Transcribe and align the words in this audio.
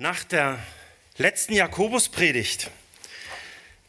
Nach 0.00 0.24
der 0.24 0.58
letzten 1.18 1.52
Jakobuspredigt, 1.52 2.70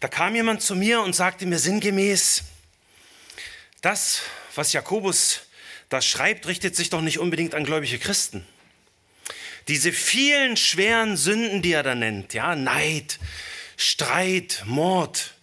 da 0.02 0.10
kam 0.10 0.36
jemand 0.36 0.62
zu 0.62 0.76
mir 0.76 1.02
und 1.04 1.16
sagte 1.16 1.46
mir 1.46 1.58
sinngemäß, 1.58 2.44
das, 3.80 4.24
was 4.54 4.74
Jakobus 4.74 5.44
da 5.88 6.02
schreibt, 6.02 6.48
richtet 6.48 6.76
sich 6.76 6.90
doch 6.90 7.00
nicht 7.00 7.18
unbedingt 7.18 7.56
an 7.56 7.64
gläubige 7.64 7.98
Christen. 7.98 8.46
Diese 9.70 9.94
vielen 9.94 10.58
schweren 10.58 11.16
Sünden, 11.16 11.62
die 11.62 11.72
er 11.72 11.84
da 11.84 11.96
nennt, 11.96 12.34
ja, 12.34 12.58
Neid, 12.58 13.18
Streit, 13.78 14.64
Mord, 14.66 15.34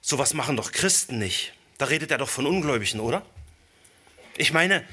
sowas 0.00 0.32
machen 0.32 0.56
doch 0.56 0.72
Christen 0.72 1.18
nicht. 1.18 1.52
Da 1.76 1.84
redet 1.84 2.10
er 2.10 2.16
doch 2.16 2.30
von 2.30 2.46
Ungläubigen, 2.46 3.00
oder? 3.00 3.26
Ich 4.38 4.54
meine, 4.54 4.88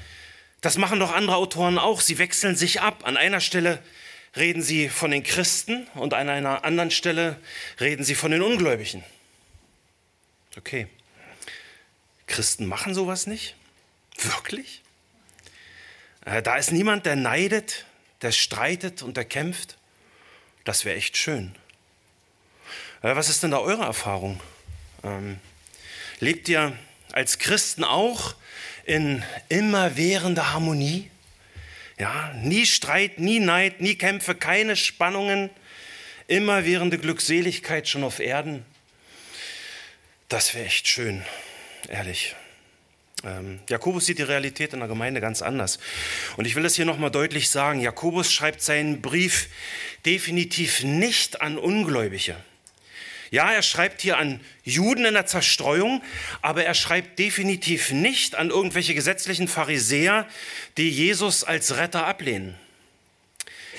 das 0.60 0.76
machen 0.76 1.00
doch 1.00 1.12
andere 1.14 1.36
Autoren 1.36 1.78
auch. 1.78 2.02
Sie 2.02 2.18
wechseln 2.18 2.54
sich 2.54 2.82
ab. 2.82 3.06
An 3.06 3.16
einer 3.16 3.40
Stelle 3.40 3.82
reden 4.36 4.62
sie 4.62 4.88
von 4.88 5.10
den 5.10 5.22
Christen 5.22 5.86
und 5.94 6.14
an 6.14 6.28
einer 6.28 6.64
anderen 6.64 6.90
Stelle 6.90 7.38
reden 7.80 8.04
sie 8.04 8.14
von 8.14 8.30
den 8.30 8.42
Ungläubigen. 8.42 9.04
Okay. 10.56 10.88
Christen 12.26 12.66
machen 12.66 12.94
sowas 12.94 13.26
nicht? 13.26 13.54
Wirklich? 14.18 14.82
Äh, 16.24 16.42
da 16.42 16.56
ist 16.56 16.72
niemand, 16.72 17.06
der 17.06 17.16
neidet, 17.16 17.84
der 18.22 18.32
streitet 18.32 19.02
und 19.02 19.16
der 19.16 19.24
kämpft. 19.24 19.76
Das 20.64 20.84
wäre 20.84 20.96
echt 20.96 21.16
schön. 21.16 21.54
Äh, 23.02 23.14
was 23.14 23.28
ist 23.28 23.42
denn 23.42 23.50
da 23.50 23.58
eure 23.58 23.84
Erfahrung? 23.84 24.40
Ähm, 25.02 25.38
lebt 26.20 26.48
ihr 26.48 26.76
als 27.12 27.38
Christen 27.38 27.84
auch 27.84 28.34
in 28.84 29.22
immerwährender 29.48 30.52
Harmonie? 30.52 31.10
Ja, 31.98 32.32
nie 32.34 32.66
Streit, 32.66 33.18
nie 33.18 33.40
Neid, 33.40 33.80
nie 33.80 33.94
Kämpfe, 33.94 34.34
keine 34.34 34.74
Spannungen, 34.76 35.50
immerwährende 36.26 36.98
Glückseligkeit 36.98 37.88
schon 37.88 38.02
auf 38.02 38.18
Erden. 38.18 38.64
Das 40.28 40.54
wäre 40.54 40.66
echt 40.66 40.88
schön, 40.88 41.24
ehrlich. 41.88 42.34
Ähm, 43.24 43.60
Jakobus 43.68 44.06
sieht 44.06 44.18
die 44.18 44.22
Realität 44.22 44.72
in 44.72 44.80
der 44.80 44.88
Gemeinde 44.88 45.20
ganz 45.20 45.40
anders. 45.40 45.78
Und 46.36 46.46
ich 46.46 46.56
will 46.56 46.64
es 46.64 46.74
hier 46.74 46.84
nochmal 46.84 47.10
deutlich 47.10 47.48
sagen. 47.48 47.80
Jakobus 47.80 48.32
schreibt 48.32 48.60
seinen 48.60 49.00
Brief 49.00 49.48
definitiv 50.04 50.82
nicht 50.82 51.40
an 51.40 51.56
Ungläubige. 51.58 52.36
Ja, 53.34 53.50
er 53.50 53.62
schreibt 53.62 54.00
hier 54.00 54.16
an 54.16 54.38
Juden 54.62 55.04
in 55.04 55.14
der 55.14 55.26
Zerstreuung, 55.26 56.04
aber 56.40 56.64
er 56.64 56.74
schreibt 56.74 57.18
definitiv 57.18 57.90
nicht 57.90 58.36
an 58.36 58.50
irgendwelche 58.50 58.94
gesetzlichen 58.94 59.48
Pharisäer, 59.48 60.28
die 60.76 60.88
Jesus 60.88 61.42
als 61.42 61.76
Retter 61.76 62.06
ablehnen. 62.06 62.54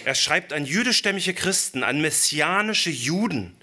Er 0.04 0.14
schreibt 0.14 0.52
an 0.52 0.66
jüdischstämmige 0.66 1.34
Christen, 1.34 1.84
an 1.84 2.02
messianische 2.02 2.90
Juden, 2.90 3.56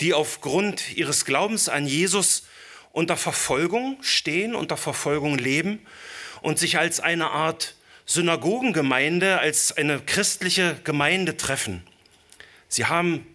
die 0.00 0.14
aufgrund 0.14 0.96
ihres 0.96 1.26
Glaubens 1.26 1.68
an 1.68 1.86
Jesus 1.86 2.46
unter 2.92 3.18
Verfolgung 3.18 3.98
stehen, 4.00 4.54
unter 4.54 4.78
Verfolgung 4.78 5.36
leben 5.36 5.80
und 6.40 6.58
sich 6.58 6.78
als 6.78 6.98
eine 6.98 7.30
Art 7.30 7.74
Synagogengemeinde, 8.06 9.38
als 9.38 9.76
eine 9.76 10.00
christliche 10.00 10.80
Gemeinde 10.82 11.36
treffen. 11.36 11.86
Sie 12.68 12.86
haben 12.86 13.26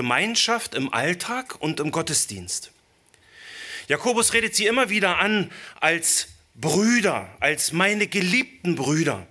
Gemeinschaft 0.00 0.74
im 0.74 0.90
Alltag 0.94 1.56
und 1.60 1.78
im 1.78 1.90
Gottesdienst. 1.90 2.70
Jakobus 3.86 4.32
redet 4.32 4.54
sie 4.54 4.66
immer 4.66 4.88
wieder 4.88 5.18
an 5.18 5.52
als 5.78 6.28
Brüder, 6.54 7.28
als 7.38 7.72
meine 7.72 8.06
geliebten 8.06 8.76
Brüder. 8.76 9.26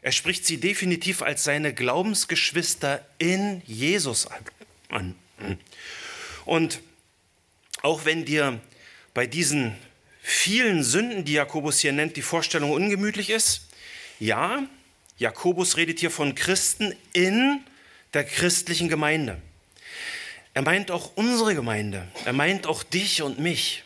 Er 0.00 0.12
spricht 0.12 0.46
sie 0.46 0.56
definitiv 0.56 1.20
als 1.20 1.44
seine 1.44 1.74
Glaubensgeschwister 1.74 3.04
in 3.18 3.60
Jesus 3.66 4.26
an. 4.88 5.14
Und 6.46 6.80
auch 7.82 8.06
wenn 8.06 8.24
dir 8.24 8.58
bei 9.12 9.26
diesen 9.26 9.76
vielen 10.22 10.82
Sünden, 10.82 11.26
die 11.26 11.34
Jakobus 11.34 11.80
hier 11.80 11.92
nennt, 11.92 12.16
die 12.16 12.22
Vorstellung 12.22 12.70
ungemütlich 12.70 13.28
ist, 13.28 13.66
ja, 14.18 14.66
Jakobus 15.18 15.76
redet 15.76 16.00
hier 16.00 16.10
von 16.10 16.34
Christen 16.34 16.94
in 17.12 17.60
der 18.14 18.24
christlichen 18.24 18.88
Gemeinde. 18.88 19.42
Er 20.58 20.62
meint 20.62 20.90
auch 20.90 21.12
unsere 21.14 21.54
Gemeinde. 21.54 22.08
Er 22.24 22.32
meint 22.32 22.66
auch 22.66 22.82
dich 22.82 23.22
und 23.22 23.38
mich. 23.38 23.84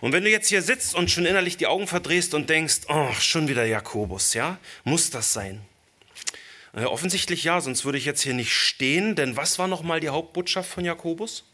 Und 0.00 0.14
wenn 0.14 0.24
du 0.24 0.30
jetzt 0.30 0.48
hier 0.48 0.62
sitzt 0.62 0.94
und 0.94 1.10
schon 1.10 1.26
innerlich 1.26 1.58
die 1.58 1.66
Augen 1.66 1.86
verdrehst 1.86 2.32
und 2.32 2.48
denkst, 2.48 2.86
oh, 2.88 3.12
schon 3.12 3.46
wieder 3.46 3.66
Jakobus, 3.66 4.32
ja? 4.32 4.58
Muss 4.82 5.10
das 5.10 5.34
sein? 5.34 5.60
Äh, 6.72 6.84
offensichtlich 6.84 7.44
ja, 7.44 7.60
sonst 7.60 7.84
würde 7.84 7.98
ich 7.98 8.06
jetzt 8.06 8.22
hier 8.22 8.32
nicht 8.32 8.54
stehen, 8.54 9.14
denn 9.14 9.36
was 9.36 9.58
war 9.58 9.68
nochmal 9.68 10.00
die 10.00 10.08
Hauptbotschaft 10.08 10.70
von 10.70 10.86
Jakobus? 10.86 11.44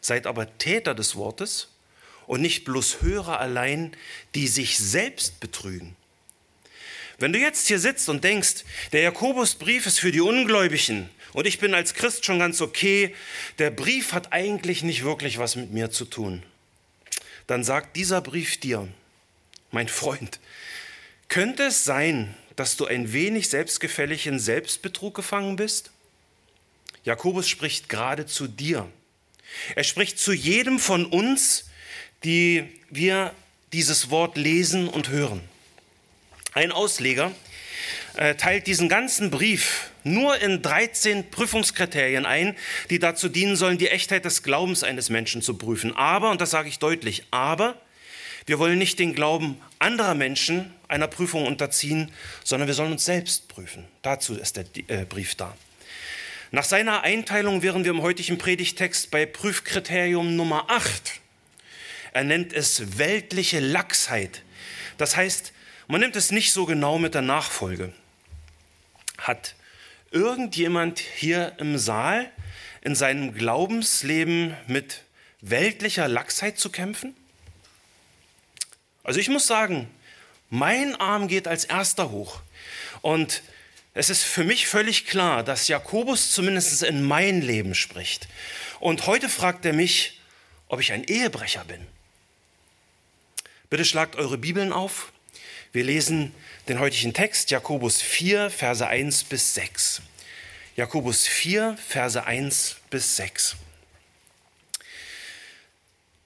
Seid 0.00 0.26
aber 0.26 0.58
Täter 0.58 0.96
des 0.96 1.14
Wortes 1.14 1.68
und 2.26 2.42
nicht 2.42 2.64
bloß 2.64 3.00
Hörer 3.00 3.38
allein, 3.38 3.96
die 4.34 4.48
sich 4.48 4.76
selbst 4.76 5.38
betrügen. 5.38 5.94
Wenn 7.18 7.32
du 7.32 7.38
jetzt 7.38 7.68
hier 7.68 7.78
sitzt 7.78 8.08
und 8.08 8.24
denkst, 8.24 8.64
der 8.92 9.02
Jakobusbrief 9.02 9.86
ist 9.86 10.00
für 10.00 10.10
die 10.10 10.20
Ungläubigen 10.20 11.10
und 11.34 11.46
ich 11.46 11.58
bin 11.58 11.74
als 11.74 11.92
Christ 11.92 12.24
schon 12.24 12.38
ganz 12.38 12.62
okay, 12.62 13.14
der 13.58 13.70
Brief 13.70 14.12
hat 14.12 14.32
eigentlich 14.32 14.82
nicht 14.82 15.04
wirklich 15.04 15.38
was 15.38 15.56
mit 15.56 15.72
mir 15.72 15.90
zu 15.90 16.06
tun, 16.06 16.42
dann 17.46 17.62
sagt 17.62 17.96
dieser 17.96 18.22
Brief 18.22 18.58
dir, 18.58 18.88
mein 19.70 19.88
Freund, 19.88 20.40
könnte 21.28 21.64
es 21.64 21.84
sein, 21.84 22.34
dass 22.56 22.76
du 22.76 22.86
ein 22.86 23.12
wenig 23.12 23.48
selbstgefällig 23.48 24.26
in 24.26 24.38
Selbstbetrug 24.38 25.14
gefangen 25.14 25.56
bist? 25.56 25.90
Jakobus 27.02 27.48
spricht 27.48 27.88
gerade 27.88 28.26
zu 28.26 28.46
dir. 28.46 28.88
Er 29.74 29.84
spricht 29.84 30.18
zu 30.18 30.32
jedem 30.32 30.78
von 30.78 31.04
uns, 31.04 31.68
die 32.22 32.64
wir 32.90 33.34
dieses 33.72 34.10
Wort 34.10 34.36
lesen 34.36 34.88
und 34.88 35.08
hören. 35.08 35.40
Ein 36.52 36.70
Ausleger 36.70 37.32
äh, 38.16 38.36
teilt 38.36 38.68
diesen 38.68 38.88
ganzen 38.88 39.30
Brief 39.30 39.90
nur 40.04 40.38
in 40.40 40.62
13 40.62 41.30
Prüfungskriterien 41.30 42.26
ein, 42.26 42.56
die 42.90 42.98
dazu 42.98 43.28
dienen 43.28 43.56
sollen, 43.56 43.78
die 43.78 43.88
Echtheit 43.88 44.24
des 44.24 44.42
Glaubens 44.42 44.84
eines 44.84 45.10
Menschen 45.10 45.42
zu 45.42 45.54
prüfen. 45.54 45.96
Aber, 45.96 46.30
und 46.30 46.40
das 46.40 46.50
sage 46.50 46.68
ich 46.68 46.78
deutlich, 46.78 47.24
aber 47.30 47.80
wir 48.46 48.58
wollen 48.58 48.78
nicht 48.78 48.98
den 48.98 49.14
Glauben 49.14 49.60
anderer 49.78 50.14
Menschen 50.14 50.72
einer 50.86 51.08
Prüfung 51.08 51.46
unterziehen, 51.46 52.12
sondern 52.44 52.66
wir 52.66 52.74
sollen 52.74 52.92
uns 52.92 53.04
selbst 53.04 53.48
prüfen. 53.48 53.84
Dazu 54.02 54.34
ist 54.34 54.56
der 54.56 54.66
äh, 54.88 55.04
Brief 55.06 55.34
da. 55.34 55.56
Nach 56.50 56.64
seiner 56.64 57.02
Einteilung 57.02 57.62
wären 57.62 57.84
wir 57.84 57.90
im 57.90 58.02
heutigen 58.02 58.38
Predigtext 58.38 59.10
bei 59.10 59.26
Prüfkriterium 59.26 60.36
Nummer 60.36 60.66
8. 60.68 61.20
Er 62.12 62.22
nennt 62.22 62.52
es 62.52 62.98
weltliche 62.98 63.58
Lachsheit. 63.58 64.42
Das 64.98 65.16
heißt, 65.16 65.52
man 65.88 66.00
nimmt 66.00 66.14
es 66.14 66.30
nicht 66.30 66.52
so 66.52 66.64
genau 66.64 66.98
mit 66.98 67.14
der 67.14 67.22
Nachfolge. 67.22 67.92
Hat 69.18 69.56
irgendjemand 70.14 71.00
hier 71.00 71.54
im 71.58 71.76
Saal 71.76 72.30
in 72.80 72.94
seinem 72.94 73.34
Glaubensleben 73.34 74.56
mit 74.68 75.02
weltlicher 75.40 76.08
Lachsheit 76.08 76.58
zu 76.58 76.70
kämpfen? 76.70 77.14
Also 79.02 79.20
ich 79.20 79.28
muss 79.28 79.46
sagen, 79.46 79.90
mein 80.50 80.94
Arm 80.96 81.28
geht 81.28 81.48
als 81.48 81.64
erster 81.64 82.10
hoch. 82.10 82.40
Und 83.02 83.42
es 83.92 84.08
ist 84.08 84.22
für 84.22 84.44
mich 84.44 84.66
völlig 84.68 85.06
klar, 85.06 85.42
dass 85.42 85.68
Jakobus 85.68 86.30
zumindest 86.30 86.82
in 86.82 87.02
mein 87.02 87.42
Leben 87.42 87.74
spricht. 87.74 88.28
Und 88.80 89.06
heute 89.06 89.28
fragt 89.28 89.66
er 89.66 89.72
mich, 89.72 90.20
ob 90.68 90.80
ich 90.80 90.92
ein 90.92 91.04
Ehebrecher 91.04 91.64
bin. 91.64 91.84
Bitte 93.68 93.84
schlagt 93.84 94.16
eure 94.16 94.38
Bibeln 94.38 94.72
auf 94.72 95.12
wir 95.74 95.82
lesen 95.82 96.32
den 96.68 96.80
heutigen 96.80 97.12
Text, 97.12 97.50
Jakobus 97.50 98.00
4, 98.00 98.50
Verse 98.50 98.86
1 98.86 99.24
bis 99.24 99.54
6. 99.54 100.02
Jakobus 100.76 101.26
4, 101.26 101.76
Verse 101.76 102.24
1 102.24 102.76
bis 102.90 103.16
6. 103.16 103.56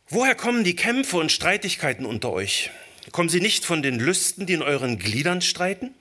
Woher 0.08 0.34
kommen 0.34 0.64
die 0.64 0.76
Kämpfe 0.76 1.16
und 1.16 1.32
Streitigkeiten 1.32 2.06
unter 2.06 2.30
euch? 2.30 2.70
Kommen 3.10 3.28
sie 3.28 3.40
nicht 3.40 3.64
von 3.64 3.82
den 3.82 3.98
Lüsten, 3.98 4.46
die 4.46 4.54
in 4.54 4.62
euren 4.62 4.98
Gliedern 4.98 5.42
streiten? 5.42 5.92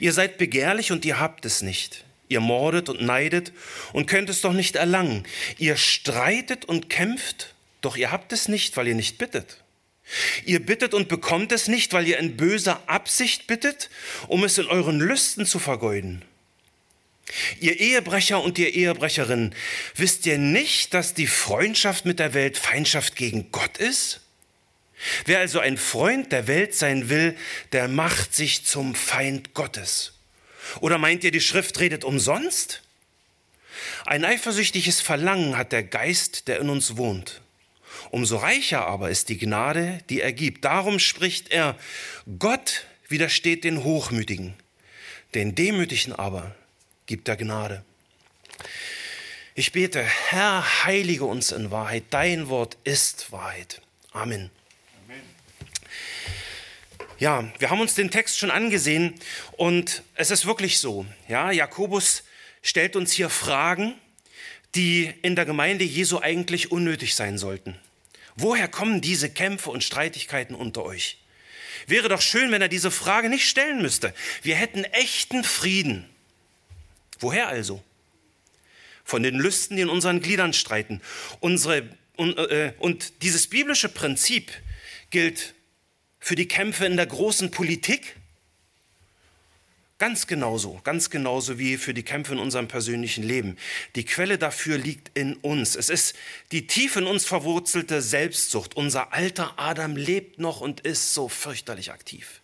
Ihr 0.00 0.12
seid 0.12 0.38
begehrlich 0.38 0.90
und 0.90 1.04
ihr 1.04 1.20
habt 1.20 1.44
es 1.44 1.62
nicht. 1.62 2.04
Ihr 2.28 2.40
mordet 2.40 2.88
und 2.88 3.02
neidet 3.02 3.52
und 3.92 4.06
könnt 4.06 4.30
es 4.30 4.40
doch 4.40 4.52
nicht 4.52 4.76
erlangen. 4.76 5.24
Ihr 5.58 5.76
streitet 5.76 6.64
und 6.64 6.88
kämpft, 6.88 7.54
doch 7.80 7.96
ihr 7.96 8.10
habt 8.10 8.32
es 8.32 8.48
nicht, 8.48 8.76
weil 8.76 8.88
ihr 8.88 8.94
nicht 8.94 9.18
bittet. 9.18 9.58
Ihr 10.44 10.64
bittet 10.64 10.94
und 10.94 11.08
bekommt 11.08 11.52
es 11.52 11.68
nicht, 11.68 11.92
weil 11.92 12.06
ihr 12.06 12.18
in 12.18 12.36
böser 12.36 12.82
Absicht 12.86 13.46
bittet, 13.46 13.90
um 14.26 14.44
es 14.44 14.58
in 14.58 14.66
euren 14.66 14.98
Lüsten 14.98 15.46
zu 15.46 15.58
vergeuden. 15.58 16.22
Ihr 17.60 17.78
Ehebrecher 17.78 18.42
und 18.42 18.58
ihr 18.58 18.74
Ehebrecherinnen, 18.74 19.54
wisst 19.94 20.26
ihr 20.26 20.38
nicht, 20.38 20.94
dass 20.94 21.14
die 21.14 21.28
Freundschaft 21.28 22.04
mit 22.04 22.18
der 22.18 22.34
Welt 22.34 22.58
Feindschaft 22.58 23.14
gegen 23.14 23.52
Gott 23.52 23.78
ist? 23.78 24.20
Wer 25.24 25.38
also 25.38 25.60
ein 25.60 25.78
Freund 25.78 26.32
der 26.32 26.46
Welt 26.46 26.74
sein 26.74 27.08
will, 27.08 27.36
der 27.72 27.88
macht 27.88 28.34
sich 28.34 28.66
zum 28.66 28.94
Feind 28.94 29.54
Gottes. 29.54 30.12
Oder 30.80 30.98
meint 30.98 31.24
ihr, 31.24 31.30
die 31.30 31.40
Schrift 31.40 31.80
redet 31.80 32.04
umsonst? 32.04 32.82
Ein 34.04 34.24
eifersüchtiges 34.24 35.00
Verlangen 35.00 35.56
hat 35.56 35.72
der 35.72 35.82
Geist, 35.82 36.48
der 36.48 36.60
in 36.60 36.68
uns 36.68 36.96
wohnt. 36.96 37.40
Umso 38.10 38.36
reicher 38.36 38.86
aber 38.86 39.10
ist 39.10 39.28
die 39.28 39.38
Gnade, 39.38 40.00
die 40.10 40.20
er 40.20 40.32
gibt. 40.32 40.64
Darum 40.64 40.98
spricht 40.98 41.50
er, 41.50 41.78
Gott 42.38 42.84
widersteht 43.08 43.64
den 43.64 43.84
Hochmütigen, 43.84 44.54
den 45.34 45.54
Demütigen 45.54 46.12
aber 46.12 46.54
gibt 47.06 47.28
er 47.28 47.36
Gnade. 47.36 47.84
Ich 49.54 49.72
bete, 49.72 50.02
Herr, 50.02 50.84
heilige 50.84 51.24
uns 51.24 51.52
in 51.52 51.70
Wahrheit. 51.70 52.04
Dein 52.10 52.48
Wort 52.48 52.76
ist 52.84 53.30
Wahrheit. 53.30 53.80
Amen. 54.12 54.50
Ja, 57.18 57.52
wir 57.58 57.68
haben 57.68 57.80
uns 57.80 57.94
den 57.94 58.10
Text 58.10 58.38
schon 58.38 58.50
angesehen 58.50 59.14
und 59.52 60.02
es 60.14 60.30
ist 60.30 60.46
wirklich 60.46 60.78
so. 60.78 61.04
Ja, 61.28 61.50
Jakobus 61.50 62.22
stellt 62.62 62.96
uns 62.96 63.12
hier 63.12 63.28
Fragen, 63.28 63.94
die 64.74 65.12
in 65.20 65.36
der 65.36 65.44
Gemeinde 65.44 65.84
Jesu 65.84 66.18
eigentlich 66.20 66.72
unnötig 66.72 67.14
sein 67.14 67.36
sollten. 67.36 67.76
Woher 68.40 68.68
kommen 68.68 69.00
diese 69.00 69.28
Kämpfe 69.28 69.70
und 69.70 69.84
Streitigkeiten 69.84 70.54
unter 70.54 70.82
euch? 70.84 71.18
Wäre 71.86 72.08
doch 72.08 72.22
schön, 72.22 72.50
wenn 72.52 72.62
er 72.62 72.68
diese 72.68 72.90
Frage 72.90 73.28
nicht 73.28 73.48
stellen 73.48 73.82
müsste. 73.82 74.14
Wir 74.42 74.56
hätten 74.56 74.84
echten 74.84 75.44
Frieden. 75.44 76.08
Woher 77.18 77.48
also? 77.48 77.82
Von 79.04 79.22
den 79.22 79.34
Lüsten, 79.34 79.76
die 79.76 79.82
in 79.82 79.88
unseren 79.88 80.20
Gliedern 80.20 80.52
streiten. 80.52 81.02
Unsere, 81.40 81.88
und, 82.16 82.38
äh, 82.38 82.72
und 82.78 83.22
dieses 83.22 83.46
biblische 83.46 83.88
Prinzip 83.88 84.50
gilt 85.10 85.54
für 86.18 86.34
die 86.34 86.48
Kämpfe 86.48 86.86
in 86.86 86.96
der 86.96 87.06
großen 87.06 87.50
Politik, 87.50 88.16
Ganz 90.00 90.26
genauso, 90.26 90.80
ganz 90.82 91.10
genauso 91.10 91.58
wie 91.58 91.76
für 91.76 91.92
die 91.92 92.02
Kämpfe 92.02 92.32
in 92.32 92.38
unserem 92.38 92.68
persönlichen 92.68 93.22
Leben. 93.22 93.58
Die 93.96 94.06
Quelle 94.06 94.38
dafür 94.38 94.78
liegt 94.78 95.10
in 95.12 95.34
uns. 95.36 95.76
Es 95.76 95.90
ist 95.90 96.16
die 96.52 96.66
tief 96.66 96.96
in 96.96 97.04
uns 97.04 97.26
verwurzelte 97.26 98.00
Selbstsucht. 98.00 98.76
Unser 98.76 99.12
alter 99.12 99.58
Adam 99.58 99.96
lebt 99.96 100.38
noch 100.38 100.62
und 100.62 100.80
ist 100.80 101.12
so 101.12 101.28
fürchterlich 101.28 101.92
aktiv. 101.92 102.40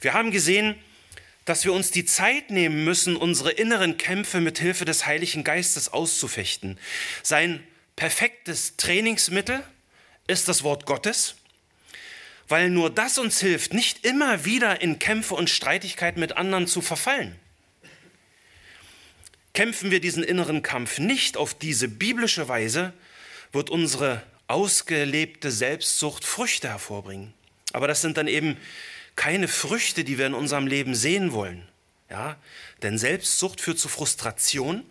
Wir 0.00 0.12
haben 0.12 0.30
gesehen, 0.30 0.76
dass 1.46 1.64
wir 1.64 1.72
uns 1.72 1.90
die 1.90 2.04
Zeit 2.04 2.48
nehmen 2.48 2.84
müssen, 2.84 3.16
unsere 3.16 3.50
inneren 3.50 3.96
Kämpfe 3.96 4.40
mit 4.40 4.60
Hilfe 4.60 4.84
des 4.84 5.06
Heiligen 5.06 5.42
Geistes 5.42 5.92
auszufechten. 5.92 6.78
Sein 7.24 7.60
perfektes 7.96 8.76
Trainingsmittel 8.76 9.64
ist 10.28 10.46
das 10.46 10.62
Wort 10.62 10.86
Gottes 10.86 11.34
weil 12.48 12.70
nur 12.70 12.90
das 12.90 13.18
uns 13.18 13.40
hilft, 13.40 13.72
nicht 13.72 14.04
immer 14.04 14.44
wieder 14.44 14.80
in 14.80 14.98
Kämpfe 14.98 15.34
und 15.34 15.50
Streitigkeiten 15.50 16.20
mit 16.20 16.36
anderen 16.36 16.66
zu 16.66 16.80
verfallen. 16.80 17.36
Kämpfen 19.54 19.90
wir 19.90 20.00
diesen 20.00 20.24
inneren 20.24 20.62
Kampf 20.62 20.98
nicht 20.98 21.36
auf 21.36 21.54
diese 21.54 21.88
biblische 21.88 22.48
Weise, 22.48 22.92
wird 23.52 23.70
unsere 23.70 24.22
ausgelebte 24.48 25.50
Selbstsucht 25.50 26.24
Früchte 26.24 26.68
hervorbringen. 26.68 27.32
Aber 27.72 27.88
das 27.88 28.02
sind 28.02 28.16
dann 28.16 28.28
eben 28.28 28.56
keine 29.16 29.48
Früchte, 29.48 30.04
die 30.04 30.18
wir 30.18 30.26
in 30.26 30.34
unserem 30.34 30.66
Leben 30.66 30.94
sehen 30.94 31.32
wollen. 31.32 31.66
Ja? 32.10 32.36
Denn 32.82 32.98
Selbstsucht 32.98 33.60
führt 33.60 33.78
zu 33.78 33.88
Frustration 33.88 34.84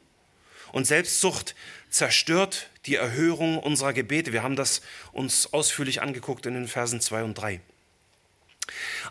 und 0.71 0.87
Selbstsucht 0.87 1.55
zerstört 1.89 2.69
die 2.85 2.95
Erhörung 2.95 3.57
unserer 3.59 3.93
Gebete. 3.93 4.33
Wir 4.33 4.43
haben 4.43 4.55
das 4.55 4.81
uns 5.11 5.53
ausführlich 5.53 6.01
angeguckt 6.01 6.45
in 6.45 6.53
den 6.53 6.67
Versen 6.67 7.01
2 7.01 7.23
und 7.23 7.35
3. 7.35 7.61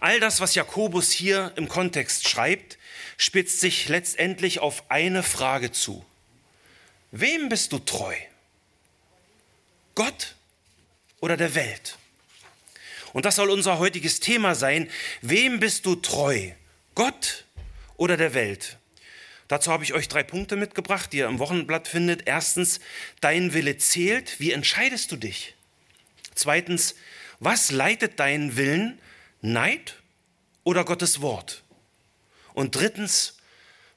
All 0.00 0.20
das, 0.20 0.40
was 0.40 0.54
Jakobus 0.54 1.10
hier 1.10 1.52
im 1.56 1.68
Kontext 1.68 2.28
schreibt, 2.28 2.78
spitzt 3.16 3.60
sich 3.60 3.88
letztendlich 3.88 4.60
auf 4.60 4.90
eine 4.90 5.22
Frage 5.22 5.72
zu. 5.72 6.04
Wem 7.10 7.48
bist 7.48 7.72
du 7.72 7.78
treu? 7.78 8.14
Gott 9.94 10.36
oder 11.20 11.36
der 11.36 11.54
Welt? 11.54 11.98
Und 13.12 13.26
das 13.26 13.36
soll 13.36 13.50
unser 13.50 13.78
heutiges 13.78 14.20
Thema 14.20 14.54
sein. 14.54 14.90
Wem 15.20 15.60
bist 15.60 15.84
du 15.84 15.96
treu? 15.96 16.52
Gott 16.94 17.44
oder 17.96 18.16
der 18.16 18.32
Welt? 18.32 18.78
Dazu 19.52 19.70
habe 19.70 19.84
ich 19.84 19.92
euch 19.92 20.08
drei 20.08 20.22
Punkte 20.22 20.56
mitgebracht, 20.56 21.12
die 21.12 21.18
ihr 21.18 21.26
im 21.26 21.38
Wochenblatt 21.38 21.86
findet. 21.86 22.26
Erstens, 22.26 22.80
dein 23.20 23.52
Wille 23.52 23.76
zählt. 23.76 24.40
Wie 24.40 24.50
entscheidest 24.50 25.12
du 25.12 25.16
dich? 25.16 25.54
Zweitens, 26.34 26.94
was 27.38 27.70
leitet 27.70 28.18
deinen 28.18 28.56
Willen? 28.56 28.98
Neid 29.42 29.96
oder 30.64 30.86
Gottes 30.86 31.20
Wort? 31.20 31.64
Und 32.54 32.76
drittens, 32.76 33.36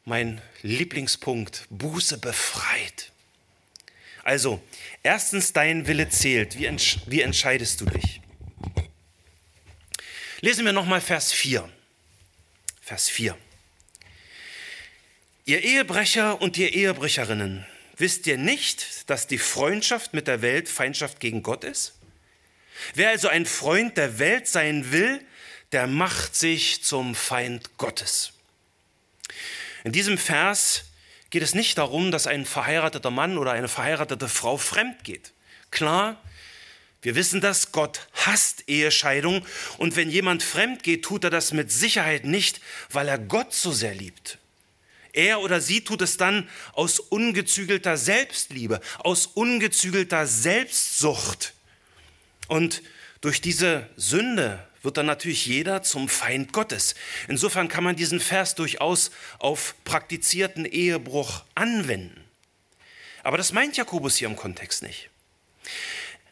mein 0.03 0.41
Lieblingspunkt, 0.61 1.67
Buße 1.69 2.17
befreit. 2.17 3.13
Also, 4.25 4.61
erstens, 5.03 5.53
dein 5.53 5.87
Wille 5.87 6.09
zählt. 6.09 6.59
Wie, 6.59 6.65
entsch 6.65 6.97
wie 7.05 7.21
entscheidest 7.21 7.79
du 7.79 7.85
dich? 7.85 8.19
Lesen 10.41 10.65
wir 10.65 10.73
nochmal 10.73 10.99
Vers 10.99 11.31
4. 11.31 11.69
Vers 12.81 13.07
4. 13.07 13.37
Ihr 15.47 15.61
Ehebrecher 15.63 16.41
und 16.41 16.57
ihr 16.57 16.73
Ehebrecherinnen, 16.73 17.67
wisst 17.97 18.25
ihr 18.25 18.39
nicht, 18.39 19.07
dass 19.11 19.27
die 19.27 19.37
Freundschaft 19.37 20.15
mit 20.15 20.27
der 20.27 20.41
Welt 20.41 20.67
Feindschaft 20.67 21.19
gegen 21.19 21.43
Gott 21.43 21.63
ist? 21.63 21.93
Wer 22.95 23.09
also 23.09 23.27
ein 23.27 23.45
Freund 23.45 23.95
der 23.95 24.17
Welt 24.17 24.47
sein 24.47 24.91
will, 24.91 25.21
der 25.71 25.85
macht 25.85 26.35
sich 26.35 26.83
zum 26.83 27.13
Feind 27.13 27.77
Gottes. 27.77 28.33
In 29.83 29.91
diesem 29.91 30.17
Vers 30.17 30.85
geht 31.29 31.43
es 31.43 31.53
nicht 31.53 31.77
darum, 31.77 32.09
dass 32.09 32.25
ein 32.25 32.47
verheirateter 32.47 33.11
Mann 33.11 33.37
oder 33.37 33.51
eine 33.51 33.67
verheiratete 33.67 34.27
Frau 34.27 34.57
fremd 34.57 35.03
geht. 35.03 35.31
Klar, 35.69 36.19
wir 37.03 37.13
wissen 37.13 37.39
das, 37.39 37.71
Gott 37.71 38.07
hasst 38.13 38.67
Ehescheidung 38.67 39.45
und 39.77 39.95
wenn 39.95 40.09
jemand 40.09 40.41
fremd 40.41 40.81
geht, 40.81 41.05
tut 41.05 41.23
er 41.23 41.29
das 41.29 41.53
mit 41.53 41.71
Sicherheit 41.71 42.25
nicht, 42.25 42.61
weil 42.89 43.07
er 43.07 43.19
Gott 43.19 43.53
so 43.53 43.71
sehr 43.71 43.93
liebt. 43.93 44.39
Er 45.15 45.41
oder 45.41 45.61
sie 45.61 45.83
tut 45.83 46.01
es 46.01 46.17
dann 46.17 46.49
aus 46.73 46.99
ungezügelter 46.99 47.97
Selbstliebe, 47.97 48.81
aus 48.99 49.25
ungezügelter 49.27 50.27
Selbstsucht. 50.27 51.53
Und 52.47 52.81
durch 53.21 53.41
diese 53.41 53.89
Sünde 53.95 54.65
wird 54.83 54.97
dann 54.97 55.07
natürlich 55.07 55.45
jeder 55.45 55.81
zum 55.83 56.07
Feind 56.07 56.53
Gottes. 56.53 56.95
Insofern 57.27 57.67
kann 57.67 57.83
man 57.83 57.95
diesen 57.95 58.19
Vers 58.19 58.55
durchaus 58.55 59.11
auf 59.39 59.75
praktizierten 59.83 60.65
Ehebruch 60.65 61.43
anwenden. 61.55 62.23
Aber 63.23 63.37
das 63.37 63.51
meint 63.51 63.75
Jakobus 63.75 64.17
hier 64.17 64.27
im 64.27 64.35
Kontext 64.35 64.83
nicht. 64.83 65.09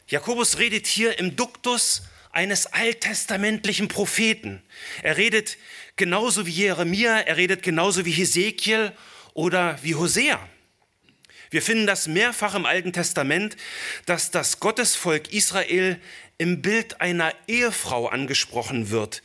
Jakobus 0.06 0.58
redet 0.58 0.86
hier 0.86 1.18
im 1.18 1.34
Duktus 1.34 2.02
eines 2.30 2.66
alttestamentlichen 2.66 3.88
Propheten. 3.88 4.62
Er 5.02 5.16
redet 5.16 5.56
genauso 5.96 6.46
wie 6.46 6.50
Jeremia, 6.50 7.20
er 7.20 7.36
redet 7.36 7.62
genauso 7.62 8.04
wie 8.04 8.12
Hesekiel 8.12 8.92
oder 9.34 9.78
wie 9.82 9.94
Hosea. 9.94 10.48
Wir 11.50 11.62
finden 11.62 11.86
das 11.86 12.08
mehrfach 12.08 12.54
im 12.54 12.66
Alten 12.66 12.92
Testament, 12.92 13.56
dass 14.06 14.30
das 14.30 14.58
Gottesvolk 14.58 15.32
Israel 15.32 16.00
im 16.36 16.62
Bild 16.62 17.00
einer 17.00 17.32
Ehefrau 17.46 18.08
angesprochen 18.08 18.90
wird, 18.90 19.22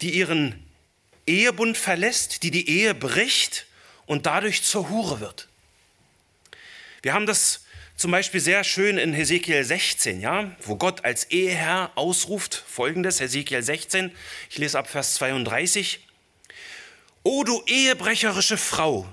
die 0.00 0.10
ihren 0.10 0.64
Ehebund 1.26 1.76
verlässt, 1.76 2.42
die 2.42 2.50
die 2.50 2.68
Ehe 2.68 2.94
bricht 2.94 3.66
und 4.06 4.26
dadurch 4.26 4.62
zur 4.62 4.90
Hure 4.90 5.20
wird. 5.20 5.48
Wir 7.02 7.14
haben 7.14 7.26
das 7.26 7.64
zum 7.96 8.10
Beispiel 8.10 8.40
sehr 8.40 8.64
schön 8.64 8.98
in 8.98 9.12
Hesekiel 9.12 9.64
16, 9.64 10.20
ja, 10.20 10.54
wo 10.60 10.76
Gott 10.76 11.04
als 11.04 11.24
Eheherr 11.24 11.92
ausruft 11.94 12.54
folgendes, 12.54 13.20
Hesekiel 13.20 13.62
16, 13.62 14.12
ich 14.50 14.58
lese 14.58 14.78
ab 14.78 14.88
Vers 14.88 15.14
32. 15.14 16.00
O 17.24 17.44
du 17.44 17.62
ehebrecherische 17.66 18.56
Frau, 18.56 19.06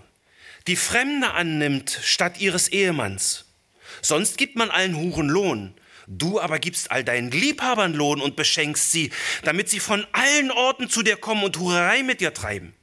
die 0.66 0.75
Fremde 0.75 1.32
annimmt 1.32 2.00
statt 2.04 2.39
ihres 2.39 2.68
Ehemanns. 2.68 3.46
Sonst 4.01 4.38
gibt 4.38 4.56
man 4.56 4.72
allen 4.72 4.96
Huren 4.96 5.30
Lohn. 5.30 5.74
Du 6.08 6.39
aber 6.39 6.58
gibst 6.58 6.89
all 6.89 7.04
deinen 7.04 7.30
Liebhabern 7.30 7.94
Lohn 7.94 8.20
und 8.20 8.36
beschenkst 8.36 8.92
sie, 8.92 9.12
damit 9.44 9.70
sie 9.70 9.80
von 9.80 10.08
allen 10.12 10.50
Orten 10.50 10.89
zu 10.89 11.04
dir 11.04 11.18
kommen 11.18 11.44
und 11.44 11.60
Hurerei 11.60 12.01
mit 12.01 12.20
dir 12.20 12.34
treiben. 12.34 12.74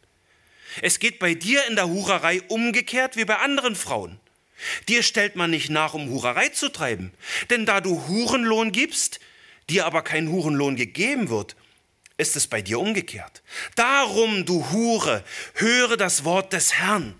Es 0.81 1.01
geht 1.01 1.19
bei 1.19 1.35
dir 1.35 1.67
in 1.67 1.75
der 1.75 1.89
Hurerei 1.89 2.43
umgekehrt 2.43 3.17
wie 3.17 3.25
bei 3.25 3.39
anderen 3.39 3.75
Frauen. 3.75 4.21
Dir 4.89 5.03
stellt 5.03 5.35
man 5.35 5.51
nicht 5.51 5.71
nach, 5.71 5.95
um 5.95 6.09
Hurerei 6.09 6.51
zu 6.51 6.69
treiben. 6.69 7.13
Denn 7.51 7.67
da 7.67 7.81
du 7.81 8.07
Hurenlohn 8.07 8.71
gibst, 8.71 9.19
dir 9.69 9.87
aber 9.87 10.03
kein 10.03 10.29
Hurenlohn 10.29 10.77
gegeben 10.77 11.31
wird, 11.31 11.57
ist 12.19 12.37
es 12.37 12.47
bei 12.47 12.63
dir 12.63 12.81
umgekehrt. 12.81 13.43
Darum, 13.75 14.45
du 14.45 14.71
Hure, 14.71 15.25
höre 15.55 15.97
das 15.97 16.25
Wort 16.25 16.53
des 16.53 16.75
Herrn. 16.75 17.15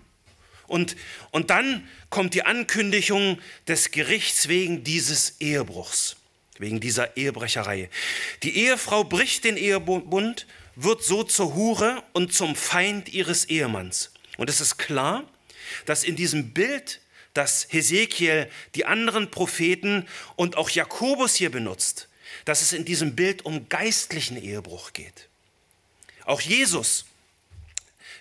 Und, 0.67 0.95
und 1.31 1.49
dann 1.49 1.87
kommt 2.09 2.33
die 2.33 2.43
Ankündigung 2.43 3.39
des 3.67 3.91
Gerichts 3.91 4.47
wegen 4.47 4.83
dieses 4.83 5.39
Ehebruchs, 5.39 6.17
wegen 6.57 6.79
dieser 6.79 7.15
Ehebrecherei. 7.15 7.89
Die 8.43 8.57
Ehefrau 8.57 9.03
bricht 9.03 9.45
den 9.45 9.55
Ehebund, 9.55 10.47
wird 10.75 11.03
so 11.03 11.23
zur 11.23 11.55
Hure 11.55 12.03
und 12.13 12.33
zum 12.33 12.55
Feind 12.55 13.09
ihres 13.09 13.45
Ehemanns. 13.45 14.11
Und 14.37 14.49
es 14.49 14.61
ist 14.61 14.77
klar, 14.77 15.23
dass 15.85 16.03
in 16.03 16.15
diesem 16.15 16.53
Bild, 16.53 17.01
das 17.33 17.67
Hesekiel, 17.69 18.49
die 18.75 18.85
anderen 18.85 19.29
Propheten 19.31 20.07
und 20.35 20.57
auch 20.57 20.69
Jakobus 20.69 21.35
hier 21.35 21.51
benutzt, 21.51 22.06
dass 22.47 22.61
es 22.61 22.73
in 22.73 22.85
diesem 22.85 23.15
Bild 23.15 23.45
um 23.45 23.69
geistlichen 23.69 24.41
Ehebruch 24.41 24.93
geht. 24.93 25.27
Auch 26.25 26.41
Jesus 26.41 27.05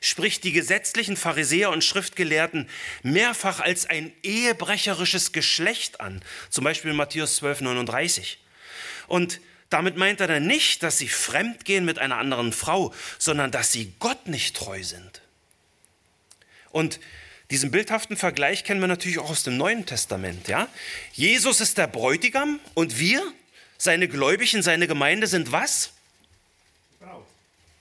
spricht 0.01 0.45
die 0.45 0.53
gesetzlichen 0.53 1.17
Pharisäer 1.17 1.71
und 1.71 1.85
Schriftgelehrten 1.85 2.69
mehrfach 3.03 3.61
als 3.61 3.87
ein 3.87 4.13
ehebrecherisches 4.23 5.33
Geschlecht 5.33 6.01
an, 6.01 6.23
zum 6.51 6.65
Beispiel 6.65 6.93
Matthäus 6.93 7.37
12, 7.37 7.63
39. 7.63 8.39
Und 9.09 9.41
damit 9.71 9.97
meint 9.97 10.21
er 10.21 10.29
dann 10.29 10.47
nicht, 10.47 10.83
dass 10.83 10.99
sie 10.99 11.09
fremdgehen 11.09 11.85
mit 11.85 11.99
einer 11.99 12.19
anderen 12.19 12.53
Frau, 12.53 12.95
sondern 13.19 13.51
dass 13.51 13.73
sie 13.73 13.93
Gott 13.99 14.29
nicht 14.29 14.57
treu 14.57 14.83
sind. 14.83 15.23
Und 16.71 17.01
diesen 17.51 17.71
bildhaften 17.71 18.17
Vergleich 18.17 18.65
kennen 18.65 18.81
wir 18.81 18.89
natürlich 18.89 19.19
auch 19.19 19.31
aus 19.31 19.45
dem 19.45 19.57
Neuen 19.57 19.87
Testament. 19.87 20.49
Ja? 20.49 20.69
Jesus 21.13 21.61
ist 21.61 21.79
der 21.79 21.87
Bräutigam 21.87 22.61
und 22.75 22.99
wir, 22.99 23.23
seine 23.79 24.09
Gläubigen, 24.09 24.63
seine 24.63 24.87
Gemeinde 24.87 25.27
sind 25.27 25.53
was? 25.53 25.93
Braut. 27.01 27.27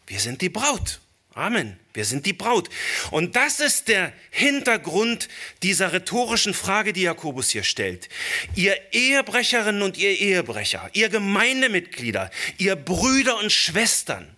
Wir 0.08 0.20
sind 0.20 0.42
die 0.42 0.50
Braut. 0.50 1.00
Amen. 1.36 1.78
Wir 1.94 2.06
sind 2.06 2.25
die 2.25 2.32
Braut. 2.34 2.70
Und 3.12 3.36
das 3.36 3.60
ist 3.60 3.90
der 3.90 4.14
Hintergrund 4.32 5.28
dieser 5.64 5.92
rhetorischen 5.92 6.54
Frage, 6.54 6.94
die 6.94 7.02
Jakobus 7.02 7.50
hier 7.50 7.64
stellt. 7.64 8.08
Ihr 8.56 8.78
Ehebrecherinnen 8.94 9.82
und 9.82 9.98
ihr 9.98 10.18
Ehebrecher, 10.18 10.90
ihr 10.94 11.10
Gemeindemitglieder, 11.10 12.32
ihr 12.58 12.78
Brüder 12.78 13.38
und 13.40 13.52
Schwestern, 13.52 14.34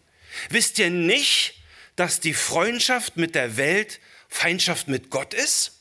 wisst 0.49 0.79
ihr 0.79 0.89
nicht, 0.89 1.53
dass 1.95 2.19
die 2.19 2.33
Freundschaft 2.33 3.15
mit 3.15 3.35
der 3.35 3.57
Welt 3.57 3.99
Feindschaft 4.27 4.87
mit 4.87 5.11
Gott 5.11 5.35
ist? 5.35 5.73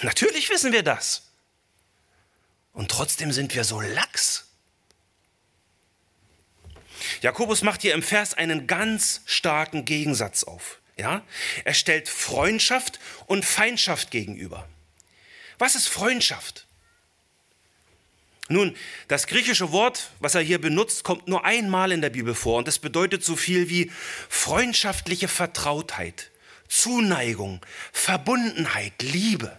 Natürlich 0.00 0.48
wissen 0.48 0.72
wir 0.72 0.82
das. 0.82 1.25
Und 2.76 2.90
trotzdem 2.90 3.32
sind 3.32 3.54
wir 3.54 3.64
so 3.64 3.80
lax. 3.80 4.44
Jakobus 7.22 7.62
macht 7.62 7.80
hier 7.80 7.94
im 7.94 8.02
Vers 8.02 8.34
einen 8.34 8.66
ganz 8.66 9.22
starken 9.24 9.86
Gegensatz 9.86 10.44
auf. 10.44 10.78
Ja? 10.98 11.24
Er 11.64 11.72
stellt 11.72 12.10
Freundschaft 12.10 13.00
und 13.26 13.46
Feindschaft 13.46 14.10
gegenüber. 14.10 14.68
Was 15.58 15.74
ist 15.74 15.88
Freundschaft? 15.88 16.66
Nun, 18.48 18.76
das 19.08 19.26
griechische 19.26 19.72
Wort, 19.72 20.10
was 20.20 20.34
er 20.34 20.42
hier 20.42 20.60
benutzt, 20.60 21.02
kommt 21.02 21.28
nur 21.28 21.46
einmal 21.46 21.92
in 21.92 22.02
der 22.02 22.10
Bibel 22.10 22.34
vor 22.34 22.58
und 22.58 22.68
es 22.68 22.78
bedeutet 22.78 23.24
so 23.24 23.36
viel 23.36 23.70
wie 23.70 23.90
freundschaftliche 24.28 25.28
Vertrautheit, 25.28 26.30
Zuneigung, 26.68 27.64
Verbundenheit, 27.90 29.00
Liebe. 29.00 29.58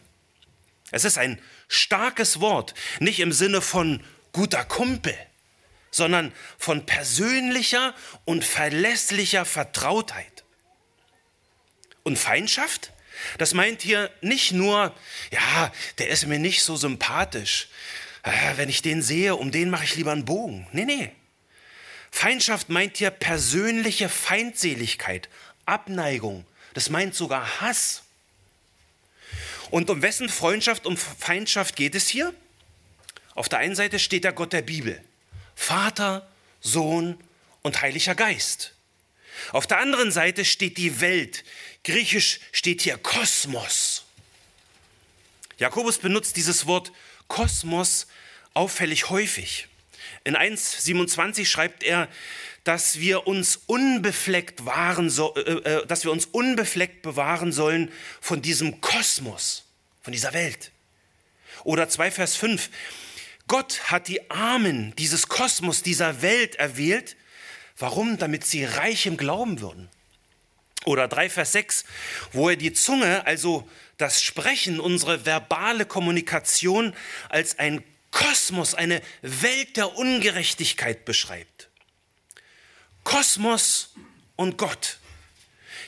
Es 0.92 1.04
ist 1.04 1.18
ein 1.18 1.42
starkes 1.68 2.40
Wort, 2.40 2.74
nicht 3.00 3.20
im 3.20 3.32
Sinne 3.32 3.62
von 3.62 4.04
guter 4.32 4.64
Kumpel, 4.64 5.16
sondern 5.92 6.32
von 6.58 6.86
persönlicher 6.86 7.94
und 8.26 8.46
verlässlicher 8.46 9.46
Vertrautheit. 9.46 10.44
Und 12.04 12.18
Feindschaft? 12.18 12.94
Das 13.38 13.54
meint 13.54 13.82
hier 13.82 14.12
nicht 14.22 14.52
nur, 14.52 14.96
ja, 15.32 15.74
der 15.98 16.10
ist 16.10 16.28
mir 16.28 16.40
nicht 16.40 16.64
so 16.64 16.76
sympathisch. 16.76 17.68
Äh, 18.24 18.58
wenn 18.58 18.70
ich 18.70 18.82
den 18.82 19.02
sehe, 19.02 19.36
um 19.36 19.52
den 19.52 19.70
mache 19.70 19.86
ich 19.86 19.96
lieber 19.96 20.12
einen 20.12 20.26
Bogen. 20.26 20.68
Nee, 20.72 20.86
nee. 20.86 21.12
Feindschaft 22.12 22.70
meint 22.70 22.98
hier 22.98 23.12
persönliche 23.12 24.10
Feindseligkeit, 24.10 25.30
Abneigung. 25.66 26.46
Das 26.74 26.90
meint 26.90 27.16
sogar 27.16 27.62
Hass. 27.62 28.04
Und 29.70 29.90
um 29.90 30.02
wessen 30.02 30.30
Freundschaft, 30.30 30.86
um 30.86 30.98
Feindschaft 30.98 31.76
geht 31.76 31.96
es 31.96 32.08
hier? 32.08 32.34
Auf 33.36 33.50
der 33.50 33.60
einen 33.60 33.76
Seite 33.76 34.00
steht 34.00 34.24
der 34.24 34.34
Gott 34.34 34.54
der 34.54 34.62
Bibel. 34.62 35.02
Vater, 35.56 36.28
Sohn 36.62 37.18
und 37.62 37.82
Heiliger 37.82 38.16
Geist. 38.16 38.74
Auf 39.52 39.68
der 39.68 39.80
anderen 39.80 40.12
Seite 40.12 40.46
steht 40.46 40.78
die 40.78 41.02
Welt. 41.02 41.44
Griechisch 41.84 42.40
steht 42.52 42.82
hier 42.82 42.98
Kosmos. 42.98 44.06
Jakobus 45.58 45.98
benutzt 45.98 46.36
dieses 46.36 46.66
Wort 46.66 46.92
Kosmos 47.28 48.08
auffällig 48.54 49.10
häufig. 49.10 49.68
In 50.24 50.36
1,27 50.36 51.46
schreibt 51.46 51.84
er, 51.84 52.08
dass 52.68 53.00
wir 53.00 53.28
uns 53.28 53.62
unbefleckt 53.66 54.66
wahren, 54.66 55.10
so, 55.10 55.34
äh, 55.36 55.40
äh, 55.40 55.86
dass 55.88 56.04
wir 56.04 56.12
uns 56.12 56.26
unbefleckt 56.26 57.02
bewahren 57.02 57.54
sollen 57.54 57.90
von 58.20 58.42
diesem 58.42 58.82
Kosmos, 58.82 59.64
von 60.02 60.12
dieser 60.12 60.34
Welt. 60.34 60.72
Oder 61.64 61.88
2 61.88 62.12
Vers 62.12 62.36
5, 62.36 62.70
Gott 63.48 63.90
hat 63.90 64.10
die 64.10 64.30
Armen 64.30 64.94
dieses 64.98 65.30
Kosmos, 65.30 65.82
dieser 65.82 66.22
Welt 66.22 66.56
erwählt. 66.56 67.16
Warum? 67.78 68.18
Damit 68.18 68.46
sie 68.46 68.66
reich 68.66 69.06
im 69.06 69.16
Glauben 69.16 69.62
würden. 69.62 69.88
Oder 70.84 71.08
3 71.08 71.30
Vers 71.30 71.54
6, 71.54 71.86
wo 72.34 72.50
er 72.50 72.58
die 72.58 72.74
Zunge, 72.74 73.26
also 73.26 73.66
das 73.98 74.22
Sprechen, 74.22 74.82
unsere 74.82 75.26
verbale 75.26 75.86
Kommunikation 75.86 76.94
als 77.30 77.60
ein 77.60 77.82
Kosmos, 78.12 78.74
eine 78.76 79.02
Welt 79.22 79.78
der 79.78 79.96
Ungerechtigkeit 79.96 81.06
beschreibt. 81.06 81.67
Kosmos 83.08 83.94
und 84.36 84.58
Gott. 84.58 85.00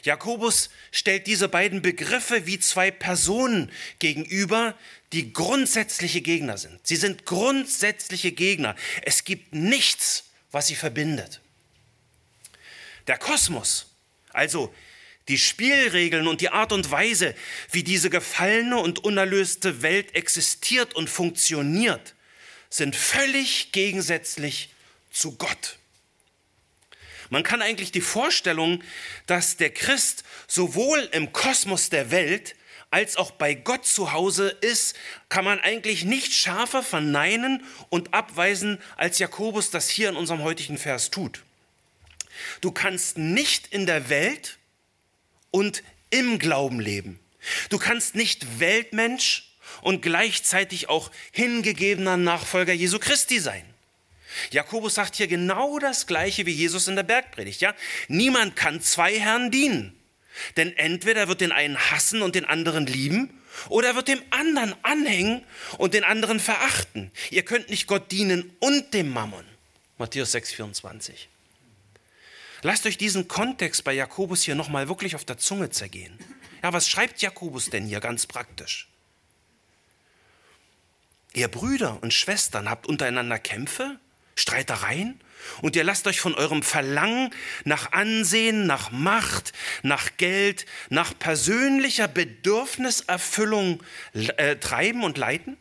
Jakobus 0.03 0.69
stellt 0.89 1.27
diese 1.27 1.49
beiden 1.49 1.81
Begriffe 1.81 2.45
wie 2.45 2.59
zwei 2.59 2.91
Personen 2.91 3.73
gegenüber, 3.99 4.73
die 5.11 5.33
grundsätzliche 5.33 6.21
Gegner 6.21 6.57
sind. 6.57 6.79
Sie 6.88 6.95
sind 6.95 7.25
grundsätzliche 7.25 8.31
Gegner. 8.31 8.73
Es 9.01 9.25
gibt 9.25 9.53
nichts, 9.53 10.29
was 10.51 10.67
sie 10.67 10.75
verbindet. 10.75 11.41
Der 13.07 13.17
Kosmos, 13.17 13.88
also 14.31 14.73
die 15.27 15.39
Spielregeln 15.39 16.25
und 16.25 16.39
die 16.39 16.51
Art 16.51 16.71
und 16.71 16.89
Weise, 16.89 17.35
wie 17.69 17.83
diese 17.83 18.09
gefallene 18.09 18.77
und 18.77 19.03
unerlöste 19.03 19.81
Welt 19.81 20.15
existiert 20.15 20.95
und 20.95 21.09
funktioniert, 21.09 22.15
sind 22.69 22.95
völlig 22.95 23.73
gegensätzlich 23.73 24.69
zu 25.11 25.35
Gott. 25.35 25.78
Man 27.29 27.43
kann 27.43 27.62
eigentlich 27.62 27.91
die 27.91 28.01
Vorstellung, 28.01 28.83
dass 29.27 29.57
der 29.57 29.69
Christ 29.69 30.24
sowohl 30.48 31.07
im 31.12 31.31
Kosmos 31.31 31.89
der 31.89 32.12
Welt 32.12 32.55
als 32.91 33.17
auch 33.17 33.31
bei 33.31 33.53
Gott 33.53 33.86
zu 33.86 34.13
Hause 34.13 34.50
ist, 34.62 34.95
kann 35.29 35.45
man 35.45 35.59
eigentlich 35.59 36.05
nicht 36.05 36.33
schärfer 36.33 36.81
verneinen 36.81 37.63
und 37.89 38.13
abweisen, 38.13 38.79
als 38.98 39.19
Jakobus 39.19 39.69
das 39.69 39.89
hier 39.89 40.09
in 40.09 40.15
unserem 40.15 40.41
heutigen 40.41 40.77
Vers 40.77 41.12
tut. 41.12 41.43
Du 42.62 42.71
kannst 42.71 43.17
nicht 43.17 43.67
in 43.67 43.86
der 43.86 44.09
Welt 44.09 44.57
und 45.51 45.83
im 46.09 46.39
Glauben 46.39 46.79
leben. 46.79 47.19
Du 47.69 47.77
kannst 47.77 48.15
nicht 48.15 48.59
Weltmensch 48.59 49.51
und 49.81 50.01
gleichzeitig 50.01 50.89
auch 50.89 51.12
hingegebener 51.31 52.17
Nachfolger 52.17 52.74
Jesu 52.74 53.00
Christi 53.00 53.39
sein. 53.39 53.63
Jakobus 54.51 54.95
sagt 54.95 55.15
hier 55.15 55.27
genau 55.27 55.79
das 55.79 56.07
Gleiche 56.07 56.45
wie 56.45 56.51
Jesus 56.51 56.88
in 56.88 56.95
der 56.95 57.03
Bergpredigt. 57.03 57.62
Ja? 57.62 57.74
Niemand 58.07 58.55
kann 58.55 58.81
zwei 58.81 59.19
Herren 59.19 59.51
dienen. 59.51 59.95
Denn 60.57 60.75
entweder 60.77 61.27
wird 61.27 61.41
den 61.41 61.51
einen 61.51 61.77
hassen 61.77 62.21
und 62.21 62.36
den 62.36 62.45
anderen 62.45 62.86
lieben, 62.86 63.33
oder 63.67 63.89
er 63.89 63.95
wird 63.95 64.07
dem 64.07 64.21
anderen 64.29 64.74
anhängen 64.83 65.43
und 65.77 65.93
den 65.93 66.03
anderen 66.03 66.39
verachten. 66.39 67.12
Ihr 67.29 67.43
könnt 67.43 67.69
nicht 67.69 67.88
Gott 67.88 68.12
dienen 68.12 68.55
und 68.59 68.93
dem 68.93 69.09
Mammon. 69.09 69.43
Matthäus 69.98 70.31
6, 70.31 70.53
24. 70.53 71.27
Lasst 72.62 72.86
euch 72.86 72.98
diesen 72.98 73.27
Kontext 73.27 73.83
bei 73.83 73.93
Jakobus 73.93 74.43
hier 74.43 74.55
nochmal 74.55 74.88
wirklich 74.88 75.15
auf 75.15 75.25
der 75.25 75.38
Zunge 75.38 75.69
zergehen. 75.71 76.17
Ja, 76.62 76.74
was 76.74 76.89
schreibt 76.89 77.21
Jakobus 77.21 77.69
denn 77.69 77.86
hier 77.86 78.00
ganz 78.00 78.25
praktisch? 78.27 78.88
Ihr 81.33 81.48
Brüder 81.48 82.01
und 82.01 82.13
Schwestern 82.13 82.69
habt 82.69 82.88
untereinander 82.88 83.39
Kämpfe, 83.39 84.00
Streitereien 84.39 85.19
und 85.62 85.75
ihr 85.75 85.84
lasst 85.84 86.08
euch 86.08 86.19
von 86.22 86.36
eurem 86.36 86.63
Verlangen 86.63 87.31
nach 87.65 87.91
Ansehen, 87.91 88.65
nach 88.65 88.91
Macht, 88.91 89.53
nach 89.84 90.17
Geld, 90.17 90.65
nach 90.89 91.17
persönlicher 91.17 92.08
Bedürfniserfüllung 92.08 93.84
äh, 94.13 94.55
treiben 94.55 95.03
und 95.03 95.17
leiten? 95.17 95.58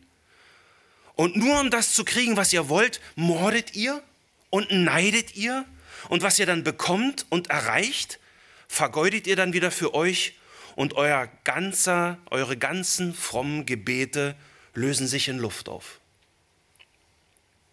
Und 1.14 1.36
nur 1.36 1.60
um 1.60 1.70
das 1.70 1.94
zu 1.94 2.04
kriegen, 2.04 2.36
was 2.36 2.52
ihr 2.52 2.68
wollt, 2.68 3.00
mordet 3.16 3.74
ihr 3.74 4.02
und 4.50 4.70
neidet 4.70 5.34
ihr? 5.34 5.64
Und 6.08 6.22
was 6.22 6.38
ihr 6.38 6.46
dann 6.46 6.62
bekommt 6.62 7.26
und 7.28 7.50
erreicht, 7.50 8.20
vergeudet 8.68 9.26
ihr 9.26 9.34
dann 9.34 9.52
wieder 9.52 9.72
für 9.72 9.94
euch 9.94 10.34
und 10.76 10.94
euer 10.94 11.28
ganzer, 11.42 12.18
eure 12.30 12.56
ganzen 12.56 13.12
frommen 13.14 13.66
Gebete 13.66 14.36
lösen 14.74 15.08
sich 15.08 15.26
in 15.26 15.38
Luft 15.38 15.68
auf. 15.68 15.98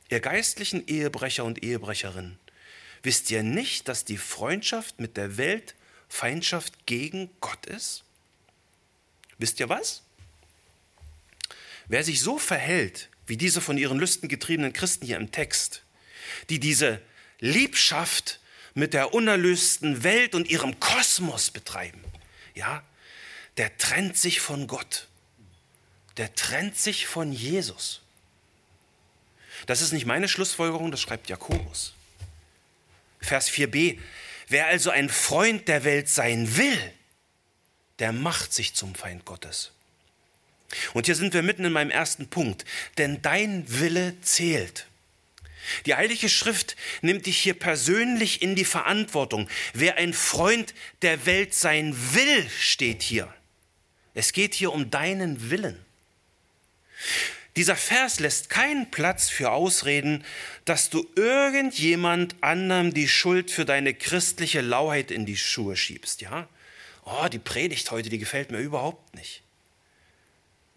Ihr 0.10 0.20
geistlichen 0.20 0.88
Ehebrecher 0.88 1.44
und 1.44 1.64
Ehebrecherinnen, 1.64 2.40
Wisst 3.06 3.30
ihr 3.30 3.44
nicht, 3.44 3.88
dass 3.88 4.04
die 4.04 4.18
Freundschaft 4.18 5.00
mit 5.00 5.16
der 5.16 5.38
Welt 5.38 5.76
Feindschaft 6.10 6.88
gegen 6.88 7.30
Gott 7.40 7.68
ist? 7.68 8.04
Wisst 9.38 9.60
ihr 9.60 9.70
was? 9.70 10.02
Wer 11.88 12.04
sich 12.04 12.20
so 12.22 12.40
verhält, 12.40 13.10
wie 13.28 13.38
diese 13.38 13.62
von 13.62 13.78
ihren 13.78 14.00
Lüsten 14.00 14.28
getriebenen 14.28 14.74
Christen 14.74 15.06
hier 15.06 15.18
im 15.18 15.32
Text, 15.32 15.84
die 16.50 16.60
diese 16.60 17.00
Liebschaft 17.40 18.40
mit 18.74 18.96
der 18.96 19.14
unerlösten 19.14 20.04
Welt 20.04 20.34
und 20.34 20.50
ihrem 20.50 20.80
Kosmos 20.80 21.52
betreiben, 21.52 22.04
ja, 22.56 22.84
der 23.58 23.78
trennt 23.78 24.18
sich 24.18 24.40
von 24.40 24.66
Gott. 24.66 25.10
Der 26.18 26.34
trennt 26.34 26.76
sich 26.76 27.06
von 27.06 27.32
Jesus. 27.32 28.02
Das 29.66 29.82
ist 29.82 29.92
nicht 29.92 30.06
meine 30.06 30.28
Schlussfolgerung, 30.28 30.92
das 30.92 31.02
schreibt 31.02 31.30
Jakobus. 31.30 31.94
Vers 33.20 33.50
4b. 33.50 34.00
Wer 34.48 34.68
also 34.68 34.92
ein 34.92 35.10
Freund 35.10 35.68
der 35.68 35.84
Welt 35.84 36.08
sein 36.08 36.56
will, 36.58 36.78
der 38.00 38.12
macht 38.12 38.54
sich 38.54 38.76
zum 38.76 38.94
Feind 38.94 39.26
Gottes. 39.26 39.72
Und 40.94 41.06
hier 41.06 41.16
sind 41.16 41.34
wir 41.34 41.42
mitten 41.42 41.66
in 41.66 41.74
meinem 41.74 41.92
ersten 41.92 42.28
Punkt. 42.28 42.66
Denn 42.98 43.22
dein 43.22 43.66
Wille 43.68 44.20
zählt. 44.22 44.88
Die 45.86 45.96
Heilige 45.96 46.30
Schrift 46.30 46.76
nimmt 47.02 47.26
dich 47.26 47.40
hier 47.40 47.56
persönlich 47.56 48.42
in 48.42 48.56
die 48.56 48.66
Verantwortung. 48.66 49.50
Wer 49.74 49.98
ein 49.98 50.14
Freund 50.14 50.76
der 51.02 51.26
Welt 51.26 51.56
sein 51.56 51.96
will, 52.14 52.50
steht 52.50 53.02
hier. 53.02 53.34
Es 54.14 54.32
geht 54.32 54.54
hier 54.54 54.72
um 54.72 54.92
deinen 54.92 55.50
Willen. 55.50 55.84
Dieser 57.56 57.78
Vers 57.78 58.20
lässt 58.20 58.50
keinen 58.50 58.92
Platz 58.92 59.30
für 59.30 59.52
Ausreden, 59.52 60.26
dass 60.66 60.90
du 60.90 61.08
irgendjemand 61.16 62.36
anderem 62.42 62.94
die 62.94 63.08
Schuld 63.08 63.50
für 63.50 63.64
deine 63.64 63.94
christliche 63.94 64.60
Lauheit 64.60 65.10
in 65.10 65.26
die 65.26 65.38
Schuhe 65.38 65.78
schiebst, 65.78 66.22
ja? 66.22 66.50
Oh, 67.06 67.28
die 67.32 67.40
Predigt 67.40 67.92
heute, 67.92 68.10
die 68.10 68.18
gefällt 68.18 68.52
mir 68.52 68.60
überhaupt 68.60 69.16
nicht. 69.16 69.42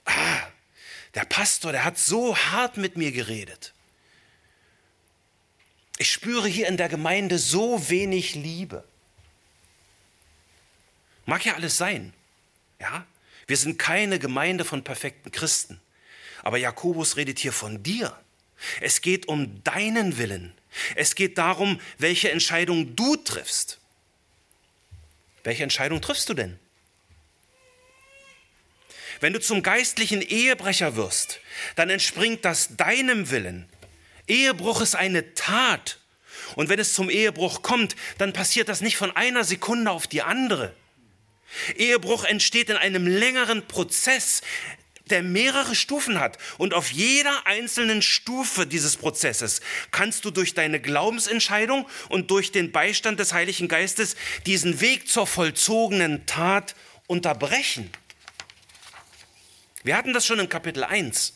Ah, 0.04 0.47
der 1.14 1.25
Pastor, 1.25 1.73
der 1.73 1.85
hat 1.85 1.99
so 1.99 2.37
hart 2.37 2.76
mit 2.76 2.97
mir 2.97 3.11
geredet. 3.11 3.73
Ich 5.97 6.12
spüre 6.12 6.47
hier 6.47 6.68
in 6.68 6.76
der 6.76 6.88
Gemeinde 6.88 7.38
so 7.38 7.90
wenig 7.90 8.37
Liebe. 8.37 8.85
Mag 11.26 11.44
ja 11.44 11.54
alles 11.54 11.76
sein, 11.76 12.14
ja? 12.80 13.04
Wir 13.49 13.56
sind 13.56 13.78
keine 13.78 14.18
Gemeinde 14.18 14.64
von 14.64 14.85
perfekten 14.85 15.32
Christen. 15.32 15.80
Aber 16.49 16.57
Jakobus 16.57 17.19
redet 17.19 17.38
hier 17.40 17.52
von 17.52 17.83
dir. 17.83 18.19
Es 18.81 19.02
geht 19.02 19.28
um 19.28 19.62
deinen 19.64 20.17
Willen. 20.17 20.55
Es 20.95 21.14
geht 21.14 21.37
darum, 21.37 21.78
welche 21.99 22.31
Entscheidung 22.31 22.97
du 22.97 23.17
triffst. 23.17 23.78
Welche 25.45 25.62
Entscheidung 25.62 26.00
triffst 26.00 26.26
du 26.31 26.33
denn? 26.33 26.59
Wenn 29.21 29.35
du 29.35 29.40
zum 29.40 29.62
geistlichen 29.62 30.23
Ehebrecher 30.23 30.97
wirst, 30.97 31.40
dann 31.76 31.90
entspringt 31.90 32.47
das 32.47 32.76
deinem 32.78 33.28
Willen. 33.28 33.69
Ehebruch 34.26 34.81
ist 34.81 34.97
eine 34.97 35.35
Tat. 35.35 35.99
Und 36.55 36.71
wenn 36.71 36.78
es 36.78 36.95
zum 36.95 37.11
Ehebruch 37.11 37.61
kommt, 37.61 37.95
dann 38.17 38.33
passiert 38.33 38.71
das 38.71 38.81
nicht 38.81 38.97
von 38.97 39.14
einer 39.14 39.45
Sekunde 39.45 39.90
auf 39.90 40.07
die 40.07 40.23
andere. 40.23 40.75
Ehebruch 41.76 42.25
entsteht 42.25 42.71
in 42.71 42.76
einem 42.76 43.07
längeren 43.07 43.67
Prozess, 43.67 44.43
der 45.10 45.22
mehrere 45.22 45.74
Stufen 45.74 46.20
hat. 46.20 46.38
Und 46.58 46.74
auf 46.74 46.90
jeder 46.90 47.46
einzelnen 47.46 48.02
Stufe 48.02 48.66
dieses 48.66 48.96
Prozesses 48.96 49.60
kannst 49.90 50.24
du 50.24 50.30
durch 50.30 50.54
deine 50.54 50.80
Glaubensentscheidung 50.80 51.88
und 52.08 52.30
durch 52.30 52.52
den 52.52 52.72
Beistand 52.72 53.20
des 53.20 53.32
Heiligen 53.32 53.68
Geistes 53.68 54.16
diesen 54.46 54.80
Weg 54.80 55.08
zur 55.08 55.26
vollzogenen 55.26 56.26
Tat 56.26 56.74
unterbrechen. 57.06 57.90
Wir 59.82 59.97
hatten 59.97 60.12
das 60.12 60.26
schon 60.26 60.38
in 60.38 60.49
Kapitel 60.49 60.84
1. 60.84 61.34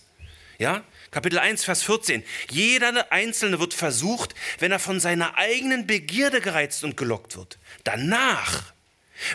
Ja? 0.58 0.85
Kapitel 1.11 1.38
1, 1.38 1.64
Vers 1.64 1.82
14. 1.82 2.24
Jeder 2.50 3.12
Einzelne 3.12 3.61
wird 3.61 3.74
versucht, 3.74 4.35
wenn 4.58 4.72
er 4.72 4.78
von 4.78 5.00
seiner 5.00 5.37
eigenen 5.37 5.87
Begierde 5.87 6.40
gereizt 6.40 6.85
und 6.85 6.96
gelockt 6.96 7.37
wird. 7.37 7.58
Danach 7.85 8.71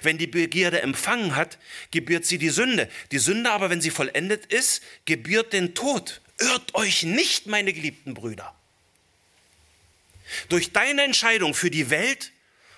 wenn 0.01 0.17
die 0.17 0.27
Begierde 0.27 0.81
empfangen 0.81 1.35
hat, 1.35 1.57
gebiert 1.91 2.25
sie 2.25 2.37
die 2.37 2.49
Sünde. 2.49 2.89
Die 3.11 3.19
Sünde 3.19 3.51
aber, 3.51 3.69
wenn 3.69 3.81
sie 3.81 3.91
vollendet 3.91 4.45
ist, 4.47 4.83
gebiert 5.05 5.53
den 5.53 5.75
Tod. 5.75 6.21
Irrt 6.39 6.75
euch 6.75 7.03
nicht, 7.03 7.47
meine 7.47 7.73
geliebten 7.73 8.13
Brüder. 8.13 8.53
Durch 10.49 10.73
deine 10.73 11.03
Entscheidung 11.03 11.53
für 11.53 11.71
die 11.71 11.89
Welt 11.89 12.31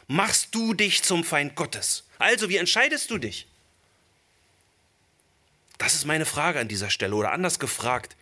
machst 0.08 0.56
du 0.56 0.74
dich 0.74 1.04
zum 1.04 1.24
Feind 1.24 1.56
Gottes. 1.56 2.06
Also, 2.18 2.50
wie 2.50 2.58
entscheidest 2.58 3.10
du 3.12 3.18
dich? 3.18 3.48
Das 5.78 5.96
ist 5.96 6.06
meine 6.06 6.26
Frage 6.26 6.60
an 6.60 6.68
dieser 6.68 6.90
Stelle. 6.90 7.16
Oder 7.16 7.32
anders 7.32 7.60
gefragt, 7.60 8.16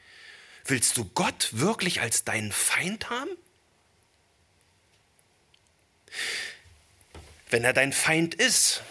willst 0.65 0.97
du 0.97 1.05
Gott 1.05 1.49
wirklich 1.53 2.01
als 2.01 2.23
deinen 2.23 2.51
Feind 2.51 3.09
haben? 3.09 3.31
Wenn 7.49 7.63
er 7.63 7.73
dein 7.73 7.93
Feind 7.93 8.35
ist, 8.35 8.81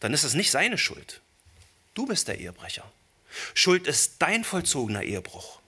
dann 0.00 0.12
ist 0.12 0.24
es 0.24 0.34
nicht 0.34 0.50
seine 0.50 0.78
Schuld. 0.78 1.20
Du 1.94 2.06
bist 2.06 2.28
der 2.28 2.38
Ehebrecher. 2.38 2.90
Schuld 3.54 3.86
ist 3.86 4.14
dein 4.18 4.44
vollzogener 4.44 5.02
Ehebruch. 5.02 5.60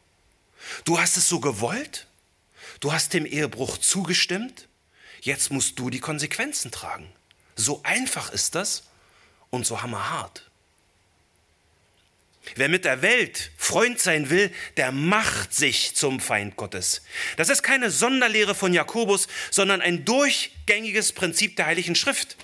Du 0.84 0.98
hast 0.98 1.16
es 1.16 1.28
so 1.28 1.40
gewollt, 1.40 2.06
du 2.80 2.92
hast 2.92 3.14
dem 3.14 3.26
Ehebruch 3.26 3.78
zugestimmt, 3.78 4.68
jetzt 5.20 5.50
musst 5.50 5.78
du 5.78 5.90
die 5.90 6.00
Konsequenzen 6.00 6.70
tragen. 6.70 7.10
So 7.56 7.82
einfach 7.82 8.32
ist 8.32 8.54
das 8.54 8.84
und 9.50 9.66
so 9.66 9.82
hammerhart. 9.82 10.49
Wer 12.56 12.68
mit 12.68 12.84
der 12.84 13.02
Welt 13.02 13.50
Freund 13.56 14.00
sein 14.00 14.30
will, 14.30 14.50
der 14.76 14.92
macht 14.92 15.54
sich 15.54 15.94
zum 15.94 16.20
Feind 16.20 16.56
Gottes. 16.56 17.02
Das 17.36 17.48
ist 17.48 17.62
keine 17.62 17.90
Sonderlehre 17.90 18.54
von 18.54 18.72
Jakobus, 18.72 19.28
sondern 19.50 19.80
ein 19.80 20.04
durchgängiges 20.04 21.12
Prinzip 21.12 21.56
der 21.56 21.66
Heiligen 21.66 21.94
Schrift. 21.94 22.36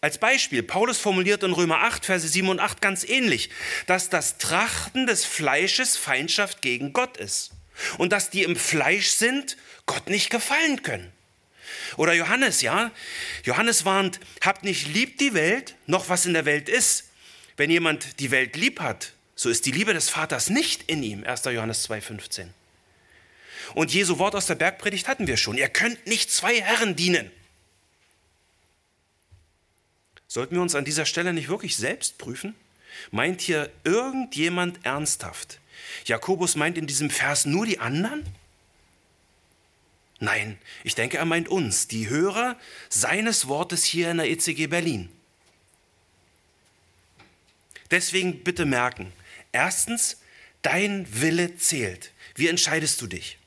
Als 0.00 0.18
Beispiel, 0.18 0.62
Paulus 0.62 0.98
formuliert 0.98 1.42
in 1.42 1.52
Römer 1.52 1.80
8, 1.80 2.04
Verse 2.04 2.28
7 2.28 2.48
und 2.48 2.60
8 2.60 2.80
ganz 2.80 3.02
ähnlich, 3.02 3.50
dass 3.86 4.08
das 4.10 4.38
Trachten 4.38 5.06
des 5.06 5.24
Fleisches 5.24 5.96
Feindschaft 5.96 6.62
gegen 6.62 6.92
Gott 6.92 7.16
ist 7.16 7.50
und 7.98 8.12
dass 8.12 8.30
die 8.30 8.42
im 8.42 8.56
Fleisch 8.56 9.08
sind, 9.08 9.56
Gott 9.86 10.08
nicht 10.08 10.30
gefallen 10.30 10.82
können. 10.82 11.12
Oder 11.96 12.12
Johannes, 12.12 12.62
ja? 12.62 12.90
Johannes 13.44 13.84
warnt, 13.84 14.20
habt 14.40 14.64
nicht 14.64 14.88
lieb 14.88 15.18
die 15.18 15.34
Welt, 15.34 15.74
noch 15.86 16.08
was 16.08 16.26
in 16.26 16.34
der 16.34 16.44
Welt 16.44 16.68
ist. 16.68 17.05
Wenn 17.56 17.70
jemand 17.70 18.20
die 18.20 18.30
Welt 18.30 18.56
lieb 18.56 18.80
hat, 18.80 19.12
so 19.34 19.48
ist 19.48 19.66
die 19.66 19.72
Liebe 19.72 19.94
des 19.94 20.08
Vaters 20.08 20.50
nicht 20.50 20.84
in 20.90 21.02
ihm. 21.02 21.24
1. 21.24 21.44
Johannes 21.44 21.88
2,15. 21.88 22.48
Und 23.74 23.92
Jesu 23.92 24.18
Wort 24.18 24.34
aus 24.34 24.46
der 24.46 24.54
Bergpredigt 24.54 25.08
hatten 25.08 25.26
wir 25.26 25.36
schon. 25.36 25.58
Ihr 25.58 25.68
könnt 25.68 26.06
nicht 26.06 26.30
zwei 26.30 26.60
Herren 26.60 26.96
dienen. 26.96 27.30
Sollten 30.28 30.54
wir 30.54 30.62
uns 30.62 30.74
an 30.74 30.84
dieser 30.84 31.06
Stelle 31.06 31.32
nicht 31.32 31.48
wirklich 31.48 31.76
selbst 31.76 32.18
prüfen? 32.18 32.54
Meint 33.10 33.40
hier 33.40 33.70
irgendjemand 33.84 34.84
ernsthaft? 34.84 35.60
Jakobus 36.04 36.56
meint 36.56 36.78
in 36.78 36.86
diesem 36.86 37.10
Vers 37.10 37.44
nur 37.44 37.66
die 37.66 37.78
anderen? 37.78 38.24
Nein, 40.18 40.58
ich 40.82 40.94
denke, 40.94 41.18
er 41.18 41.26
meint 41.26 41.48
uns, 41.48 41.88
die 41.88 42.08
Hörer 42.08 42.56
seines 42.88 43.48
Wortes 43.48 43.84
hier 43.84 44.10
in 44.10 44.16
der 44.16 44.30
ECG 44.30 44.66
Berlin. 44.66 45.10
Deswegen 47.90 48.42
bitte 48.42 48.64
merken, 48.64 49.12
erstens, 49.52 50.18
dein 50.62 51.06
Wille 51.20 51.56
zählt. 51.56 52.12
Wie 52.34 52.48
entscheidest 52.48 53.00
du 53.00 53.06
dich? 53.06 53.38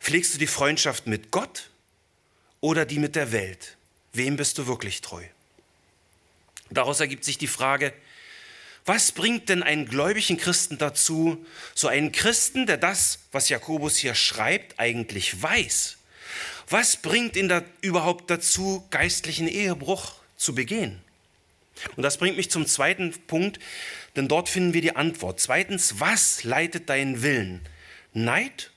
Pflegst 0.00 0.34
du 0.34 0.38
die 0.38 0.46
Freundschaft 0.46 1.06
mit 1.06 1.30
Gott 1.30 1.70
oder 2.60 2.86
die 2.86 2.98
mit 2.98 3.16
der 3.16 3.32
Welt? 3.32 3.76
Wem 4.12 4.36
bist 4.36 4.58
du 4.58 4.66
wirklich 4.66 5.02
treu? 5.02 5.22
Daraus 6.70 7.00
ergibt 7.00 7.24
sich 7.24 7.38
die 7.38 7.46
Frage, 7.46 7.92
was 8.86 9.12
bringt 9.12 9.48
denn 9.48 9.62
einen 9.62 9.86
gläubigen 9.86 10.36
Christen 10.36 10.78
dazu, 10.78 11.44
so 11.74 11.88
einen 11.88 12.12
Christen, 12.12 12.66
der 12.66 12.76
das, 12.76 13.20
was 13.30 13.48
Jakobus 13.48 13.96
hier 13.96 14.14
schreibt, 14.14 14.80
eigentlich 14.80 15.42
weiß? 15.42 15.98
Was 16.68 16.96
bringt 16.96 17.36
ihn 17.36 17.48
da 17.48 17.62
überhaupt 17.82 18.30
dazu, 18.30 18.86
geistlichen 18.90 19.48
Ehebruch 19.48 20.14
zu 20.36 20.54
begehen? 20.54 21.02
Und 21.96 22.02
das 22.02 22.18
bringt 22.18 22.36
mich 22.36 22.50
zum 22.50 22.66
zweiten 22.66 23.12
Punkt, 23.26 23.58
denn 24.16 24.28
dort 24.28 24.48
finden 24.48 24.74
wir 24.74 24.82
die 24.82 24.96
Antwort. 24.96 25.40
Zweitens, 25.40 26.00
was 26.00 26.44
leitet 26.44 26.88
deinen 26.88 27.22
Willen? 27.22 27.60
Neid 28.12 28.70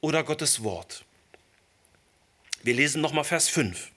oder 0.00 0.22
Gottes 0.24 0.62
Wort? 0.62 1.04
Wir 2.62 2.74
lesen 2.74 3.00
nochmal 3.00 3.24
Vers 3.24 3.48
5. 3.48 3.90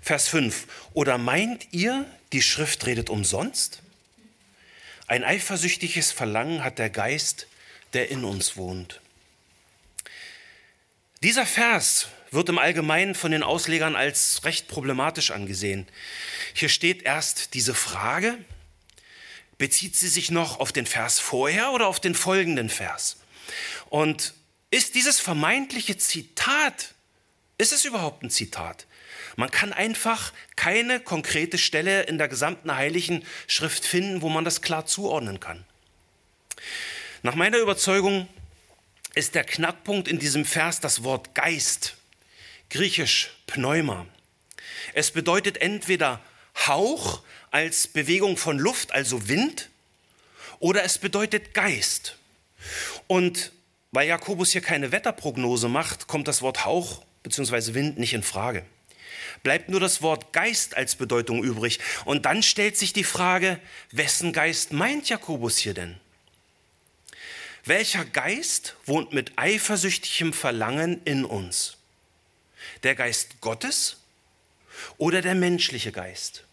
Vers 0.00 0.28
5. 0.28 0.66
Oder 0.94 1.18
meint 1.18 1.68
ihr, 1.72 2.06
die 2.32 2.42
Schrift 2.42 2.86
redet 2.86 3.10
umsonst? 3.10 3.82
Ein 5.08 5.24
eifersüchtiges 5.24 6.12
Verlangen 6.12 6.64
hat 6.64 6.78
der 6.78 6.90
Geist, 6.90 7.48
der 7.92 8.10
in 8.10 8.24
uns 8.24 8.56
wohnt. 8.56 9.00
Dieser 11.22 11.46
Vers 11.46 12.08
wird 12.36 12.48
im 12.50 12.58
Allgemeinen 12.58 13.16
von 13.16 13.32
den 13.32 13.42
Auslegern 13.42 13.96
als 13.96 14.44
recht 14.44 14.68
problematisch 14.68 15.32
angesehen. 15.32 15.88
Hier 16.54 16.68
steht 16.68 17.02
erst 17.02 17.54
diese 17.54 17.74
Frage, 17.74 18.38
bezieht 19.58 19.96
sie 19.96 20.08
sich 20.08 20.30
noch 20.30 20.60
auf 20.60 20.70
den 20.70 20.86
Vers 20.86 21.18
vorher 21.18 21.72
oder 21.72 21.88
auf 21.88 21.98
den 21.98 22.14
folgenden 22.14 22.68
Vers? 22.68 23.16
Und 23.88 24.34
ist 24.70 24.94
dieses 24.94 25.18
vermeintliche 25.18 25.96
Zitat, 25.96 26.94
ist 27.58 27.72
es 27.72 27.84
überhaupt 27.84 28.22
ein 28.22 28.30
Zitat? 28.30 28.86
Man 29.36 29.50
kann 29.50 29.72
einfach 29.72 30.32
keine 30.56 31.00
konkrete 31.00 31.58
Stelle 31.58 32.02
in 32.02 32.18
der 32.18 32.28
gesamten 32.28 32.74
Heiligen 32.74 33.24
Schrift 33.46 33.84
finden, 33.84 34.22
wo 34.22 34.28
man 34.28 34.44
das 34.44 34.62
klar 34.62 34.86
zuordnen 34.86 35.40
kann. 35.40 35.64
Nach 37.22 37.34
meiner 37.34 37.58
Überzeugung 37.58 38.28
ist 39.14 39.34
der 39.34 39.44
Knackpunkt 39.44 40.08
in 40.08 40.18
diesem 40.18 40.44
Vers 40.44 40.80
das 40.80 41.02
Wort 41.02 41.34
Geist, 41.34 41.95
griechisch 42.70 43.30
Pneuma. 43.46 44.06
Es 44.94 45.10
bedeutet 45.10 45.58
entweder 45.58 46.20
Hauch 46.66 47.22
als 47.50 47.88
Bewegung 47.88 48.36
von 48.36 48.58
Luft, 48.58 48.92
also 48.92 49.28
Wind, 49.28 49.70
oder 50.58 50.84
es 50.84 50.98
bedeutet 50.98 51.54
Geist. 51.54 52.16
Und 53.06 53.52
weil 53.92 54.08
Jakobus 54.08 54.52
hier 54.52 54.60
keine 54.60 54.92
Wetterprognose 54.92 55.68
macht, 55.68 56.06
kommt 56.06 56.28
das 56.28 56.42
Wort 56.42 56.64
Hauch 56.64 57.02
bzw. 57.22 57.74
Wind 57.74 57.98
nicht 57.98 58.14
in 58.14 58.22
Frage. 58.22 58.64
Bleibt 59.42 59.68
nur 59.68 59.80
das 59.80 60.02
Wort 60.02 60.32
Geist 60.32 60.76
als 60.76 60.96
Bedeutung 60.96 61.42
übrig. 61.42 61.78
Und 62.04 62.24
dann 62.26 62.42
stellt 62.42 62.76
sich 62.76 62.92
die 62.92 63.04
Frage, 63.04 63.60
wessen 63.92 64.32
Geist 64.32 64.72
meint 64.72 65.08
Jakobus 65.08 65.58
hier 65.58 65.74
denn? 65.74 65.96
Welcher 67.64 68.04
Geist 68.04 68.76
wohnt 68.86 69.12
mit 69.12 69.32
eifersüchtigem 69.36 70.32
Verlangen 70.32 71.02
in 71.04 71.24
uns? 71.24 71.75
Der 72.86 72.94
Geist 72.94 73.40
Gottes 73.40 73.96
oder 74.96 75.20
der 75.20 75.34
menschliche 75.34 75.90
Geist? 75.90 76.44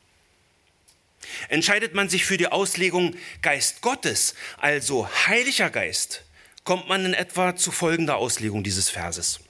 Entscheidet 1.47 1.93
man 1.93 2.09
sich 2.09 2.25
für 2.25 2.37
die 2.37 2.47
Auslegung 2.47 3.15
Geist 3.43 3.81
Gottes, 3.81 4.33
also 4.57 5.07
Heiliger 5.27 5.69
Geist, 5.69 6.23
kommt 6.63 6.89
man 6.89 7.05
in 7.05 7.13
etwa 7.13 7.55
zu 7.55 7.71
folgender 7.71 8.15
Auslegung 8.15 8.63
dieses 8.63 8.89
Verses. 8.89 9.41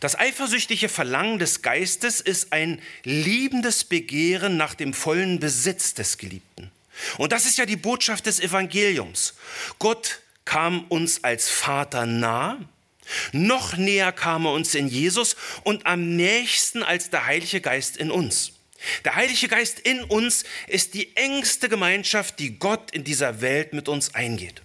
Das 0.00 0.18
eifersüchtige 0.18 0.88
Verlangen 0.88 1.38
des 1.38 1.62
Geistes 1.62 2.20
ist 2.20 2.52
ein 2.52 2.82
liebendes 3.04 3.84
Begehren 3.84 4.56
nach 4.56 4.74
dem 4.74 4.92
vollen 4.92 5.38
Besitz 5.38 5.94
des 5.94 6.18
Geliebten. 6.18 6.72
Und 7.16 7.30
das 7.30 7.46
ist 7.46 7.58
ja 7.58 7.64
die 7.64 7.76
Botschaft 7.76 8.26
des 8.26 8.40
Evangeliums. 8.40 9.34
Gott 9.78 10.18
kam 10.44 10.82
uns 10.88 11.22
als 11.22 11.48
Vater 11.48 12.06
nah, 12.06 12.58
noch 13.32 13.76
näher 13.76 14.12
kam 14.12 14.46
er 14.46 14.52
uns 14.52 14.74
in 14.74 14.88
Jesus 14.88 15.36
und 15.64 15.86
am 15.86 16.16
nächsten 16.16 16.82
als 16.82 17.10
der 17.10 17.26
Heilige 17.26 17.60
Geist 17.60 17.96
in 17.96 18.10
uns. 18.10 18.52
Der 19.04 19.16
Heilige 19.16 19.48
Geist 19.48 19.80
in 19.80 20.02
uns 20.04 20.44
ist 20.66 20.94
die 20.94 21.16
engste 21.16 21.68
Gemeinschaft, 21.68 22.38
die 22.38 22.58
Gott 22.58 22.90
in 22.92 23.04
dieser 23.04 23.40
Welt 23.40 23.72
mit 23.72 23.88
uns 23.88 24.14
eingeht. 24.14 24.62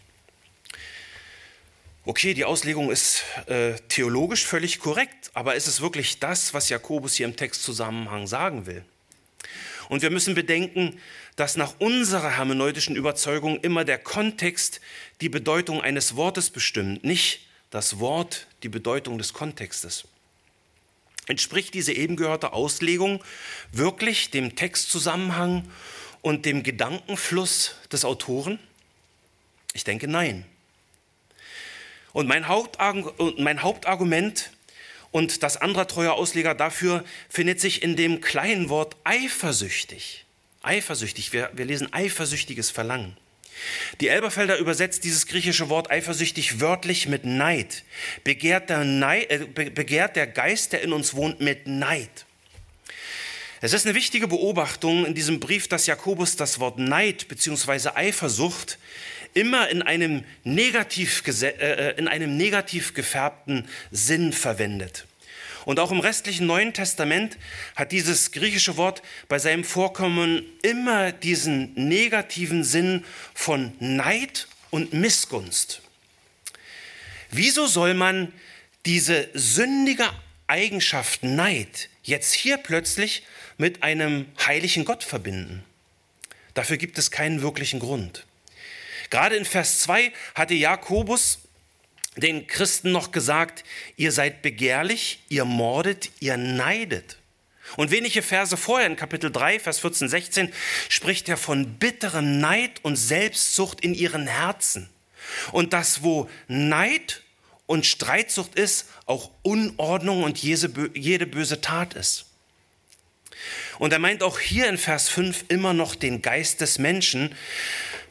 Okay, 2.06 2.34
die 2.34 2.44
Auslegung 2.44 2.92
ist 2.92 3.24
äh, 3.48 3.76
theologisch 3.88 4.46
völlig 4.46 4.80
korrekt, 4.80 5.32
aber 5.34 5.56
ist 5.56 5.68
es 5.68 5.80
wirklich 5.80 6.20
das, 6.20 6.54
was 6.54 6.68
Jakobus 6.68 7.16
hier 7.16 7.26
im 7.26 7.38
Textzusammenhang 7.38 8.28
sagen 8.28 8.66
will? 8.66 8.84
Und 9.88 10.02
wir 10.02 10.10
müssen 10.10 10.36
bedenken, 10.36 11.00
dass 11.36 11.56
nach 11.56 11.76
unserer 11.80 12.36
hermeneutischen 12.38 12.96
Überzeugung 12.96 13.60
immer 13.62 13.86
der 13.86 13.98
Kontext 13.98 14.82
die 15.22 15.30
Bedeutung 15.30 15.82
eines 15.82 16.16
Wortes 16.16 16.50
bestimmt, 16.50 17.04
nicht 17.04 17.48
das 17.74 17.98
Wort 17.98 18.46
die 18.62 18.70
Bedeutung 18.70 19.18
des 19.18 19.34
Kontextes. 19.34 20.04
Entspricht 21.26 21.74
diese 21.74 21.92
eben 21.92 22.18
gehörte 22.18 22.54
Auslegung 22.54 23.24
wirklich 23.72 24.30
dem 24.30 24.56
Textzusammenhang 24.56 25.68
und 26.22 26.46
dem 26.46 26.62
Gedankenfluss 26.62 27.74
des 27.92 28.06
Autoren? 28.06 28.60
Ich 29.74 29.84
denke 29.84 30.08
nein. 30.08 30.46
Und 32.12 32.28
mein, 32.28 32.48
Hauptargument 32.48 34.52
und 35.10 35.42
das 35.42 35.58
anderer 35.58 35.88
treuer 35.88 36.14
Ausleger 36.14 36.54
dafür 36.54 37.04
findet 37.28 37.60
sich 37.60 37.82
in 37.82 37.96
dem 37.96 38.22
kleinen 38.22 38.70
Wort 38.70 38.96
eifersüchtig. 39.04 40.26
Eifersüchtig, 40.62 41.34
wir, 41.34 41.50
wir 41.54 41.66
lesen 41.66 41.92
eifersüchtiges 41.92 42.70
Verlangen. 42.70 43.18
Die 44.02 44.08
Elberfelder 44.08 44.58
übersetzt 44.58 45.04
dieses 45.04 45.28
griechische 45.28 45.70
Wort 45.70 45.92
eifersüchtig 45.92 46.60
wörtlich 46.60 47.08
mit 47.08 47.26
Neid. 47.26 47.84
Begehrt 48.24 48.70
der, 48.70 48.84
Neid, 48.84 49.30
äh, 49.30 49.70
begehrt 49.70 50.16
der 50.16 50.28
Geist, 50.28 50.74
der 50.74 50.82
in 50.82 50.94
uns 50.94 51.14
wohnt, 51.14 51.40
mit 51.42 51.68
Neid. 51.68 52.26
Es 53.62 53.72
ist 53.72 53.86
eine 53.86 53.96
wichtige 53.96 54.28
Beobachtung 54.28 55.06
in 55.06 55.14
diesem 55.14 55.40
Brief, 55.40 55.70
dass 55.70 55.86
Jakobus 55.86 56.36
das 56.36 56.60
Wort 56.60 56.80
Neid 56.80 57.30
bzw. 57.30 57.92
Eifersucht 57.96 58.78
immer 59.34 59.70
in 59.70 59.82
einem, 59.82 60.26
negativ, 60.44 61.24
äh, 61.42 61.48
äh, 61.48 61.98
in 61.98 62.08
einem 62.08 62.36
negativ 62.38 62.94
gefärbten 62.94 63.68
Sinn 63.92 64.34
verwendet. 64.34 65.06
Und 65.66 65.80
auch 65.80 65.92
im 65.92 66.00
restlichen 66.00 66.46
Neuen 66.46 66.74
Testament 66.74 67.38
hat 67.76 67.92
dieses 67.92 68.32
griechische 68.32 68.78
Wort 68.78 69.02
bei 69.28 69.40
seinem 69.40 69.64
Vorkommen 69.64 70.44
immer 70.62 71.12
diesen 71.12 71.74
negativen 71.76 72.64
Sinn 72.64 73.06
von 73.34 73.74
Neid 73.80 74.48
und 74.72 74.94
Missgunst. 74.94 75.82
Wieso 77.32 77.68
soll 77.68 77.94
man 77.94 78.34
diese 78.86 79.30
sündige 79.34 80.10
Eigenschaft 80.48 81.24
Neid 81.24 81.90
jetzt 82.04 82.34
hier 82.34 82.58
plötzlich 82.58 83.24
mit 83.58 83.84
einem 83.84 84.26
heiligen 84.46 84.86
Gott 84.86 85.04
verbinden? 85.04 85.64
Dafür 86.54 86.78
gibt 86.78 86.98
es 86.98 87.10
keinen 87.10 87.42
wirklichen 87.42 87.80
Grund. 87.80 88.26
Gerade 89.10 89.36
in 89.36 89.46
Vers 89.46 89.80
2 89.80 90.12
hatte 90.36 90.54
Jakobus 90.54 91.40
den 92.16 92.48
Christen 92.48 92.92
noch 92.92 93.12
gesagt, 93.12 93.64
ihr 93.98 94.12
seid 94.12 94.42
begehrlich, 94.42 95.20
ihr 95.30 95.46
mordet, 95.46 96.12
ihr 96.20 96.38
neidet. 96.38 97.18
Und 97.76 97.92
wenige 97.92 98.22
Verse 98.22 98.56
vorher 98.56 98.88
in 98.88 98.96
Kapitel 98.96 99.32
3, 99.32 99.60
Vers 99.60 99.80
14, 99.80 100.10
16 100.10 100.54
spricht 100.90 101.28
er 101.30 101.38
von 101.38 101.76
bitterem 101.76 102.40
Neid 102.40 102.80
und 102.84 102.96
Selbstsucht 102.96 103.82
in 103.82 103.94
ihren 103.94 104.28
Herzen. 104.28 104.90
Und 105.52 105.74
dass 105.74 106.04
wo 106.04 106.30
Neid 106.48 107.24
und 107.66 107.86
Streitsucht 107.86 108.56
ist, 108.56 108.90
auch 109.06 109.32
Unordnung 109.42 110.24
und 110.24 110.38
jede 110.38 111.26
böse 111.26 111.62
Tat 111.62 111.94
ist. 111.94 112.26
Und 113.80 113.92
er 113.92 114.00
meint 114.00 114.22
auch 114.22 114.40
hier 114.40 114.70
in 114.70 114.78
Vers 114.78 115.10
5 115.10 115.46
immer 115.48 115.74
noch 115.74 115.96
den 115.96 116.22
Geist 116.22 116.62
des 116.62 116.78
Menschen, 116.78 117.34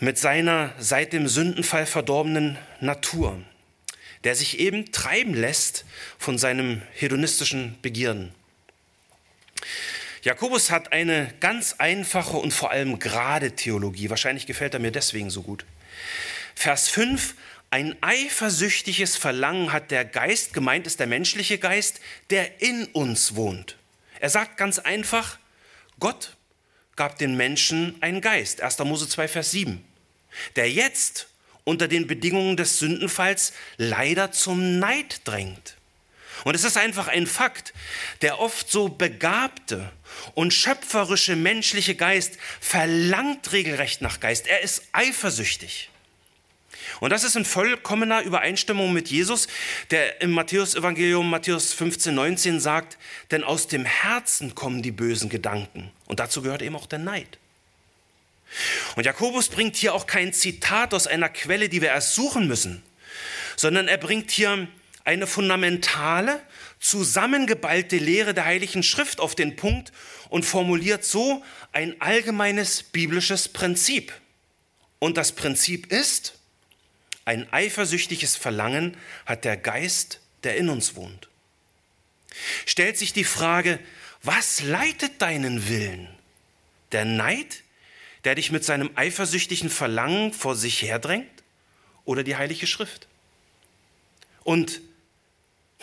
mit 0.01 0.19
seiner 0.19 0.75
seit 0.79 1.13
dem 1.13 1.29
Sündenfall 1.29 1.87
verdorbenen 1.87 2.59
Natur, 2.81 3.39
der 4.25 4.35
sich 4.35 4.59
eben 4.59 4.93
treiben 4.93 5.35
lässt 5.35 5.85
von 6.19 6.39
seinem 6.39 6.83
hedonistischen 6.95 7.79
Begierden. 7.83 8.35
Jakobus 10.23 10.71
hat 10.71 10.93
eine 10.93 11.35
ganz 11.41 11.77
einfache 11.79 12.37
und 12.37 12.53
vor 12.53 12.71
allem 12.71 12.99
gerade 12.99 13.53
Theologie. 13.53 14.11
Wahrscheinlich 14.11 14.47
gefällt 14.47 14.75
er 14.75 14.81
mir 14.81 14.93
deswegen 14.93 15.31
so 15.31 15.43
gut. 15.43 15.65
Vers 16.55 16.89
5, 16.89 17.35
ein 17.71 17.97
eifersüchtiges 18.03 19.17
Verlangen 19.17 19.73
hat 19.73 19.91
der 19.91 20.05
Geist, 20.05 20.55
gemeint 20.55 20.87
ist 20.87 21.01
der 21.01 21.07
menschliche 21.09 21.59
Geist, 21.59 22.01
der 22.31 22.61
in 22.61 22.85
uns 22.87 23.35
wohnt. 23.35 23.77
Er 24.21 24.31
sagt 24.31 24.57
ganz 24.57 24.79
einfach, 24.79 25.39
Gott 25.99 26.37
gab 26.95 27.19
den 27.19 27.37
Menschen 27.37 28.01
einen 28.01 28.21
Geist. 28.21 28.61
1. 28.61 28.79
Mose 28.81 29.09
2, 29.09 29.27
Vers 29.27 29.51
7 29.51 29.85
der 30.57 30.71
jetzt 30.71 31.29
unter 31.65 31.89
den 31.89 32.07
Bedingungen 32.07 32.57
des 32.57 32.79
Sündenfalls 32.79 33.53
leider 33.77 34.33
zum 34.33 34.79
Neid 34.79 35.21
drängt. 35.25 35.77
Und 36.45 36.55
es 36.55 36.65
ist 36.65 36.77
einfach 36.77 37.09
ein 37.09 37.27
Fakt, 37.27 37.73
der 38.21 38.41
oft 38.41 38.71
so 38.71 38.89
begabte 38.89 39.93
und 40.35 40.53
schöpferische 40.53 41.37
menschliche 41.37 41.95
Geist 41.95 42.37
verlangt 42.61 43.53
regelrecht 43.53 44.03
nach 44.03 44.19
Geist. 44.19 44.47
Er 44.47 44.61
ist 44.63 44.83
eifersüchtig. 44.93 45.91
Und 47.01 47.11
das 47.11 47.25
ist 47.25 47.37
in 47.37 47.45
vollkommener 47.45 48.23
Übereinstimmung 48.23 48.93
mit 48.93 49.09
Jesus, 49.09 49.49
der 49.91 50.21
im 50.21 50.33
Matthäus-Evangelium 50.33 51.29
Matthäus 51.29 51.73
15, 51.73 52.15
19 52.15 52.61
sagt, 52.61 52.99
denn 53.31 53.45
aus 53.45 53.67
dem 53.67 53.85
Herzen 53.85 54.55
kommen 54.55 54.83
die 54.83 54.91
bösen 54.91 55.29
Gedanken. 55.29 55.91
Und 56.07 56.21
dazu 56.21 56.43
gehört 56.43 56.63
eben 56.63 56.77
auch 56.77 56.87
der 56.87 56.99
Neid. 56.99 57.39
Und 58.97 59.05
Jakobus 59.05 59.49
bringt 59.49 59.77
hier 59.77 59.95
auch 59.95 60.07
kein 60.07 60.33
Zitat 60.33 60.95
aus 60.95 61.07
einer 61.07 61.29
Quelle, 61.29 61.69
die 61.69 61.81
wir 61.81 61.89
erst 61.89 62.15
suchen 62.15 62.47
müssen, 62.47 62.83
sondern 63.57 63.89
er 63.89 63.99
bringt 63.99 64.31
hier 64.31 64.69
eine 65.05 65.27
fundamentale, 65.27 66.41
zusammengeballte 66.79 67.97
Lehre 67.97 68.35
der 68.35 68.45
Heiligen 68.45 68.83
Schrift 68.83 69.21
auf 69.21 69.35
den 69.35 69.57
Punkt 69.57 69.93
und 70.29 70.45
formuliert 70.45 71.05
so 71.05 71.43
ein 71.73 72.01
allgemeines 72.01 72.83
biblisches 72.83 73.49
Prinzip. 73.49 74.13
Und 74.99 75.17
das 75.17 75.33
Prinzip 75.33 75.93
ist, 75.93 76.39
ein 77.25 77.53
eifersüchtiges 77.53 78.37
Verlangen 78.37 78.97
hat 79.27 79.45
der 79.45 79.57
Geist 79.57 80.21
der 80.43 80.57
in 80.57 80.69
uns 80.69 80.97
wohnt. 80.97 81.29
Stellt 82.67 82.99
sich 82.99 83.13
die 83.13 83.25
Frage, 83.25 83.79
was 84.23 84.63
leitet 84.63 85.21
deinen 85.21 85.69
Willen? 85.69 86.09
Der 86.93 87.05
Neid, 87.05 87.63
der 88.25 88.35
dich 88.35 88.53
mit 88.53 88.65
seinem 88.65 88.91
eifersüchtigen 88.95 89.71
Verlangen 89.71 90.33
vor 90.33 90.55
sich 90.57 90.83
herdrängt? 90.83 91.29
Oder 92.05 92.23
die 92.23 92.37
Heilige 92.37 92.67
Schrift? 92.67 93.07
Und 94.45 94.81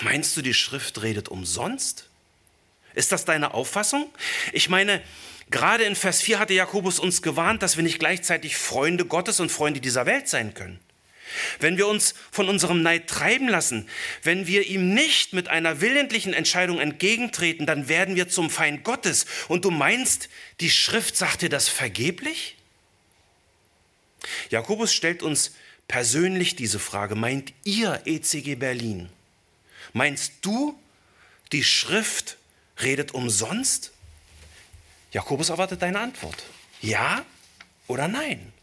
meinst 0.01 0.35
du, 0.35 0.41
die 0.41 0.53
Schrift 0.53 1.01
redet 1.01 1.29
umsonst? 1.29 2.09
Ist 2.93 3.11
das 3.11 3.25
deine 3.25 3.53
Auffassung? 3.53 4.09
Ich 4.51 4.69
meine, 4.69 5.01
gerade 5.49 5.83
in 5.83 5.95
Vers 5.95 6.21
4 6.21 6.39
hatte 6.39 6.53
Jakobus 6.53 6.99
uns 6.99 7.21
gewarnt, 7.21 7.61
dass 7.61 7.77
wir 7.77 7.83
nicht 7.83 7.99
gleichzeitig 7.99 8.57
Freunde 8.57 9.05
Gottes 9.05 9.39
und 9.39 9.51
Freunde 9.51 9.79
dieser 9.79 10.05
Welt 10.05 10.27
sein 10.27 10.53
können. 10.53 10.79
Wenn 11.59 11.77
wir 11.77 11.87
uns 11.87 12.13
von 12.31 12.49
unserem 12.49 12.81
Neid 12.81 13.07
treiben 13.07 13.47
lassen, 13.47 13.87
wenn 14.23 14.47
wir 14.47 14.65
ihm 14.65 14.93
nicht 14.93 15.33
mit 15.33 15.47
einer 15.47 15.81
willentlichen 15.81 16.33
Entscheidung 16.33 16.79
entgegentreten, 16.79 17.65
dann 17.65 17.87
werden 17.87 18.15
wir 18.15 18.29
zum 18.29 18.49
Feind 18.49 18.83
Gottes. 18.83 19.25
Und 19.47 19.65
du 19.65 19.71
meinst, 19.71 20.29
die 20.59 20.69
Schrift 20.69 21.15
sagt 21.15 21.41
dir 21.41 21.49
das 21.49 21.67
vergeblich? 21.67 22.55
Jakobus 24.49 24.93
stellt 24.93 25.23
uns 25.23 25.53
persönlich 25.87 26.55
diese 26.55 26.79
Frage. 26.79 27.15
Meint 27.15 27.53
ihr 27.63 28.01
ECG 28.05 28.55
Berlin? 28.55 29.09
Meinst 29.93 30.33
du, 30.41 30.79
die 31.51 31.63
Schrift 31.63 32.37
redet 32.81 33.13
umsonst? 33.13 33.91
Jakobus 35.11 35.49
erwartet 35.49 35.81
deine 35.81 35.99
Antwort. 35.99 36.43
Ja 36.81 37.25
oder 37.87 38.07
nein? 38.07 38.53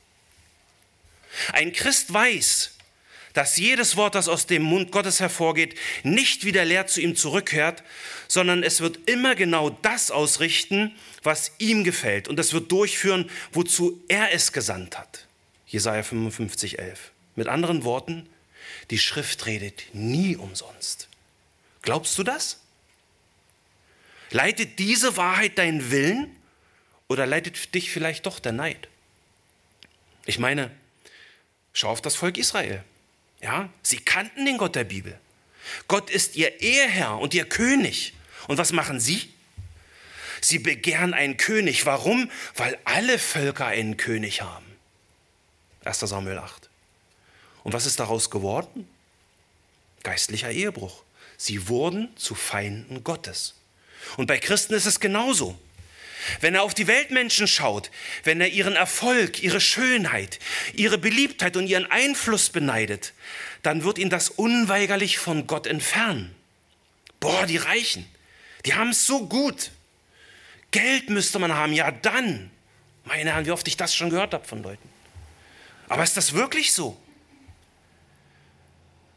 Ein 1.53 1.73
Christ 1.73 2.13
weiß, 2.13 2.73
dass 3.37 3.59
jedes 3.59 3.97
Wort, 3.97 4.15
das 4.15 4.29
aus 4.29 4.47
dem 4.47 4.63
Mund 4.63 4.91
Gottes 4.91 5.21
hervorgeht, 5.21 5.75
nicht 6.03 6.47
wieder 6.47 6.65
leer 6.65 6.87
zu 6.87 7.03
ihm 7.03 7.17
zurückkehrt, 7.17 7.83
sondern 8.29 8.63
es 8.63 8.81
wird 8.81 9.11
immer 9.11 9.35
genau 9.35 9.69
das 9.69 10.11
ausrichten, 10.11 10.97
was 11.23 11.53
ihm 11.59 11.85
gefällt. 11.85 12.29
Und 12.29 12.41
es 12.41 12.55
wird 12.55 12.73
durchführen, 12.73 13.31
wozu 13.53 14.03
er 14.09 14.33
es 14.33 14.53
gesandt 14.53 14.99
hat. 14.99 15.27
Jesaja 15.67 16.03
55, 16.03 16.79
11. 16.79 17.13
Mit 17.35 17.49
anderen 17.49 17.85
Worten, 17.85 18.27
die 18.91 18.99
Schrift 18.99 19.45
redet 19.45 19.85
nie 19.93 20.37
umsonst. 20.37 21.09
Glaubst 21.83 22.17
du 22.17 22.23
das? 22.23 22.61
Leitet 24.31 24.79
diese 24.79 25.19
Wahrheit 25.19 25.59
deinen 25.59 25.91
Willen 25.91 26.35
oder 27.07 27.27
leitet 27.27 27.75
dich 27.75 27.91
vielleicht 27.91 28.25
doch 28.25 28.39
der 28.39 28.53
Neid? 28.53 28.89
Ich 30.25 30.39
meine, 30.39 30.71
Schau 31.77 31.91
auf 31.91 32.01
das 32.01 32.17
Volk 32.17 32.39
Israel. 32.39 32.83
Ja, 33.43 33.69
sie 33.83 33.99
kannten 33.99 34.47
den 34.47 34.57
Gott 34.57 34.75
der 34.75 34.85
Bibel. 34.85 35.21
Gott 35.89 36.09
ist 36.09 36.35
ihr 36.35 36.63
Eheherr 36.63 37.19
und 37.19 37.35
ihr 37.35 37.45
König. 37.45 38.15
Und 38.49 38.57
was 38.57 38.73
machen 38.73 38.99
sie? 38.99 39.31
Sie 40.41 40.59
begehren 40.59 41.13
einen 41.13 41.37
König. 41.37 41.85
Warum? 41.85 42.31
Weil 42.55 42.79
alle 42.85 43.19
Völker 43.19 43.67
einen 43.67 43.99
König 43.99 44.41
haben. 44.41 44.65
1. 45.85 46.01
Samuel 46.01 46.39
8. 46.39 46.71
Und 47.63 47.75
was 47.75 47.85
ist 47.85 48.01
daraus 48.01 48.31
geworden? 48.31 48.89
Geistlicher 50.03 50.51
Ehebruch. 50.51 51.03
Sie 51.37 51.69
wurden 51.69 52.09
zu 52.17 52.35
Feinden 52.35 53.05
Gottes. 53.05 53.53
Und 54.17 54.29
bei 54.29 54.39
Christen 54.39 54.73
ist 54.73 54.87
es 54.87 54.99
genauso. 54.99 55.59
Wenn 56.41 56.55
er 56.55 56.63
auf 56.63 56.75
die 56.75 56.87
Weltmenschen 56.87 57.47
schaut, 57.47 57.91
wenn 58.25 58.41
er 58.41 58.49
ihren 58.49 58.75
Erfolg, 58.75 59.43
ihre 59.43 59.61
Schönheit, 59.61 60.39
ihre 60.75 60.99
Beliebtheit 60.99 61.57
und 61.57 61.67
ihren 61.67 61.91
Einfluss 61.91 62.51
beneidet, 62.51 63.13
dann 63.63 63.85
wird 63.85 63.99
ihn 63.99 64.11
das 64.11 64.31
unweigerlich 64.31 65.19
von 65.19 65.47
Gott 65.47 65.67
entfernen. 65.67 66.35
Boah, 67.21 67.47
die 67.47 67.57
Reichen, 67.57 68.07
die 68.65 68.75
haben 68.75 68.91
es 68.91 69.07
so 69.07 69.27
gut. 69.27 69.71
Geld 70.71 71.11
müsste 71.11 71.39
man 71.39 71.55
haben, 71.55 71.73
ja 71.73 71.91
dann. 71.91 72.51
Meine 73.05 73.33
Herren, 73.33 73.47
wie 73.47 73.53
oft 73.53 73.67
ich 73.69 73.77
das 73.77 73.95
schon 73.95 74.11
gehört 74.11 74.35
habe 74.35 74.45
von 74.45 74.63
Leuten. 74.63 74.89
Aber 75.89 76.03
ist 76.03 76.17
das 76.17 76.33
wirklich 76.33 76.73
so? 76.73 77.01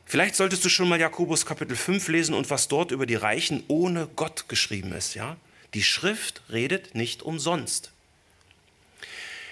Vielleicht 0.05 0.35
solltest 0.35 0.65
du 0.65 0.69
schon 0.69 0.89
mal 0.89 0.99
Jakobus 0.99 1.45
Kapitel 1.45 1.75
5 1.75 2.07
lesen 2.07 2.33
und 2.33 2.49
was 2.49 2.67
dort 2.67 2.91
über 2.91 3.05
die 3.05 3.15
Reichen 3.15 3.63
ohne 3.67 4.07
Gott 4.15 4.49
geschrieben 4.49 4.91
ist, 4.93 5.13
ja? 5.13 5.37
Die 5.73 5.83
Schrift 5.83 6.41
redet 6.51 6.95
nicht 6.95 7.21
umsonst. 7.21 7.91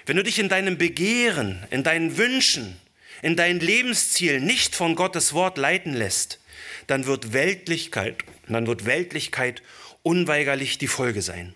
Wenn 0.05 0.17
du 0.17 0.23
dich 0.23 0.39
in 0.39 0.49
deinem 0.49 0.77
Begehren, 0.77 1.65
in 1.69 1.83
deinen 1.83 2.17
Wünschen, 2.17 2.77
in 3.21 3.35
deinen 3.35 3.59
Lebenszielen 3.59 4.45
nicht 4.45 4.75
von 4.75 4.95
Gottes 4.95 5.33
Wort 5.33 5.57
leiten 5.57 5.93
lässt, 5.93 6.39
dann 6.87 7.05
wird 7.05 7.33
Weltlichkeit, 7.33 8.17
dann 8.47 8.67
wird 8.67 8.85
Weltlichkeit 8.85 9.61
unweigerlich 10.03 10.77
die 10.77 10.87
Folge 10.87 11.21
sein. 11.21 11.53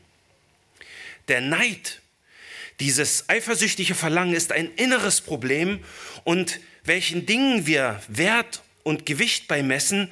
Der 1.28 1.40
Neid, 1.40 2.02
dieses 2.80 3.30
eifersüchtige 3.30 3.96
Verlangen 3.96 4.34
ist 4.34 4.52
ein 4.52 4.74
inneres 4.76 5.22
Problem 5.22 5.80
und 6.24 6.60
welchen 6.84 7.26
Dingen 7.26 7.66
wir 7.66 8.02
Wert 8.08 8.64
und 8.84 9.06
Gewicht 9.06 9.48
beimessen, 9.48 10.12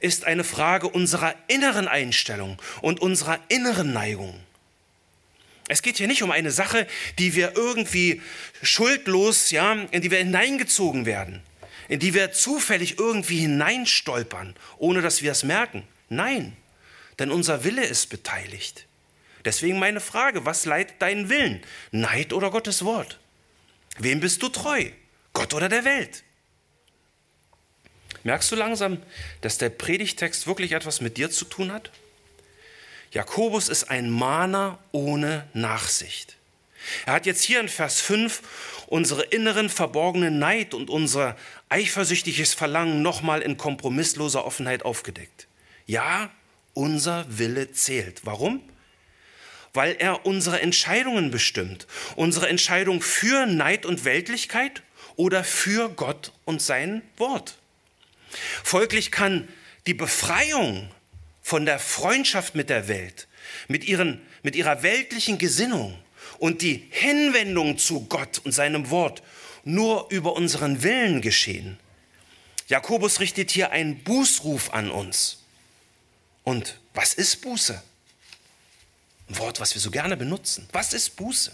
ist 0.00 0.24
eine 0.24 0.44
Frage 0.44 0.88
unserer 0.88 1.34
inneren 1.46 1.88
Einstellung 1.88 2.60
und 2.80 3.00
unserer 3.00 3.38
inneren 3.48 3.92
Neigung. 3.92 4.38
Es 5.68 5.82
geht 5.82 5.98
hier 5.98 6.08
nicht 6.08 6.22
um 6.22 6.32
eine 6.32 6.50
Sache, 6.50 6.86
die 7.18 7.34
wir 7.36 7.54
irgendwie 7.54 8.20
schuldlos, 8.60 9.50
ja, 9.50 9.72
in 9.92 10.02
die 10.02 10.10
wir 10.10 10.18
hineingezogen 10.18 11.06
werden, 11.06 11.42
in 11.88 12.00
die 12.00 12.12
wir 12.12 12.32
zufällig 12.32 12.98
irgendwie 12.98 13.38
hineinstolpern, 13.38 14.56
ohne 14.78 15.00
dass 15.00 15.22
wir 15.22 15.30
es 15.30 15.44
merken. 15.44 15.84
Nein, 16.08 16.56
denn 17.20 17.30
unser 17.30 17.62
Wille 17.62 17.84
ist 17.84 18.10
beteiligt. 18.10 18.86
Deswegen 19.44 19.78
meine 19.78 20.00
Frage, 20.00 20.44
was 20.44 20.64
leitet 20.64 21.00
deinen 21.00 21.28
Willen? 21.28 21.62
Neid 21.92 22.32
oder 22.32 22.50
Gottes 22.50 22.84
Wort? 22.84 23.20
Wem 23.98 24.20
bist 24.20 24.42
du 24.42 24.48
treu? 24.48 24.86
Gott 25.32 25.54
oder 25.54 25.68
der 25.68 25.84
Welt? 25.84 26.24
Merkst 28.22 28.52
du 28.52 28.56
langsam, 28.56 28.98
dass 29.40 29.58
der 29.58 29.70
Predigtext 29.70 30.46
wirklich 30.46 30.72
etwas 30.72 31.00
mit 31.00 31.16
dir 31.16 31.30
zu 31.30 31.44
tun 31.44 31.72
hat? 31.72 31.90
Jakobus 33.12 33.68
ist 33.68 33.90
ein 33.90 34.10
Mahner 34.10 34.78
ohne 34.92 35.48
Nachsicht. 35.52 36.36
Er 37.06 37.14
hat 37.14 37.26
jetzt 37.26 37.42
hier 37.42 37.60
in 37.60 37.68
Vers 37.68 38.00
5 38.00 38.42
unsere 38.86 39.22
inneren 39.22 39.68
verborgenen 39.68 40.38
Neid 40.38 40.74
und 40.74 40.90
unser 40.90 41.36
eifersüchtiges 41.68 42.54
Verlangen 42.54 43.02
nochmal 43.02 43.42
in 43.42 43.56
kompromissloser 43.56 44.44
Offenheit 44.44 44.84
aufgedeckt. 44.84 45.46
Ja, 45.86 46.30
unser 46.74 47.26
Wille 47.28 47.72
zählt. 47.72 48.20
Warum? 48.24 48.62
Weil 49.72 49.96
er 49.98 50.26
unsere 50.26 50.60
Entscheidungen 50.60 51.30
bestimmt. 51.30 51.86
Unsere 52.16 52.48
Entscheidung 52.48 53.02
für 53.02 53.46
Neid 53.46 53.86
und 53.86 54.04
Weltlichkeit 54.04 54.82
oder 55.16 55.44
für 55.44 55.88
Gott 55.90 56.32
und 56.44 56.62
sein 56.62 57.02
Wort. 57.16 57.59
Folglich 58.62 59.10
kann 59.10 59.48
die 59.86 59.94
Befreiung 59.94 60.90
von 61.42 61.66
der 61.66 61.78
Freundschaft 61.78 62.54
mit 62.54 62.70
der 62.70 62.88
Welt, 62.88 63.26
mit, 63.68 63.84
ihren, 63.84 64.20
mit 64.42 64.56
ihrer 64.56 64.82
weltlichen 64.82 65.38
Gesinnung 65.38 65.98
und 66.38 66.62
die 66.62 66.86
Hinwendung 66.90 67.78
zu 67.78 68.06
Gott 68.06 68.40
und 68.44 68.52
seinem 68.52 68.90
Wort 68.90 69.22
nur 69.64 70.06
über 70.10 70.34
unseren 70.34 70.82
Willen 70.82 71.20
geschehen. 71.20 71.78
Jakobus 72.68 73.20
richtet 73.20 73.50
hier 73.50 73.72
einen 73.72 74.02
Bußruf 74.04 74.72
an 74.72 74.90
uns. 74.90 75.38
Und 76.44 76.78
was 76.94 77.14
ist 77.14 77.42
Buße? 77.42 77.82
Ein 79.28 79.38
Wort, 79.38 79.60
was 79.60 79.74
wir 79.74 79.80
so 79.80 79.90
gerne 79.90 80.16
benutzen. 80.16 80.68
Was 80.72 80.92
ist 80.92 81.16
Buße? 81.16 81.52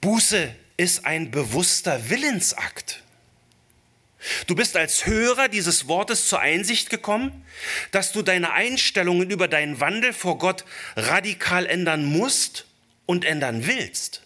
Buße 0.00 0.54
ist 0.76 1.04
ein 1.04 1.30
bewusster 1.30 2.10
Willensakt. 2.10 3.02
Du 4.46 4.54
bist 4.54 4.76
als 4.76 5.06
Hörer 5.06 5.48
dieses 5.48 5.88
Wortes 5.88 6.28
zur 6.28 6.40
Einsicht 6.40 6.90
gekommen, 6.90 7.44
dass 7.90 8.12
du 8.12 8.22
deine 8.22 8.52
Einstellungen 8.52 9.30
über 9.30 9.48
deinen 9.48 9.80
Wandel 9.80 10.12
vor 10.12 10.38
Gott 10.38 10.64
radikal 10.96 11.66
ändern 11.66 12.04
musst 12.04 12.66
und 13.06 13.24
ändern 13.24 13.66
willst. 13.66 14.22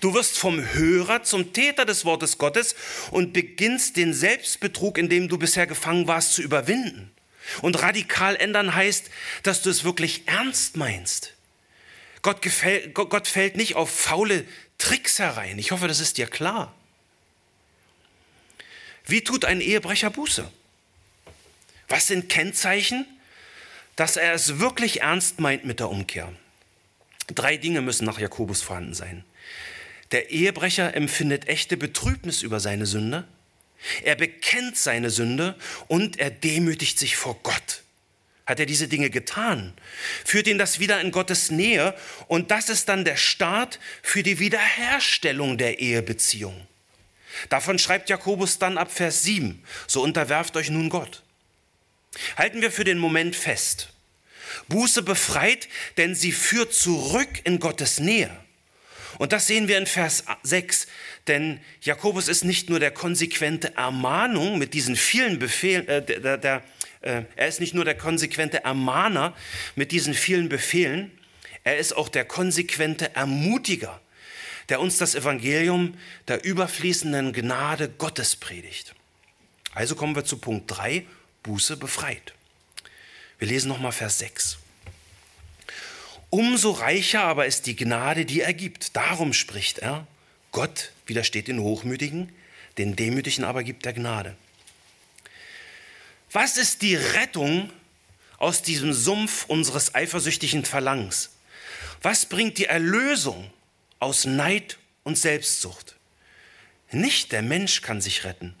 Du 0.00 0.14
wirst 0.14 0.38
vom 0.38 0.72
Hörer 0.72 1.22
zum 1.22 1.52
Täter 1.52 1.84
des 1.84 2.04
Wortes 2.04 2.38
Gottes 2.38 2.74
und 3.10 3.32
beginnst 3.32 3.96
den 3.96 4.14
Selbstbetrug, 4.14 4.98
in 4.98 5.08
dem 5.08 5.28
du 5.28 5.38
bisher 5.38 5.66
gefangen 5.66 6.06
warst, 6.06 6.32
zu 6.32 6.42
überwinden. 6.42 7.10
Und 7.62 7.80
radikal 7.82 8.36
ändern 8.36 8.74
heißt, 8.74 9.10
dass 9.42 9.62
du 9.62 9.70
es 9.70 9.84
wirklich 9.84 10.22
ernst 10.26 10.76
meinst. 10.76 11.34
Gott, 12.22 12.42
gefällt, 12.42 12.94
Gott 12.94 13.28
fällt 13.28 13.56
nicht 13.56 13.76
auf 13.76 13.90
faule 13.90 14.44
Tricks 14.78 15.18
herein. 15.18 15.58
Ich 15.58 15.70
hoffe, 15.70 15.86
das 15.86 16.00
ist 16.00 16.18
dir 16.18 16.26
klar. 16.26 16.74
Wie 19.06 19.22
tut 19.22 19.44
ein 19.44 19.60
Ehebrecher 19.60 20.10
Buße? 20.10 20.50
Was 21.88 22.08
sind 22.08 22.28
Kennzeichen, 22.28 23.06
dass 23.94 24.16
er 24.16 24.34
es 24.34 24.58
wirklich 24.58 25.02
ernst 25.02 25.38
meint 25.38 25.64
mit 25.64 25.78
der 25.78 25.88
Umkehr? 25.88 26.32
Drei 27.28 27.56
Dinge 27.56 27.80
müssen 27.80 28.04
nach 28.04 28.18
Jakobus 28.18 28.62
vorhanden 28.62 28.94
sein. 28.94 29.24
Der 30.12 30.30
Ehebrecher 30.30 30.94
empfindet 30.94 31.48
echte 31.48 31.76
Betrübnis 31.76 32.42
über 32.42 32.60
seine 32.60 32.86
Sünde. 32.86 33.24
Er 34.02 34.16
bekennt 34.16 34.76
seine 34.76 35.10
Sünde 35.10 35.56
und 35.86 36.18
er 36.18 36.30
demütigt 36.30 36.98
sich 36.98 37.16
vor 37.16 37.38
Gott. 37.42 37.82
Hat 38.44 38.60
er 38.60 38.66
diese 38.66 38.86
Dinge 38.86 39.10
getan, 39.10 39.72
führt 40.24 40.46
ihn 40.46 40.58
das 40.58 40.78
wieder 40.78 41.00
in 41.00 41.10
Gottes 41.10 41.50
Nähe 41.50 41.96
und 42.28 42.52
das 42.52 42.68
ist 42.68 42.88
dann 42.88 43.04
der 43.04 43.16
Start 43.16 43.80
für 44.02 44.22
die 44.22 44.38
Wiederherstellung 44.38 45.58
der 45.58 45.80
Ehebeziehung. 45.80 46.66
Davon 47.48 47.78
schreibt 47.78 48.08
Jakobus 48.08 48.58
dann 48.58 48.78
ab 48.78 48.90
Vers 48.90 49.22
7, 49.22 49.62
so 49.86 50.02
unterwerft 50.02 50.56
euch 50.56 50.70
nun 50.70 50.88
Gott. 50.88 51.22
Halten 52.36 52.62
wir 52.62 52.70
für 52.70 52.84
den 52.84 52.98
Moment 52.98 53.36
fest. 53.36 53.90
Buße 54.68 55.02
befreit, 55.02 55.68
denn 55.96 56.14
sie 56.14 56.32
führt 56.32 56.72
zurück 56.72 57.28
in 57.44 57.58
Gottes 57.58 58.00
Nähe. 58.00 58.30
Und 59.18 59.32
das 59.32 59.46
sehen 59.46 59.68
wir 59.68 59.78
in 59.78 59.86
Vers 59.86 60.24
6, 60.42 60.86
denn 61.26 61.60
Jakobus 61.80 62.28
ist 62.28 62.44
nicht 62.44 62.68
nur 62.68 62.80
der 62.80 62.90
konsequente 62.90 63.74
Ermahnung 63.74 64.58
mit 64.58 64.74
diesen 64.74 64.96
vielen 64.96 65.38
Befehlen, 65.38 65.88
äh, 65.88 66.04
der, 66.04 66.38
der, 66.38 66.62
äh, 67.00 67.22
er 67.34 67.48
ist 67.48 67.60
nicht 67.60 67.74
nur 67.74 67.84
der 67.84 67.96
konsequente 67.96 68.64
Ermahner 68.64 69.34
mit 69.74 69.92
diesen 69.92 70.14
vielen 70.14 70.48
Befehlen, 70.48 71.10
er 71.64 71.78
ist 71.78 71.96
auch 71.96 72.08
der 72.08 72.24
konsequente 72.24 73.14
Ermutiger, 73.16 74.00
der 74.68 74.80
uns 74.80 74.98
das 74.98 75.14
Evangelium 75.14 75.94
der 76.28 76.44
überfließenden 76.44 77.32
Gnade 77.32 77.88
Gottes 77.88 78.36
predigt. 78.36 78.94
Also 79.74 79.94
kommen 79.94 80.16
wir 80.16 80.24
zu 80.24 80.38
Punkt 80.38 80.70
3, 80.70 81.04
Buße 81.42 81.76
befreit. 81.76 82.34
Wir 83.38 83.48
lesen 83.48 83.68
nochmal 83.68 83.92
Vers 83.92 84.18
6. 84.18 84.58
Umso 86.30 86.72
reicher 86.72 87.22
aber 87.22 87.46
ist 87.46 87.66
die 87.66 87.76
Gnade, 87.76 88.24
die 88.24 88.40
er 88.40 88.54
gibt. 88.54 88.96
Darum 88.96 89.32
spricht 89.32 89.78
er, 89.78 90.06
Gott 90.52 90.92
widersteht 91.06 91.48
den 91.48 91.60
Hochmütigen, 91.60 92.32
den 92.78 92.96
Demütigen 92.96 93.44
aber 93.44 93.62
gibt 93.62 93.86
er 93.86 93.92
Gnade. 93.92 94.36
Was 96.32 96.56
ist 96.56 96.82
die 96.82 96.96
Rettung 96.96 97.70
aus 98.38 98.62
diesem 98.62 98.92
Sumpf 98.92 99.44
unseres 99.46 99.94
eifersüchtigen 99.94 100.64
Verlangens? 100.64 101.30
Was 102.02 102.26
bringt 102.26 102.58
die 102.58 102.66
Erlösung 102.66 103.50
aus 103.98 104.24
Neid 104.24 104.78
und 105.04 105.18
Selbstsucht? 105.18 105.96
Nicht 106.90 107.32
der 107.32 107.42
Mensch 107.42 107.82
kann 107.82 108.00
sich 108.00 108.24
retten, 108.24 108.54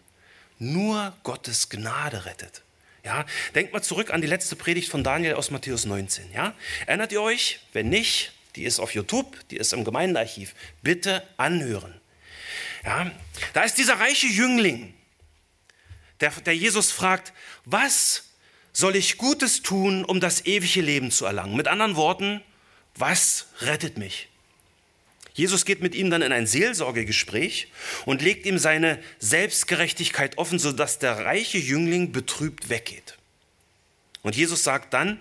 nur 0.58 1.16
Gottes 1.22 1.68
Gnade 1.68 2.24
rettet. 2.24 2.62
Ja, 3.04 3.24
denkt 3.54 3.72
mal 3.72 3.82
zurück 3.82 4.12
an 4.12 4.20
die 4.20 4.26
letzte 4.26 4.56
Predigt 4.56 4.90
von 4.90 5.04
Daniel 5.04 5.34
aus 5.34 5.52
Matthäus 5.52 5.84
19. 5.84 6.32
Ja? 6.32 6.54
Erinnert 6.86 7.12
ihr 7.12 7.22
euch? 7.22 7.60
Wenn 7.72 7.88
nicht, 7.88 8.32
die 8.56 8.64
ist 8.64 8.80
auf 8.80 8.94
YouTube, 8.94 9.48
die 9.50 9.58
ist 9.58 9.72
im 9.72 9.84
Gemeindearchiv. 9.84 10.54
Bitte 10.82 11.22
anhören. 11.36 12.00
Ja? 12.84 13.12
Da 13.52 13.62
ist 13.62 13.78
dieser 13.78 14.00
reiche 14.00 14.26
Jüngling, 14.26 14.92
der, 16.20 16.32
der 16.32 16.56
Jesus 16.56 16.90
fragt, 16.90 17.32
was 17.64 18.24
soll 18.72 18.96
ich 18.96 19.18
Gutes 19.18 19.62
tun, 19.62 20.04
um 20.04 20.18
das 20.18 20.44
ewige 20.44 20.80
Leben 20.80 21.12
zu 21.12 21.26
erlangen? 21.26 21.56
Mit 21.56 21.68
anderen 21.68 21.94
Worten, 21.94 22.42
was 22.96 23.46
rettet 23.60 23.98
mich? 23.98 24.28
Jesus 25.36 25.66
geht 25.66 25.82
mit 25.82 25.94
ihm 25.94 26.08
dann 26.08 26.22
in 26.22 26.32
ein 26.32 26.46
Seelsorgegespräch 26.46 27.68
und 28.06 28.22
legt 28.22 28.46
ihm 28.46 28.58
seine 28.58 28.98
Selbstgerechtigkeit 29.18 30.38
offen, 30.38 30.58
sodass 30.58 30.98
der 30.98 31.26
reiche 31.26 31.58
Jüngling 31.58 32.10
betrübt 32.10 32.70
weggeht. 32.70 33.18
Und 34.22 34.34
Jesus 34.34 34.64
sagt 34.64 34.94
dann, 34.94 35.20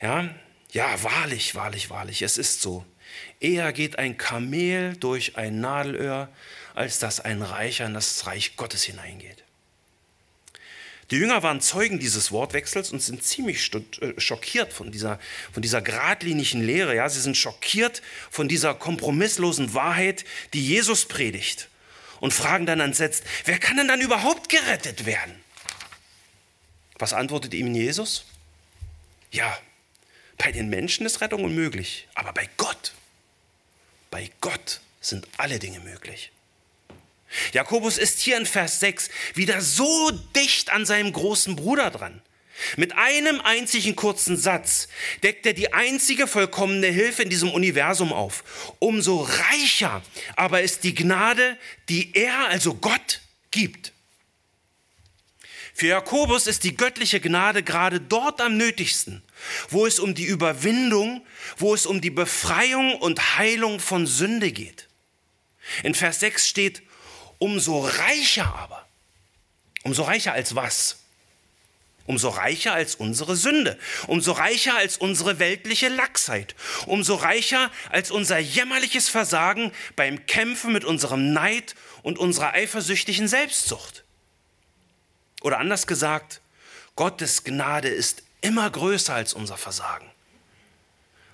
ja, 0.00 0.34
ja, 0.72 1.00
wahrlich, 1.04 1.54
wahrlich, 1.54 1.88
wahrlich, 1.88 2.22
es 2.22 2.36
ist 2.36 2.62
so. 2.62 2.84
Eher 3.38 3.72
geht 3.72 3.96
ein 3.96 4.16
Kamel 4.16 4.96
durch 4.96 5.36
ein 5.36 5.60
Nadelöhr, 5.60 6.28
als 6.74 6.98
dass 6.98 7.20
ein 7.20 7.42
Reicher 7.42 7.86
in 7.86 7.94
das 7.94 8.26
Reich 8.26 8.56
Gottes 8.56 8.82
hineingeht. 8.82 9.44
Die 11.12 11.18
Jünger 11.18 11.42
waren 11.42 11.60
Zeugen 11.60 11.98
dieses 11.98 12.32
Wortwechsels 12.32 12.90
und 12.90 13.02
sind 13.02 13.22
ziemlich 13.22 13.70
äh, 14.00 14.18
schockiert 14.18 14.72
von 14.72 14.90
dieser, 14.90 15.20
von 15.52 15.62
dieser 15.62 15.82
geradlinigen 15.82 16.62
Lehre. 16.62 16.96
Ja? 16.96 17.06
Sie 17.10 17.20
sind 17.20 17.36
schockiert 17.36 18.00
von 18.30 18.48
dieser 18.48 18.74
kompromisslosen 18.74 19.74
Wahrheit, 19.74 20.24
die 20.54 20.66
Jesus 20.66 21.04
predigt 21.04 21.68
und 22.20 22.32
fragen 22.32 22.64
dann 22.64 22.80
entsetzt, 22.80 23.24
wer 23.44 23.58
kann 23.58 23.76
denn 23.76 23.88
dann 23.88 24.00
überhaupt 24.00 24.48
gerettet 24.48 25.04
werden? 25.04 25.34
Was 26.98 27.12
antwortet 27.12 27.52
ihm 27.52 27.74
Jesus? 27.74 28.24
Ja, 29.32 29.58
bei 30.38 30.50
den 30.50 30.70
Menschen 30.70 31.04
ist 31.04 31.20
Rettung 31.20 31.44
unmöglich, 31.44 32.08
aber 32.14 32.32
bei 32.32 32.48
Gott, 32.56 32.94
bei 34.10 34.30
Gott 34.40 34.80
sind 35.02 35.28
alle 35.36 35.58
Dinge 35.58 35.80
möglich. 35.80 36.32
Jakobus 37.52 37.98
ist 37.98 38.20
hier 38.20 38.36
in 38.36 38.46
Vers 38.46 38.80
6 38.80 39.08
wieder 39.34 39.60
so 39.60 40.10
dicht 40.36 40.70
an 40.70 40.86
seinem 40.86 41.12
großen 41.12 41.56
Bruder 41.56 41.90
dran. 41.90 42.22
Mit 42.76 42.96
einem 42.96 43.40
einzigen 43.40 43.96
kurzen 43.96 44.36
Satz 44.36 44.88
deckt 45.22 45.46
er 45.46 45.52
die 45.52 45.72
einzige 45.72 46.26
vollkommene 46.26 46.88
Hilfe 46.88 47.22
in 47.22 47.30
diesem 47.30 47.50
Universum 47.50 48.12
auf. 48.12 48.74
Umso 48.78 49.22
reicher 49.22 50.02
aber 50.36 50.62
ist 50.62 50.84
die 50.84 50.94
Gnade, 50.94 51.58
die 51.88 52.14
er, 52.14 52.48
also 52.48 52.74
Gott, 52.74 53.20
gibt. 53.50 53.92
Für 55.74 55.86
Jakobus 55.86 56.46
ist 56.46 56.64
die 56.64 56.76
göttliche 56.76 57.20
Gnade 57.20 57.62
gerade 57.62 58.00
dort 58.00 58.40
am 58.40 58.56
nötigsten, 58.56 59.22
wo 59.70 59.86
es 59.86 59.98
um 59.98 60.14
die 60.14 60.26
Überwindung, 60.26 61.26
wo 61.56 61.74
es 61.74 61.86
um 61.86 62.00
die 62.00 62.10
Befreiung 62.10 62.96
und 62.96 63.38
Heilung 63.38 63.80
von 63.80 64.06
Sünde 64.06 64.52
geht. 64.52 64.88
In 65.82 65.94
Vers 65.94 66.20
6 66.20 66.46
steht, 66.46 66.82
Umso 67.42 67.80
reicher 67.80 68.54
aber. 68.54 68.86
Umso 69.82 70.04
reicher 70.04 70.32
als 70.32 70.54
was? 70.54 70.98
Umso 72.06 72.28
reicher 72.28 72.72
als 72.72 72.94
unsere 72.94 73.34
Sünde, 73.34 73.80
umso 74.06 74.30
reicher 74.30 74.76
als 74.76 74.96
unsere 74.96 75.40
weltliche 75.40 75.88
Lachsheit, 75.88 76.54
umso 76.86 77.16
reicher 77.16 77.72
als 77.90 78.12
unser 78.12 78.38
jämmerliches 78.38 79.08
Versagen 79.08 79.72
beim 79.96 80.24
Kämpfen 80.26 80.72
mit 80.72 80.84
unserem 80.84 81.32
Neid 81.32 81.74
und 82.04 82.16
unserer 82.16 82.52
eifersüchtigen 82.52 83.26
Selbstsucht. 83.26 84.04
Oder 85.40 85.58
anders 85.58 85.88
gesagt, 85.88 86.42
Gottes 86.94 87.42
Gnade 87.42 87.88
ist 87.88 88.22
immer 88.40 88.70
größer 88.70 89.14
als 89.14 89.34
unser 89.34 89.56
Versagen. 89.56 90.08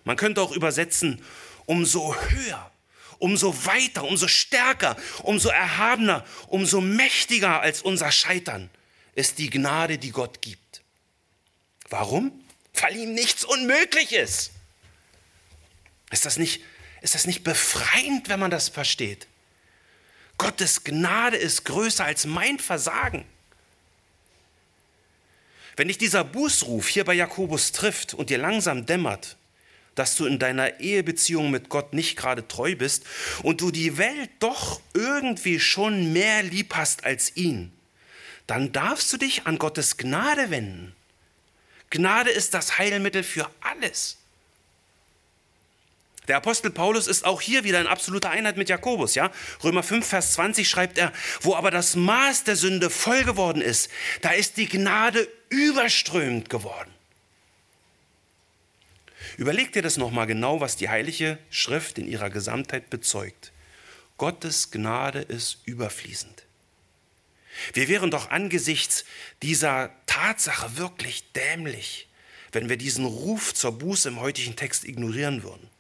Man 0.05 0.17
könnte 0.17 0.41
auch 0.41 0.53
übersetzen, 0.53 1.23
umso 1.67 2.15
höher 2.15 2.73
umso 3.19 3.67
weiter, 3.67 4.05
umso 4.05 4.29
stärker, 4.29 4.97
umso 5.23 5.49
erhabener, 5.49 6.25
umso 6.47 6.81
mächtiger 6.81 7.61
als 7.61 7.83
unser 7.83 8.13
Scheitern 8.13 8.71
ist 9.15 9.39
die 9.39 9.51
Gnade, 9.51 9.99
die 9.99 10.11
Gott 10.11 10.43
gibt. 10.43 10.83
Warum? 11.89 12.45
Weil 12.75 12.97
ihm 12.97 13.15
nichts 13.15 13.45
unmöglich 13.45 14.13
ist. 14.13 14.53
Ist 16.11 16.25
das 16.25 16.37
nicht, 16.37 16.63
ist 17.01 17.15
das 17.15 17.27
nicht 17.27 17.43
befreiend, 17.45 18.29
wenn 18.29 18.41
man 18.41 18.51
das 18.51 18.69
versteht? 18.69 19.27
Gottes 20.37 20.85
Gnade 20.85 21.37
ist 21.37 21.65
größer 21.65 22.05
als 22.05 22.27
mein 22.27 22.59
Versagen. 22.59 23.25
Wenn 25.77 25.89
dich 25.89 25.99
dieser 25.99 26.25
Bußruf 26.25 26.89
hier 26.89 27.05
bei 27.05 27.15
Jakobus 27.15 27.73
trifft 27.73 28.15
und 28.15 28.31
dir 28.31 28.39
langsam 28.39 28.87
dämmert, 28.87 29.37
dass 29.99 30.15
du 30.17 30.27
in 30.27 30.39
deiner 30.39 30.81
Ehebeziehung 30.81 31.51
mit 31.51 31.69
Gott 31.69 31.93
nicht 31.93 32.17
gerade 32.17 32.47
treu 32.47 32.77
bist 32.77 33.05
und 33.43 33.61
du 33.61 33.71
die 33.71 33.99
Welt 33.99 34.31
doch 34.39 34.81
irgendwie 34.95 35.61
schon 35.61 36.13
mehr 36.13 36.43
lieb 36.43 36.75
hast 36.75 37.05
als 37.05 37.37
ihn, 37.37 37.73
dann 38.47 38.73
darfst 38.73 39.13
du 39.13 39.17
dich 39.17 39.47
an 39.47 39.59
Gottes 39.59 39.97
Gnade 39.97 40.51
wenden. 40.51 40.95
Gnade 41.91 42.31
ist 42.31 42.55
das 42.55 42.79
Heilmittel 42.79 43.23
für 43.23 43.51
alles. 43.61 44.19
Der 46.29 46.37
Apostel 46.37 46.71
Paulus 46.71 47.07
ist 47.07 47.25
auch 47.25 47.41
hier 47.41 47.65
wieder 47.65 47.81
in 47.81 47.87
absoluter 47.87 48.29
Einheit 48.29 48.59
mit 48.59 48.69
Jakobus, 48.69 49.15
ja? 49.15 49.31
Römer 49.65 49.83
5 49.83 50.07
Vers 50.07 50.35
20 50.35 50.69
schreibt 50.69 50.99
er, 50.99 51.13
wo 51.41 51.55
aber 51.55 51.71
das 51.71 51.97
Maß 51.97 52.45
der 52.45 52.57
Sünde 52.57 52.91
voll 52.91 53.25
geworden 53.25 53.63
ist, 53.63 53.91
da 54.21 54.31
ist 54.31 54.59
die 54.59 54.69
Gnade 54.69 55.27
überströmend 55.49 56.51
geworden. 56.51 56.98
Überleg 59.39 59.73
dir 59.73 59.83
das 59.83 59.97
nochmal 59.97 60.27
genau, 60.27 60.61
was 60.61 60.75
die 60.75 60.89
Heilige 60.89 61.39
Schrift 61.49 61.97
in 61.97 62.09
ihrer 62.09 62.29
Gesamtheit 62.29 62.91
bezeugt. 62.91 63.53
Gottes 64.17 64.73
Gnade 64.73 65.21
ist 65.21 65.59
überfließend. 65.65 66.45
Wir 67.73 67.87
wären 67.87 68.11
doch 68.11 68.31
angesichts 68.31 69.05
dieser 69.43 69.93
Tatsache 70.07 70.77
wirklich 70.77 71.31
dämlich, 71.35 72.09
wenn 72.51 72.69
wir 72.69 72.77
diesen 72.77 73.05
Ruf 73.05 73.55
zur 73.55 73.79
Buße 73.79 74.09
im 74.09 74.19
heutigen 74.19 74.57
Text 74.57 74.85
ignorieren 74.85 75.45
würden. 75.45 75.71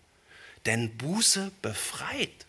Denn 0.64 0.96
Buße 0.96 1.50
befreit. 1.60 2.46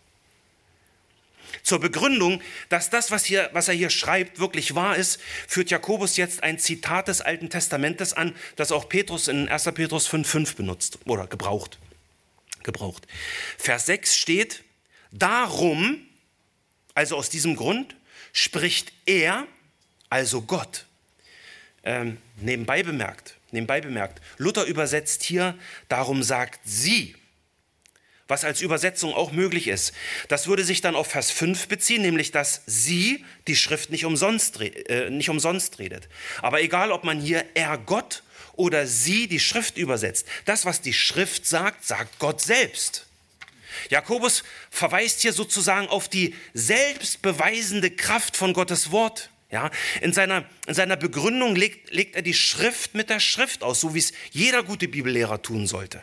Zur 1.62 1.80
Begründung, 1.80 2.40
dass 2.68 2.90
das, 2.90 3.10
was, 3.10 3.24
hier, 3.24 3.50
was 3.52 3.68
er 3.68 3.74
hier 3.74 3.90
schreibt, 3.90 4.38
wirklich 4.38 4.74
wahr 4.74 4.96
ist, 4.96 5.20
führt 5.46 5.70
Jakobus 5.70 6.16
jetzt 6.16 6.42
ein 6.42 6.58
Zitat 6.58 7.08
des 7.08 7.20
Alten 7.20 7.50
Testamentes 7.50 8.12
an, 8.12 8.34
das 8.56 8.72
auch 8.72 8.88
Petrus 8.88 9.28
in 9.28 9.48
1. 9.48 9.64
Petrus 9.74 10.08
5,5 10.08 10.56
benutzt 10.56 10.98
oder 11.06 11.26
gebraucht. 11.26 11.78
gebraucht. 12.62 13.06
Vers 13.58 13.86
6 13.86 14.16
steht, 14.16 14.64
darum, 15.12 16.06
also 16.94 17.16
aus 17.16 17.30
diesem 17.30 17.56
Grund, 17.56 17.96
spricht 18.32 18.92
er, 19.06 19.46
also 20.08 20.42
Gott. 20.42 20.86
Ähm, 21.82 22.18
nebenbei 22.36 22.82
bemerkt, 22.82 23.36
nebenbei 23.52 23.80
bemerkt, 23.80 24.20
Luther 24.36 24.64
übersetzt 24.64 25.22
hier, 25.22 25.58
darum 25.88 26.22
sagt 26.22 26.60
sie, 26.64 27.16
was 28.30 28.44
als 28.44 28.60
Übersetzung 28.60 29.12
auch 29.12 29.32
möglich 29.32 29.68
ist. 29.68 29.92
Das 30.28 30.46
würde 30.46 30.64
sich 30.64 30.80
dann 30.80 30.94
auf 30.94 31.08
Vers 31.08 31.30
5 31.30 31.68
beziehen, 31.68 32.02
nämlich 32.02 32.30
dass 32.30 32.62
sie 32.66 33.24
die 33.46 33.56
Schrift 33.56 33.90
nicht 33.90 34.04
umsonst, 34.04 34.60
äh, 34.60 35.10
nicht 35.10 35.28
umsonst 35.28 35.78
redet. 35.78 36.08
Aber 36.40 36.62
egal, 36.62 36.92
ob 36.92 37.04
man 37.04 37.20
hier 37.20 37.44
er 37.54 37.76
Gott 37.76 38.22
oder 38.54 38.86
sie 38.86 39.26
die 39.26 39.40
Schrift 39.40 39.76
übersetzt, 39.76 40.26
das, 40.44 40.64
was 40.64 40.80
die 40.80 40.92
Schrift 40.92 41.46
sagt, 41.46 41.84
sagt 41.84 42.18
Gott 42.18 42.40
selbst. 42.40 43.06
Jakobus 43.88 44.44
verweist 44.70 45.20
hier 45.20 45.32
sozusagen 45.32 45.88
auf 45.88 46.08
die 46.08 46.34
selbstbeweisende 46.54 47.90
Kraft 47.90 48.36
von 48.36 48.52
Gottes 48.52 48.90
Wort. 48.90 49.30
Ja, 49.50 49.70
in, 50.00 50.12
seiner, 50.12 50.44
in 50.68 50.74
seiner 50.74 50.96
Begründung 50.96 51.56
legt, 51.56 51.90
legt 51.92 52.14
er 52.14 52.22
die 52.22 52.34
Schrift 52.34 52.94
mit 52.94 53.10
der 53.10 53.18
Schrift 53.18 53.64
aus, 53.64 53.80
so 53.80 53.94
wie 53.94 53.98
es 53.98 54.12
jeder 54.30 54.62
gute 54.62 54.86
Bibellehrer 54.86 55.42
tun 55.42 55.66
sollte. 55.66 56.02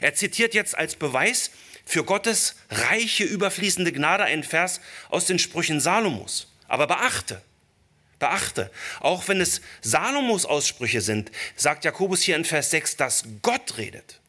Er 0.00 0.14
zitiert 0.14 0.54
jetzt 0.54 0.76
als 0.76 0.96
Beweis 0.96 1.50
für 1.84 2.04
Gottes 2.04 2.56
reiche, 2.70 3.24
überfließende 3.24 3.92
Gnade 3.92 4.24
einen 4.24 4.42
Vers 4.42 4.80
aus 5.08 5.26
den 5.26 5.38
Sprüchen 5.38 5.80
Salomos. 5.80 6.48
Aber 6.68 6.86
beachte, 6.86 7.40
beachte, 8.18 8.70
auch 9.00 9.28
wenn 9.28 9.40
es 9.40 9.60
Salomos 9.82 10.46
Aussprüche 10.46 11.00
sind, 11.00 11.30
sagt 11.54 11.84
Jakobus 11.84 12.22
hier 12.22 12.36
in 12.36 12.44
Vers 12.44 12.70
6, 12.70 12.96
dass 12.96 13.24
Gott 13.42 13.78
redet. 13.78 14.20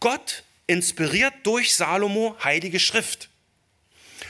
Gott 0.00 0.44
inspiriert 0.66 1.34
durch 1.42 1.74
Salomo 1.74 2.36
heilige 2.42 2.78
Schrift. 2.78 3.28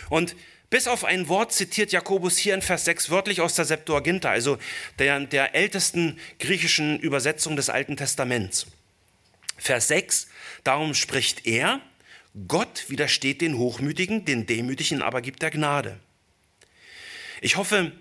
Und 0.08 0.34
bis 0.70 0.88
auf 0.88 1.04
ein 1.04 1.28
Wort 1.28 1.52
zitiert 1.52 1.92
Jakobus 1.92 2.36
hier 2.36 2.54
in 2.54 2.62
Vers 2.62 2.84
6 2.86 3.10
wörtlich 3.10 3.40
aus 3.40 3.54
der 3.54 3.64
Septuaginta, 3.64 4.30
also 4.30 4.58
der, 4.98 5.20
der 5.20 5.54
ältesten 5.54 6.18
griechischen 6.38 6.98
Übersetzung 6.98 7.56
des 7.56 7.70
Alten 7.70 7.96
Testaments. 7.96 8.66
Vers 9.56 9.88
6, 9.88 10.26
darum 10.64 10.94
spricht 10.94 11.46
er, 11.46 11.80
Gott 12.48 12.86
widersteht 12.88 13.40
den 13.40 13.56
Hochmütigen, 13.56 14.24
den 14.24 14.46
Demütigen 14.46 15.02
aber 15.02 15.22
gibt 15.22 15.42
er 15.42 15.50
Gnade. 15.50 16.00
Ich 17.40 17.56
hoffe, 17.56 17.92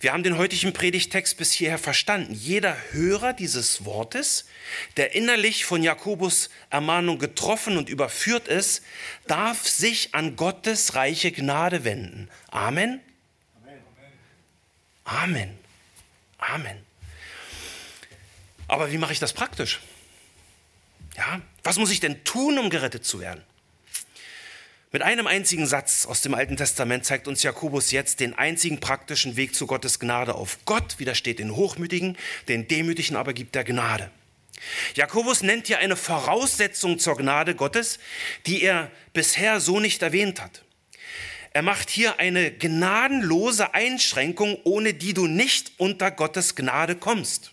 wir 0.00 0.14
haben 0.14 0.22
den 0.22 0.38
heutigen 0.38 0.72
Predigtext 0.72 1.36
bis 1.36 1.52
hierher 1.52 1.78
verstanden. 1.78 2.32
Jeder 2.32 2.74
Hörer 2.92 3.34
dieses 3.34 3.84
Wortes, 3.84 4.46
der 4.96 5.14
innerlich 5.14 5.66
von 5.66 5.82
Jakobus 5.82 6.48
Ermahnung 6.70 7.18
getroffen 7.18 7.76
und 7.76 7.90
überführt 7.90 8.48
ist, 8.48 8.82
darf 9.26 9.68
sich 9.68 10.14
an 10.14 10.36
Gottes 10.36 10.94
reiche 10.94 11.30
Gnade 11.30 11.84
wenden. 11.84 12.30
Amen. 12.48 13.00
Amen. 15.04 15.50
Amen. 16.38 16.76
Aber 18.68 18.90
wie 18.92 18.98
mache 18.98 19.12
ich 19.12 19.18
das 19.18 19.34
praktisch? 19.34 19.80
Ja, 21.16 21.40
was 21.62 21.78
muss 21.78 21.90
ich 21.90 22.00
denn 22.00 22.24
tun, 22.24 22.58
um 22.58 22.70
gerettet 22.70 23.04
zu 23.04 23.20
werden? 23.20 23.42
Mit 24.92 25.02
einem 25.02 25.28
einzigen 25.28 25.66
Satz 25.66 26.04
aus 26.06 26.20
dem 26.20 26.34
Alten 26.34 26.56
Testament 26.56 27.04
zeigt 27.04 27.28
uns 27.28 27.44
Jakobus 27.44 27.92
jetzt 27.92 28.18
den 28.18 28.36
einzigen 28.36 28.80
praktischen 28.80 29.36
Weg 29.36 29.54
zu 29.54 29.68
Gottes 29.68 30.00
Gnade 30.00 30.34
auf. 30.34 30.58
Gott 30.64 30.98
widersteht 30.98 31.38
den 31.38 31.54
Hochmütigen, 31.54 32.18
den 32.48 32.66
Demütigen 32.66 33.14
aber 33.14 33.32
gibt 33.32 33.54
er 33.54 33.62
Gnade. 33.62 34.10
Jakobus 34.94 35.42
nennt 35.42 35.68
hier 35.68 35.78
eine 35.78 35.94
Voraussetzung 35.94 36.98
zur 36.98 37.16
Gnade 37.16 37.54
Gottes, 37.54 38.00
die 38.46 38.62
er 38.62 38.90
bisher 39.12 39.60
so 39.60 39.78
nicht 39.78 40.02
erwähnt 40.02 40.40
hat. 40.40 40.62
Er 41.52 41.62
macht 41.62 41.90
hier 41.90 42.18
eine 42.18 42.50
gnadenlose 42.50 43.74
Einschränkung, 43.74 44.58
ohne 44.64 44.94
die 44.94 45.14
du 45.14 45.26
nicht 45.26 45.72
unter 45.78 46.10
Gottes 46.10 46.56
Gnade 46.56 46.96
kommst. 46.96 47.52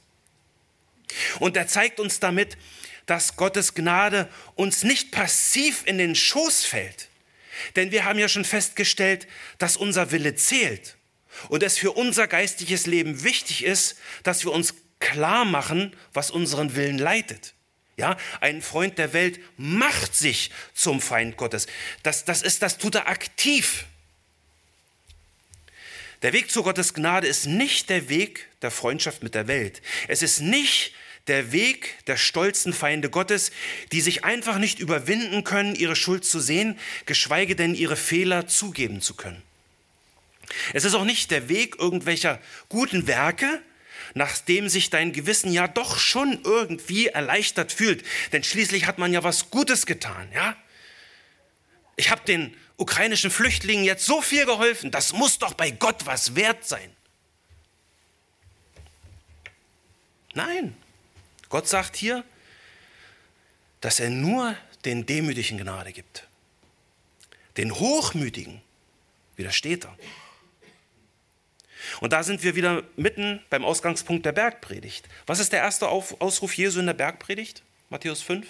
Und 1.39 1.55
er 1.57 1.67
zeigt 1.67 1.99
uns 1.99 2.19
damit, 2.19 2.57
dass 3.07 3.35
Gottes 3.35 3.73
Gnade 3.73 4.29
uns 4.53 4.83
nicht 4.83 5.11
passiv 5.11 5.81
in 5.85 5.97
den 5.97 6.13
Schoß 6.13 6.65
fällt, 6.65 7.09
denn 7.75 7.91
wir 7.91 8.05
haben 8.05 8.19
ja 8.19 8.29
schon 8.29 8.45
festgestellt, 8.45 9.27
dass 9.57 9.75
unser 9.75 10.11
Wille 10.11 10.35
zählt 10.35 10.97
und 11.49 11.63
es 11.63 11.77
für 11.77 11.91
unser 11.91 12.27
geistliches 12.27 12.85
Leben 12.85 13.23
wichtig 13.23 13.63
ist, 13.63 13.97
dass 14.23 14.43
wir 14.43 14.51
uns 14.51 14.75
klar 14.99 15.45
machen, 15.45 15.95
was 16.13 16.31
unseren 16.31 16.75
Willen 16.75 16.97
leitet. 16.97 17.53
Ja, 17.95 18.15
ein 18.41 18.61
Freund 18.61 18.99
der 18.99 19.13
Welt 19.13 19.39
macht 19.57 20.15
sich 20.15 20.51
zum 20.75 21.01
Feind 21.01 21.35
Gottes. 21.35 21.65
Das, 22.03 22.25
das 22.25 22.43
ist, 22.43 22.61
das 22.61 22.77
tut 22.77 22.93
er 22.93 23.07
aktiv. 23.07 23.85
Der 26.21 26.33
Weg 26.33 26.51
zu 26.51 26.63
Gottes 26.63 26.93
Gnade 26.93 27.27
ist 27.27 27.45
nicht 27.45 27.89
der 27.89 28.09
Weg 28.09 28.47
der 28.61 28.71
Freundschaft 28.71 29.23
mit 29.23 29.33
der 29.33 29.47
Welt. 29.47 29.81
Es 30.07 30.21
ist 30.21 30.41
nicht 30.41 30.93
der 31.27 31.51
Weg 31.51 32.05
der 32.07 32.17
stolzen 32.17 32.73
Feinde 32.73 33.09
Gottes, 33.09 33.51
die 33.91 34.01
sich 34.01 34.23
einfach 34.23 34.57
nicht 34.57 34.79
überwinden 34.79 35.43
können, 35.43 35.75
ihre 35.75 35.95
Schuld 35.95 36.25
zu 36.25 36.39
sehen, 36.39 36.79
geschweige 37.05 37.55
denn 37.55 37.75
ihre 37.75 37.95
Fehler 37.95 38.47
zugeben 38.47 39.01
zu 39.01 39.15
können. 39.15 39.41
Es 40.73 40.85
ist 40.85 40.93
auch 40.93 41.03
nicht 41.03 41.31
der 41.31 41.49
Weg 41.49 41.75
irgendwelcher 41.77 42.39
guten 42.69 43.07
Werke, 43.07 43.61
nachdem 44.13 44.69
sich 44.69 44.89
dein 44.89 45.11
Gewissen 45.11 45.51
ja 45.51 45.67
doch 45.67 45.99
schon 45.99 46.39
irgendwie 46.43 47.07
erleichtert 47.07 47.71
fühlt, 47.71 48.03
denn 48.31 48.43
schließlich 48.43 48.85
hat 48.85 48.97
man 48.97 49.13
ja 49.13 49.23
was 49.23 49.49
Gutes 49.49 49.85
getan, 49.85 50.29
ja? 50.33 50.55
Ich 51.95 52.11
habe 52.11 52.21
den 52.25 52.55
ukrainischen 52.77 53.31
Flüchtlingen 53.31 53.83
jetzt 53.83 54.05
so 54.05 54.21
viel 54.21 54.45
geholfen, 54.45 54.91
das 54.91 55.13
muss 55.13 55.39
doch 55.39 55.53
bei 55.53 55.71
Gott 55.71 56.05
was 56.05 56.35
wert 56.35 56.65
sein. 56.65 56.91
Nein, 60.33 60.77
Gott 61.49 61.67
sagt 61.67 61.95
hier, 61.95 62.23
dass 63.81 63.99
er 63.99 64.09
nur 64.09 64.55
den 64.85 65.05
Demütigen 65.05 65.57
Gnade 65.57 65.91
gibt. 65.91 66.27
Den 67.57 67.73
Hochmütigen 67.73 68.61
widersteht 69.35 69.85
er. 69.85 69.97
Und 72.01 72.13
da 72.13 72.23
sind 72.23 72.43
wir 72.43 72.55
wieder 72.55 72.83
mitten 72.95 73.41
beim 73.49 73.63
Ausgangspunkt 73.63 74.25
der 74.25 74.31
Bergpredigt. 74.31 75.07
Was 75.25 75.39
ist 75.39 75.53
der 75.53 75.59
erste 75.59 75.87
Ausruf 75.87 76.53
Jesu 76.53 76.79
in 76.79 76.85
der 76.85 76.93
Bergpredigt? 76.93 77.63
Matthäus 77.89 78.21
5. 78.21 78.47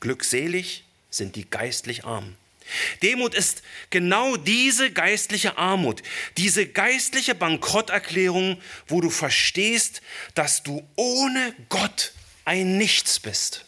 Glückselig 0.00 0.84
sind 1.10 1.34
die 1.36 1.48
geistlich 1.48 2.04
Armen. 2.04 2.36
Demut 3.02 3.34
ist 3.34 3.62
genau 3.90 4.36
diese 4.36 4.90
geistliche 4.90 5.56
Armut, 5.56 6.02
diese 6.36 6.66
geistliche 6.66 7.34
Bankrotterklärung, 7.34 8.60
wo 8.86 9.00
du 9.00 9.10
verstehst, 9.10 10.02
dass 10.34 10.62
du 10.62 10.86
ohne 10.96 11.54
Gott 11.68 12.12
ein 12.44 12.78
Nichts 12.78 13.20
bist. 13.20 13.64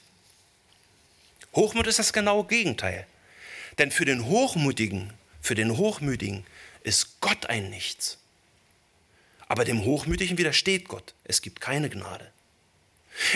Hochmut 1.55 1.87
ist 1.87 1.99
das 1.99 2.13
genaue 2.13 2.45
Gegenteil. 2.45 3.07
Denn 3.79 3.91
für 3.91 4.05
den 4.05 4.27
Hochmutigen, 4.27 5.13
für 5.41 5.55
den 5.55 5.77
Hochmütigen 5.77 6.45
ist 6.83 7.21
Gott 7.21 7.47
ein 7.47 7.71
Nichts. 7.71 8.19
Aber 9.49 9.65
dem 9.65 9.85
Hochmütigen 9.85 10.39
widersteht 10.39 10.87
Gott. 10.87 11.15
Es 11.25 11.43
gibt 11.43 11.61
keine 11.61 11.91
Gnade. 11.91 12.31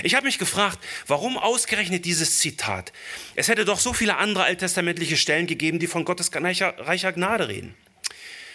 Ich 0.02 0.14
habe 0.14 0.26
mich 0.26 0.38
gefragt, 0.38 0.78
warum 1.06 1.36
ausgerechnet 1.36 2.04
dieses 2.04 2.38
Zitat? 2.38 2.92
Es 3.34 3.48
hätte 3.48 3.64
doch 3.64 3.80
so 3.80 3.92
viele 3.92 4.16
andere 4.16 4.44
alttestamentliche 4.44 5.16
Stellen 5.16 5.46
gegeben, 5.46 5.78
die 5.78 5.86
von 5.86 6.04
Gottes 6.04 6.30
reicher, 6.32 7.12
Gnade 7.12 7.48
reden. 7.48 7.74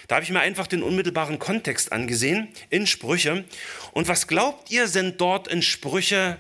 Da 0.07 0.15
habe 0.15 0.25
ich 0.25 0.31
mir 0.31 0.39
einfach 0.39 0.65
den 0.65 0.81
unmittelbaren 0.81 1.37
Kontext 1.37 1.91
angesehen 1.91 2.47
in 2.71 2.87
Sprüche. 2.87 3.45
Und 3.91 4.07
was 4.07 4.27
glaubt 4.27 4.71
ihr, 4.71 4.87
sind 4.87 5.21
dort 5.21 5.47
in 5.47 5.61
Sprüche 5.61 6.39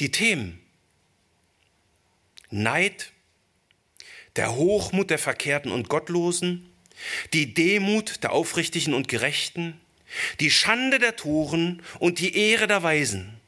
die 0.00 0.10
Themen? 0.10 0.60
Neid, 2.50 3.12
der 4.36 4.54
Hochmut 4.54 5.08
der 5.08 5.18
Verkehrten 5.18 5.72
und 5.72 5.88
Gottlosen, 5.88 6.70
die 7.32 7.54
Demut 7.54 8.22
der 8.22 8.32
Aufrichtigen 8.32 8.92
und 8.92 9.08
Gerechten, 9.08 9.80
die 10.40 10.50
Schande 10.50 10.98
der 10.98 11.16
Toren 11.16 11.82
und 12.00 12.18
die 12.18 12.36
Ehre 12.36 12.66
der 12.66 12.82
Weisen. 12.82 13.39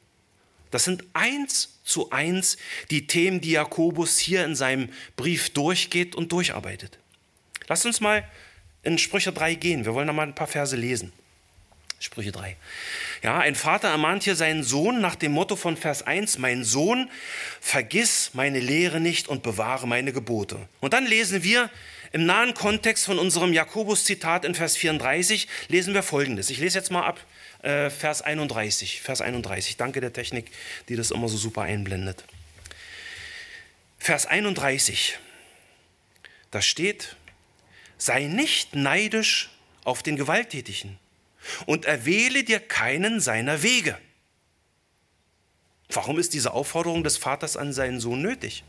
Das 0.73 0.85
sind 0.85 1.03
eins 1.13 1.69
zu 1.83 2.09
eins 2.09 2.57
die 2.89 3.05
Themen, 3.05 3.41
die 3.41 3.51
Jakobus 3.51 4.17
hier 4.17 4.43
in 4.43 4.55
seinem 4.55 4.89
Brief 5.15 5.51
durchgeht 5.51 6.15
und 6.15 6.31
durcharbeitet. 6.31 6.97
Lasst 7.67 7.85
uns 7.85 8.01
mal 8.01 8.27
in 8.81 8.97
Sprüche 8.97 9.31
3 9.31 9.53
gehen. 9.53 9.85
Wir 9.85 9.93
wollen 9.93 10.07
noch 10.07 10.15
mal 10.15 10.25
ein 10.25 10.33
paar 10.33 10.47
Verse 10.47 10.75
lesen. 10.75 11.13
Sprüche 11.99 12.31
3. 12.31 12.57
Ja, 13.21 13.37
ein 13.37 13.53
Vater 13.53 13.89
ermahnt 13.89 14.23
hier 14.23 14.35
seinen 14.35 14.63
Sohn 14.63 14.99
nach 14.99 15.15
dem 15.15 15.31
Motto 15.31 15.55
von 15.55 15.77
Vers 15.77 16.01
1, 16.01 16.39
mein 16.39 16.63
Sohn, 16.63 17.07
vergiss 17.61 18.31
meine 18.33 18.59
Lehre 18.59 18.99
nicht 18.99 19.27
und 19.27 19.43
bewahre 19.43 19.87
meine 19.87 20.11
Gebote. 20.11 20.57
Und 20.81 20.93
dann 20.93 21.05
lesen 21.05 21.43
wir 21.43 21.69
im 22.11 22.25
nahen 22.25 22.55
Kontext 22.55 23.05
von 23.05 23.19
unserem 23.19 23.53
Jakobus-Zitat 23.53 24.43
in 24.43 24.55
Vers 24.55 24.75
34, 24.75 25.47
lesen 25.67 25.93
wir 25.93 26.03
Folgendes. 26.03 26.49
Ich 26.49 26.57
lese 26.57 26.79
jetzt 26.79 26.91
mal 26.91 27.03
ab 27.03 27.19
äh, 27.63 27.89
Vers 27.89 28.21
31. 28.21 29.01
Vers 29.01 29.21
31. 29.21 29.77
Danke 29.77 30.01
der 30.01 30.13
Technik, 30.13 30.51
die 30.89 30.95
das 30.95 31.11
immer 31.11 31.27
so 31.27 31.37
super 31.37 31.63
einblendet. 31.63 32.23
Vers 33.97 34.25
31. 34.25 35.17
Da 36.51 36.61
steht, 36.61 37.15
sei 37.97 38.25
nicht 38.25 38.75
neidisch 38.75 39.49
auf 39.83 40.03
den 40.03 40.17
Gewalttätigen 40.17 40.99
und 41.65 41.85
erwähle 41.85 42.43
dir 42.43 42.59
keinen 42.59 43.19
seiner 43.19 43.63
Wege. 43.63 43.97
Warum 45.89 46.19
ist 46.19 46.33
diese 46.33 46.53
Aufforderung 46.53 47.03
des 47.03 47.17
Vaters 47.17 47.57
an 47.57 47.73
seinen 47.73 47.99
Sohn 47.99 48.21
nötig? 48.21 48.63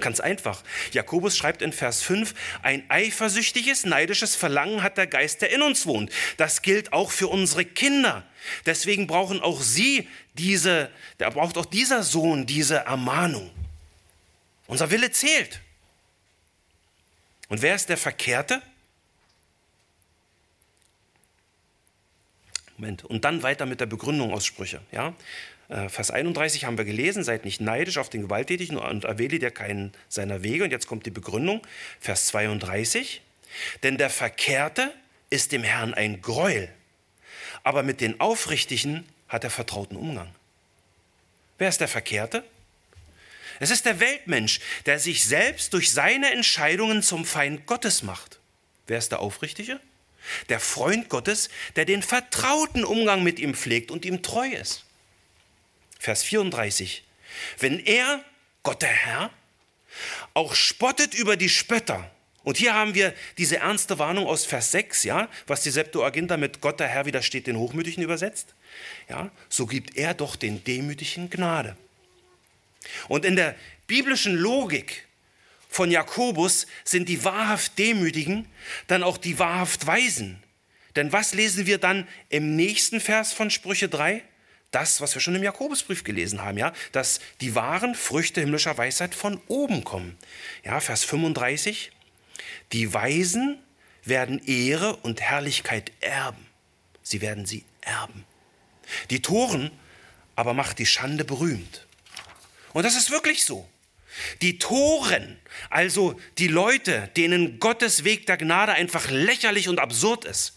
Ganz 0.00 0.20
einfach. 0.20 0.62
Jakobus 0.92 1.36
schreibt 1.36 1.62
in 1.62 1.72
Vers 1.72 2.02
5, 2.02 2.34
ein 2.62 2.84
eifersüchtiges, 2.88 3.84
neidisches 3.84 4.34
Verlangen 4.34 4.82
hat 4.82 4.96
der 4.96 5.06
Geist, 5.06 5.42
der 5.42 5.50
in 5.50 5.62
uns 5.62 5.86
wohnt. 5.86 6.10
Das 6.36 6.62
gilt 6.62 6.92
auch 6.92 7.10
für 7.10 7.28
unsere 7.28 7.64
Kinder. 7.64 8.24
Deswegen 8.66 9.06
brauchen 9.06 9.40
auch 9.40 9.60
sie 9.60 10.08
diese, 10.34 10.90
da 11.18 11.30
braucht 11.30 11.58
auch 11.58 11.66
dieser 11.66 12.02
Sohn 12.02 12.46
diese 12.46 12.76
Ermahnung. 12.76 13.50
Unser 14.66 14.90
Wille 14.90 15.10
zählt. 15.10 15.60
Und 17.48 17.62
wer 17.62 17.74
ist 17.74 17.88
der 17.88 17.96
Verkehrte? 17.96 18.62
Moment. 22.78 23.04
Und 23.04 23.24
dann 23.24 23.42
weiter 23.42 23.66
mit 23.66 23.80
der 23.80 23.86
Begründung 23.86 24.32
aus 24.32 24.46
Sprüche. 24.46 24.80
Ja? 24.92 25.14
Äh, 25.70 25.88
Vers 25.88 26.10
31 26.10 26.64
haben 26.64 26.76
wir 26.76 26.84
gelesen, 26.84 27.22
seid 27.24 27.44
nicht 27.44 27.60
neidisch 27.60 27.96
auf 27.96 28.10
den 28.10 28.22
Gewalttätigen 28.22 28.76
und 28.76 29.04
erwähle 29.04 29.38
dir 29.38 29.50
keinen 29.50 29.92
seiner 30.08 30.42
Wege. 30.42 30.64
Und 30.64 30.70
jetzt 30.70 30.86
kommt 30.86 31.06
die 31.06 31.10
Begründung, 31.10 31.62
Vers 32.00 32.26
32. 32.26 33.22
Denn 33.82 33.96
der 33.96 34.10
Verkehrte 34.10 34.92
ist 35.30 35.52
dem 35.52 35.62
Herrn 35.62 35.94
ein 35.94 36.20
Gräuel, 36.20 36.68
aber 37.62 37.82
mit 37.82 38.00
den 38.00 38.20
Aufrichtigen 38.20 39.08
hat 39.28 39.44
er 39.44 39.50
vertrauten 39.50 39.96
Umgang. 39.96 40.32
Wer 41.58 41.68
ist 41.68 41.80
der 41.80 41.88
Verkehrte? 41.88 42.42
Es 43.60 43.70
ist 43.70 43.84
der 43.84 44.00
Weltmensch, 44.00 44.60
der 44.86 44.98
sich 44.98 45.24
selbst 45.24 45.74
durch 45.74 45.92
seine 45.92 46.32
Entscheidungen 46.32 47.02
zum 47.02 47.24
Feind 47.24 47.66
Gottes 47.66 48.02
macht. 48.02 48.40
Wer 48.86 48.98
ist 48.98 49.12
der 49.12 49.20
Aufrichtige? 49.20 49.78
Der 50.48 50.58
Freund 50.58 51.08
Gottes, 51.08 51.48
der 51.76 51.84
den 51.84 52.02
vertrauten 52.02 52.84
Umgang 52.84 53.22
mit 53.22 53.38
ihm 53.38 53.54
pflegt 53.54 53.90
und 53.90 54.04
ihm 54.04 54.22
treu 54.22 54.48
ist. 54.48 54.84
Vers 56.00 56.22
34. 56.22 57.04
Wenn 57.58 57.78
er, 57.78 58.24
Gott 58.62 58.80
der 58.82 58.88
Herr, 58.88 59.30
auch 60.32 60.54
spottet 60.54 61.14
über 61.14 61.36
die 61.36 61.50
Spötter, 61.50 62.10
und 62.42 62.56
hier 62.56 62.72
haben 62.72 62.94
wir 62.94 63.14
diese 63.36 63.58
ernste 63.58 63.98
Warnung 63.98 64.26
aus 64.26 64.46
Vers 64.46 64.70
6, 64.72 65.04
ja, 65.04 65.28
was 65.46 65.62
die 65.62 65.70
Septuaginta 65.70 66.38
mit 66.38 66.62
Gott 66.62 66.80
der 66.80 66.88
Herr 66.88 67.04
widersteht 67.04 67.46
den 67.46 67.58
Hochmütigen 67.58 68.02
übersetzt. 68.02 68.54
Ja, 69.10 69.30
so 69.50 69.66
gibt 69.66 69.98
er 69.98 70.14
doch 70.14 70.36
den 70.36 70.64
Demütigen 70.64 71.28
Gnade. 71.28 71.76
Und 73.08 73.26
in 73.26 73.36
der 73.36 73.54
biblischen 73.86 74.36
Logik 74.36 75.06
von 75.68 75.90
Jakobus 75.90 76.66
sind 76.82 77.10
die 77.10 77.22
wahrhaft 77.24 77.78
Demütigen 77.78 78.48
dann 78.86 79.02
auch 79.02 79.18
die 79.18 79.38
wahrhaft 79.38 79.86
Weisen. 79.86 80.42
Denn 80.96 81.12
was 81.12 81.34
lesen 81.34 81.66
wir 81.66 81.76
dann 81.76 82.08
im 82.30 82.56
nächsten 82.56 83.00
Vers 83.00 83.34
von 83.34 83.50
Sprüche 83.50 83.90
3? 83.90 84.22
Das, 84.70 85.00
was 85.00 85.14
wir 85.14 85.20
schon 85.20 85.34
im 85.34 85.42
Jakobusbrief 85.42 86.04
gelesen 86.04 86.42
haben, 86.42 86.58
ja, 86.58 86.72
dass 86.92 87.20
die 87.40 87.54
wahren 87.54 87.94
Früchte 87.94 88.40
himmlischer 88.40 88.76
Weisheit 88.78 89.14
von 89.14 89.40
oben 89.48 89.84
kommen. 89.84 90.16
Ja, 90.64 90.80
Vers 90.80 91.04
35. 91.04 91.90
Die 92.72 92.92
Weisen 92.92 93.58
werden 94.04 94.40
Ehre 94.46 94.96
und 94.96 95.20
Herrlichkeit 95.20 95.92
erben. 96.00 96.46
Sie 97.02 97.20
werden 97.20 97.46
sie 97.46 97.64
erben. 97.80 98.24
Die 99.10 99.22
Toren 99.22 99.70
aber 100.36 100.54
macht 100.54 100.78
die 100.78 100.86
Schande 100.86 101.24
berühmt. 101.24 101.86
Und 102.72 102.84
das 102.84 102.96
ist 102.96 103.10
wirklich 103.10 103.44
so. 103.44 103.68
Die 104.42 104.58
Toren, 104.58 105.38
also 105.68 106.18
die 106.38 106.48
Leute, 106.48 107.10
denen 107.16 107.60
Gottes 107.60 108.04
Weg 108.04 108.26
der 108.26 108.36
Gnade 108.36 108.72
einfach 108.72 109.10
lächerlich 109.10 109.68
und 109.68 109.78
absurd 109.78 110.24
ist, 110.24 110.56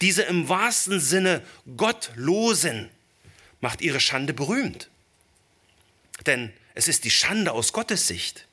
diese 0.00 0.22
im 0.22 0.48
wahrsten 0.48 1.00
Sinne 1.00 1.42
Gottlosen, 1.76 2.90
macht 3.64 3.80
ihre 3.80 3.98
Schande 3.98 4.34
berühmt. 4.34 4.90
Denn 6.26 6.52
es 6.74 6.86
ist 6.86 7.04
die 7.04 7.10
Schande 7.10 7.50
aus 7.52 7.72
Gottes 7.72 8.06
Sicht, 8.06 8.46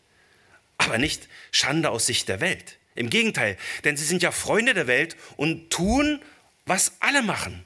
aber 0.78 0.98
nicht 0.98 1.28
Schande 1.52 1.90
aus 1.90 2.06
Sicht 2.06 2.30
der 2.30 2.40
Welt. 2.40 2.78
Im 2.96 3.10
Gegenteil, 3.10 3.58
denn 3.84 3.98
sie 3.98 4.06
sind 4.06 4.24
ja 4.24 4.32
Freunde 4.32 4.74
der 4.74 4.88
Welt 4.88 5.18
und 5.36 5.70
tun, 5.70 6.22
was 6.66 6.94
alle 7.02 7.24
machen 7.24 7.66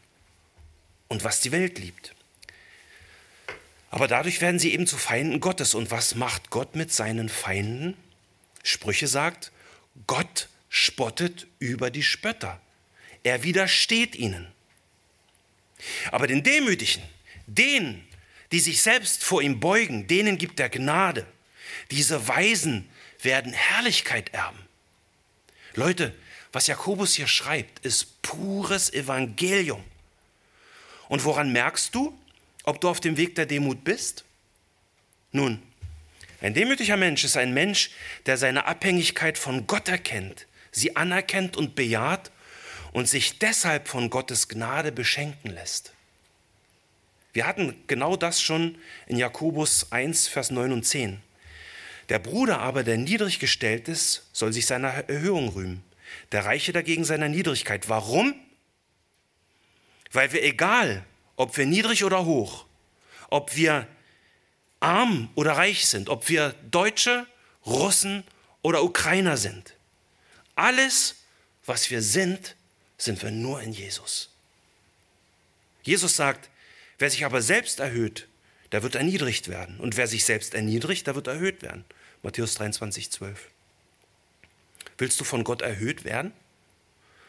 und 1.07 1.23
was 1.23 1.39
die 1.39 1.51
Welt 1.51 1.77
liebt. 1.77 2.15
Aber 3.91 4.07
dadurch 4.07 4.41
werden 4.41 4.59
sie 4.59 4.73
eben 4.73 4.87
zu 4.87 4.97
Feinden 4.97 5.39
Gottes. 5.39 5.75
Und 5.75 5.91
was 5.91 6.15
macht 6.15 6.49
Gott 6.49 6.75
mit 6.75 6.91
seinen 6.91 7.29
Feinden? 7.29 7.95
Sprüche 8.63 9.07
sagt, 9.07 9.51
Gott 10.07 10.49
spottet 10.67 11.45
über 11.59 11.91
die 11.91 12.03
Spötter. 12.03 12.59
Er 13.21 13.43
widersteht 13.43 14.15
ihnen. 14.15 14.47
Aber 16.11 16.25
den 16.25 16.41
Demütigen, 16.41 17.03
den, 17.47 18.03
die 18.51 18.59
sich 18.59 18.81
selbst 18.81 19.23
vor 19.23 19.41
ihm 19.41 19.59
beugen, 19.59 20.07
denen 20.07 20.37
gibt 20.37 20.59
er 20.59 20.69
Gnade. 20.69 21.25
Diese 21.91 22.27
Weisen 22.27 22.89
werden 23.21 23.53
Herrlichkeit 23.53 24.33
erben. 24.33 24.59
Leute, 25.73 26.15
was 26.51 26.67
Jakobus 26.67 27.15
hier 27.15 27.27
schreibt, 27.27 27.85
ist 27.85 28.21
pures 28.21 28.93
Evangelium. 28.93 29.83
Und 31.09 31.23
woran 31.25 31.51
merkst 31.51 31.93
du, 31.93 32.17
ob 32.63 32.81
du 32.81 32.89
auf 32.89 32.99
dem 32.99 33.17
Weg 33.17 33.35
der 33.35 33.45
Demut 33.45 33.83
bist? 33.83 34.23
Nun, 35.31 35.61
ein 36.41 36.53
demütiger 36.53 36.97
Mensch 36.97 37.23
ist 37.23 37.37
ein 37.37 37.53
Mensch, 37.53 37.89
der 38.25 38.37
seine 38.37 38.65
Abhängigkeit 38.65 39.37
von 39.37 39.67
Gott 39.67 39.87
erkennt, 39.87 40.47
sie 40.71 40.95
anerkennt 40.95 41.57
und 41.57 41.75
bejaht 41.75 42.31
und 42.93 43.09
sich 43.09 43.39
deshalb 43.39 43.87
von 43.87 44.09
Gottes 44.09 44.47
Gnade 44.47 44.91
beschenken 44.91 45.51
lässt. 45.51 45.94
Wir 47.35 47.45
hatten 47.45 47.75
genau 47.87 48.15
das 48.15 48.41
schon 48.41 48.77
in 49.07 49.17
Jakobus 49.17 49.91
1, 49.91 50.29
Vers 50.29 50.51
9 50.51 50.71
und 50.71 50.83
10. 50.83 51.21
Der 52.07 52.17
Bruder 52.17 52.61
aber, 52.61 52.85
der 52.85 52.95
niedrig 52.95 53.39
gestellt 53.39 53.89
ist, 53.89 54.29
soll 54.31 54.53
sich 54.53 54.65
seiner 54.65 54.87
Erhöhung 55.09 55.49
rühmen. 55.49 55.83
Der 56.31 56.45
Reiche 56.45 56.71
dagegen 56.71 57.03
seiner 57.03 57.27
Niedrigkeit. 57.27 57.89
Warum? 57.89 58.35
Weil 60.13 60.31
wir 60.31 60.43
egal, 60.43 61.03
ob 61.35 61.57
wir 61.57 61.65
niedrig 61.65 62.05
oder 62.05 62.23
hoch, 62.23 62.67
ob 63.29 63.53
wir 63.57 63.85
arm 64.79 65.29
oder 65.35 65.57
reich 65.57 65.87
sind, 65.87 66.07
ob 66.07 66.29
wir 66.29 66.55
Deutsche, 66.71 67.27
Russen 67.65 68.23
oder 68.61 68.81
Ukrainer 68.81 69.35
sind, 69.35 69.75
alles, 70.55 71.25
was 71.65 71.91
wir 71.91 72.01
sind, 72.01 72.55
sind 72.97 73.21
wir 73.21 73.31
nur 73.31 73.61
in 73.61 73.73
Jesus. 73.73 74.29
Jesus 75.83 76.15
sagt, 76.15 76.49
Wer 76.97 77.09
sich 77.09 77.25
aber 77.25 77.41
selbst 77.41 77.79
erhöht, 77.79 78.27
der 78.71 78.83
wird 78.83 78.95
erniedrigt 78.95 79.47
werden. 79.47 79.79
Und 79.79 79.97
wer 79.97 80.07
sich 80.07 80.25
selbst 80.25 80.53
erniedrigt, 80.53 81.07
der 81.07 81.15
wird 81.15 81.27
erhöht 81.27 81.61
werden. 81.61 81.85
Matthäus 82.23 82.55
23, 82.55 83.11
12. 83.11 83.49
Willst 84.97 85.19
du 85.19 85.23
von 85.23 85.43
Gott 85.43 85.61
erhöht 85.61 86.03
werden? 86.03 86.33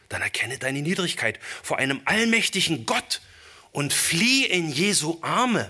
Dann 0.09 0.21
erkenne 0.21 0.57
deine 0.57 0.81
Niedrigkeit 0.81 1.39
vor 1.63 1.77
einem 1.77 2.01
allmächtigen 2.05 2.85
Gott 2.85 3.21
und 3.71 3.93
flieh 3.93 4.45
in 4.45 4.71
Jesu 4.71 5.19
Arme. 5.21 5.69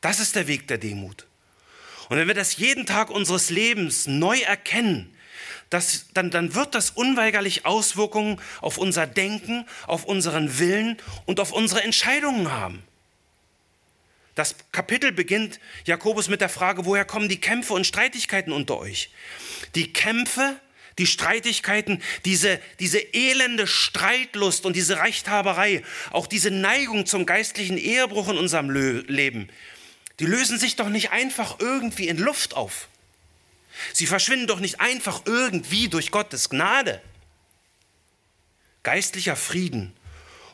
Das 0.00 0.18
ist 0.18 0.34
der 0.34 0.48
Weg 0.48 0.66
der 0.68 0.78
Demut. 0.78 1.26
Und 2.08 2.16
wenn 2.16 2.26
wir 2.26 2.34
das 2.34 2.56
jeden 2.56 2.86
Tag 2.86 3.10
unseres 3.10 3.50
Lebens 3.50 4.06
neu 4.06 4.38
erkennen, 4.40 5.14
das, 5.72 6.06
dann, 6.12 6.30
dann 6.30 6.54
wird 6.54 6.74
das 6.74 6.90
unweigerlich 6.90 7.64
Auswirkungen 7.64 8.40
auf 8.60 8.76
unser 8.76 9.06
Denken, 9.06 9.66
auf 9.86 10.04
unseren 10.04 10.58
Willen 10.58 10.98
und 11.24 11.40
auf 11.40 11.52
unsere 11.52 11.82
Entscheidungen 11.82 12.52
haben. 12.52 12.82
Das 14.34 14.54
Kapitel 14.70 15.12
beginnt 15.12 15.60
Jakobus 15.84 16.28
mit 16.28 16.40
der 16.40 16.48
Frage, 16.48 16.84
woher 16.84 17.04
kommen 17.04 17.28
die 17.28 17.40
Kämpfe 17.40 17.72
und 17.74 17.86
Streitigkeiten 17.86 18.52
unter 18.52 18.78
euch? 18.78 19.10
Die 19.74 19.92
Kämpfe, 19.92 20.56
die 20.98 21.06
Streitigkeiten, 21.06 22.02
diese, 22.24 22.60
diese 22.78 22.98
elende 22.98 23.66
Streitlust 23.66 24.66
und 24.66 24.76
diese 24.76 24.98
Rechthaberei, 24.98 25.82
auch 26.10 26.26
diese 26.26 26.50
Neigung 26.50 27.06
zum 27.06 27.26
geistlichen 27.26 27.78
Ehebruch 27.78 28.28
in 28.28 28.38
unserem 28.38 28.70
Leben, 28.70 29.48
die 30.18 30.26
lösen 30.26 30.58
sich 30.58 30.76
doch 30.76 30.88
nicht 30.88 31.10
einfach 31.12 31.56
irgendwie 31.60 32.08
in 32.08 32.18
Luft 32.18 32.54
auf. 32.54 32.88
Sie 33.92 34.06
verschwinden 34.06 34.46
doch 34.46 34.60
nicht 34.60 34.80
einfach 34.80 35.22
irgendwie 35.26 35.88
durch 35.88 36.10
Gottes 36.10 36.48
Gnade. 36.48 37.00
Geistlicher 38.82 39.36
Frieden 39.36 39.92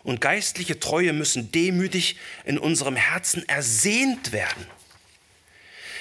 und 0.03 0.21
geistliche 0.21 0.79
Treue 0.79 1.13
müssen 1.13 1.51
demütig 1.51 2.17
in 2.45 2.59
unserem 2.59 2.97
Herzen 2.97 3.49
ersehnt 3.49 4.33
werden. 4.33 4.67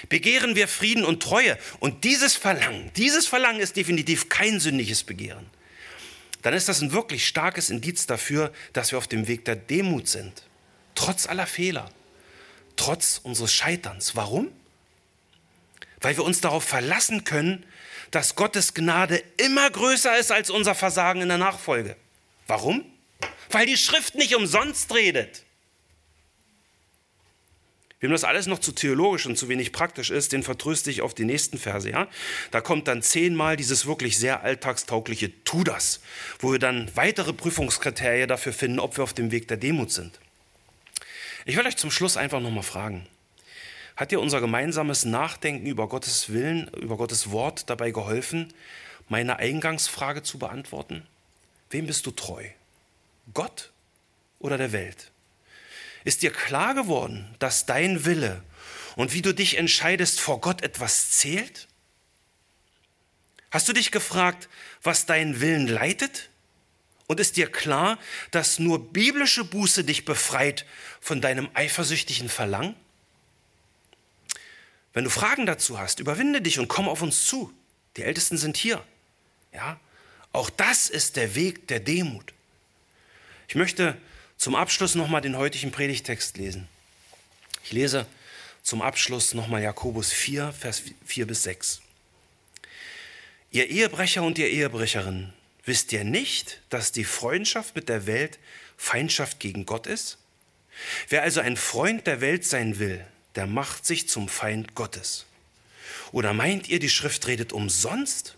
Begehren 0.10 0.56
wir 0.56 0.68
Frieden 0.68 1.04
und 1.04 1.24
Treue 1.24 1.58
und 1.80 2.04
dieses 2.04 2.36
Verlangen, 2.36 2.92
dieses 2.96 3.28
Verlangen 3.28 3.60
ist 3.60 3.76
definitiv 3.76 4.30
kein 4.30 4.60
sündiges 4.60 5.04
Begehren, 5.04 5.48
dann 6.44 6.54
ist 6.54 6.70
das 6.70 6.82
ein 6.82 6.94
wirklich 6.94 7.28
starkes 7.28 7.70
Indiz 7.70 8.06
dafür, 8.06 8.54
dass 8.74 8.92
wir 8.92 8.98
auf 8.98 9.08
dem 9.08 9.28
Weg 9.28 9.44
der 9.46 9.56
Demut 9.56 10.08
sind. 10.08 10.44
Trotz 10.96 11.28
aller 11.28 11.48
Fehler, 11.48 11.92
trotz 12.76 13.20
unseres 13.24 13.54
Scheiterns. 13.54 14.16
Warum? 14.16 14.52
Weil 16.02 16.18
wir 16.18 16.24
uns 16.24 16.42
darauf 16.42 16.64
verlassen 16.64 17.24
können, 17.24 17.66
dass 18.12 18.36
Gottes 18.36 18.74
Gnade 18.74 19.22
immer 19.38 19.70
größer 19.70 20.18
ist 20.18 20.32
als 20.32 20.50
unser 20.50 20.76
Versagen 20.76 21.22
in 21.22 21.28
der 21.30 21.38
Nachfolge. 21.38 21.96
Warum? 22.48 22.86
Weil 23.50 23.66
die 23.66 23.78
Schrift 23.78 24.16
nicht 24.16 24.36
umsonst 24.36 24.94
redet. 24.94 25.44
Wem 28.00 28.12
das 28.12 28.24
alles 28.24 28.46
noch 28.46 28.60
zu 28.60 28.74
theologisch 28.74 29.26
und 29.26 29.38
zu 29.38 29.50
wenig 29.50 29.72
praktisch 29.72 30.12
ist, 30.12 30.32
den 30.32 30.44
vertröste 30.44 30.92
ich 30.92 31.02
auf 31.02 31.16
die 31.16 31.26
nächsten 31.26 31.58
Verse. 31.58 31.90
Ja? 31.90 32.08
Da 32.52 32.62
kommt 32.62 32.88
dann 32.88 33.02
zehnmal 33.02 33.58
dieses 33.58 33.88
wirklich 33.88 34.20
sehr 34.20 34.44
alltagstaugliche 34.44 35.44
Tu 35.44 35.64
das, 35.64 36.02
wo 36.40 36.52
wir 36.52 36.60
dann 36.60 36.92
weitere 36.94 37.34
Prüfungskriterien 37.34 38.28
dafür 38.28 38.54
finden, 38.54 38.80
ob 38.80 38.98
wir 38.98 39.04
auf 39.04 39.14
dem 39.14 39.32
Weg 39.32 39.48
der 39.48 39.58
Demut 39.58 39.92
sind. 39.92 40.20
Ich 41.46 41.58
will 41.58 41.66
euch 41.66 41.78
zum 41.78 41.90
Schluss 41.90 42.18
einfach 42.18 42.40
nochmal 42.40 42.64
fragen. 42.64 43.08
Hat 43.98 44.12
dir 44.12 44.22
unser 44.22 44.40
gemeinsames 44.42 45.06
Nachdenken 45.06 45.66
über 45.66 45.90
Gottes 45.90 46.32
Willen, 46.32 46.68
über 46.68 46.98
Gottes 46.98 47.32
Wort 47.32 47.68
dabei 47.68 47.90
geholfen, 47.90 48.54
meine 49.10 49.38
Eingangsfrage 49.38 50.22
zu 50.22 50.38
beantworten? 50.38 51.08
Wem 51.72 51.88
bist 51.88 52.06
du 52.06 52.12
treu? 52.12 52.46
Gott 53.34 53.72
oder 54.38 54.60
der 54.60 54.72
Welt? 54.72 55.12
Ist 56.04 56.22
dir 56.22 56.32
klar 56.32 56.76
geworden, 56.76 57.36
dass 57.40 57.66
dein 57.66 58.06
Wille 58.06 58.44
und 58.96 59.14
wie 59.14 59.24
du 59.24 59.34
dich 59.34 59.58
entscheidest 59.58 60.20
vor 60.20 60.42
Gott 60.42 60.62
etwas 60.62 61.12
zählt? 61.12 61.68
Hast 63.50 63.68
du 63.68 63.74
dich 63.74 63.92
gefragt, 63.92 64.48
was 64.84 65.08
deinen 65.08 65.42
Willen 65.42 65.68
leitet? 65.68 66.30
Und 67.08 67.20
ist 67.20 67.36
dir 67.36 67.52
klar, 67.52 67.98
dass 68.30 68.60
nur 68.60 68.94
biblische 68.94 69.44
Buße 69.44 69.84
dich 69.84 70.06
befreit 70.06 70.68
von 71.02 71.20
deinem 71.20 71.50
eifersüchtigen 71.56 72.30
Verlangen? 72.30 72.76
Wenn 74.98 75.04
du 75.04 75.12
Fragen 75.12 75.46
dazu 75.46 75.78
hast, 75.78 76.00
überwinde 76.00 76.42
dich 76.42 76.58
und 76.58 76.70
komm 76.70 76.90
auf 76.90 77.04
uns 77.04 77.28
zu. 77.28 77.54
Die 77.98 78.02
Ältesten 78.02 78.36
sind 78.36 78.58
hier. 78.58 78.84
Ja? 79.54 79.80
Auch 80.32 80.50
das 80.50 80.90
ist 80.90 81.18
der 81.18 81.36
Weg 81.36 81.68
der 81.68 81.80
Demut. 81.80 82.34
Ich 83.48 83.54
möchte 83.54 83.96
zum 84.38 84.56
Abschluss 84.56 84.96
nochmal 84.96 85.22
den 85.22 85.38
heutigen 85.38 85.72
Predigtext 85.72 86.38
lesen. 86.38 86.68
Ich 87.64 87.74
lese 87.74 88.08
zum 88.64 88.82
Abschluss 88.82 89.36
nochmal 89.36 89.62
Jakobus 89.62 90.12
4, 90.12 90.52
Vers 90.52 90.82
4 91.06 91.28
bis 91.28 91.44
6. 91.44 91.82
Ihr 93.52 93.70
Ehebrecher 93.70 94.24
und 94.24 94.40
ihr 94.40 94.50
Ehebrecherinnen, 94.50 95.32
wisst 95.64 95.94
ihr 95.94 96.06
nicht, 96.06 96.60
dass 96.72 96.92
die 96.92 97.04
Freundschaft 97.04 97.76
mit 97.76 97.88
der 97.88 98.08
Welt 98.08 98.40
Feindschaft 98.78 99.40
gegen 99.40 99.68
Gott 99.68 99.86
ist? 99.86 100.18
Wer 101.08 101.22
also 101.22 101.40
ein 101.40 101.56
Freund 101.56 102.08
der 102.08 102.20
Welt 102.20 102.46
sein 102.46 102.80
will, 102.80 103.06
der 103.38 103.48
macht 103.48 103.86
sich 103.86 104.10
zum 104.10 104.28
Feind 104.28 104.76
Gottes. 104.76 105.26
Oder 106.12 106.34
meint 106.34 106.68
ihr, 106.68 106.80
die 106.80 106.90
Schrift 106.90 107.28
redet 107.28 107.54
umsonst? 107.54 108.36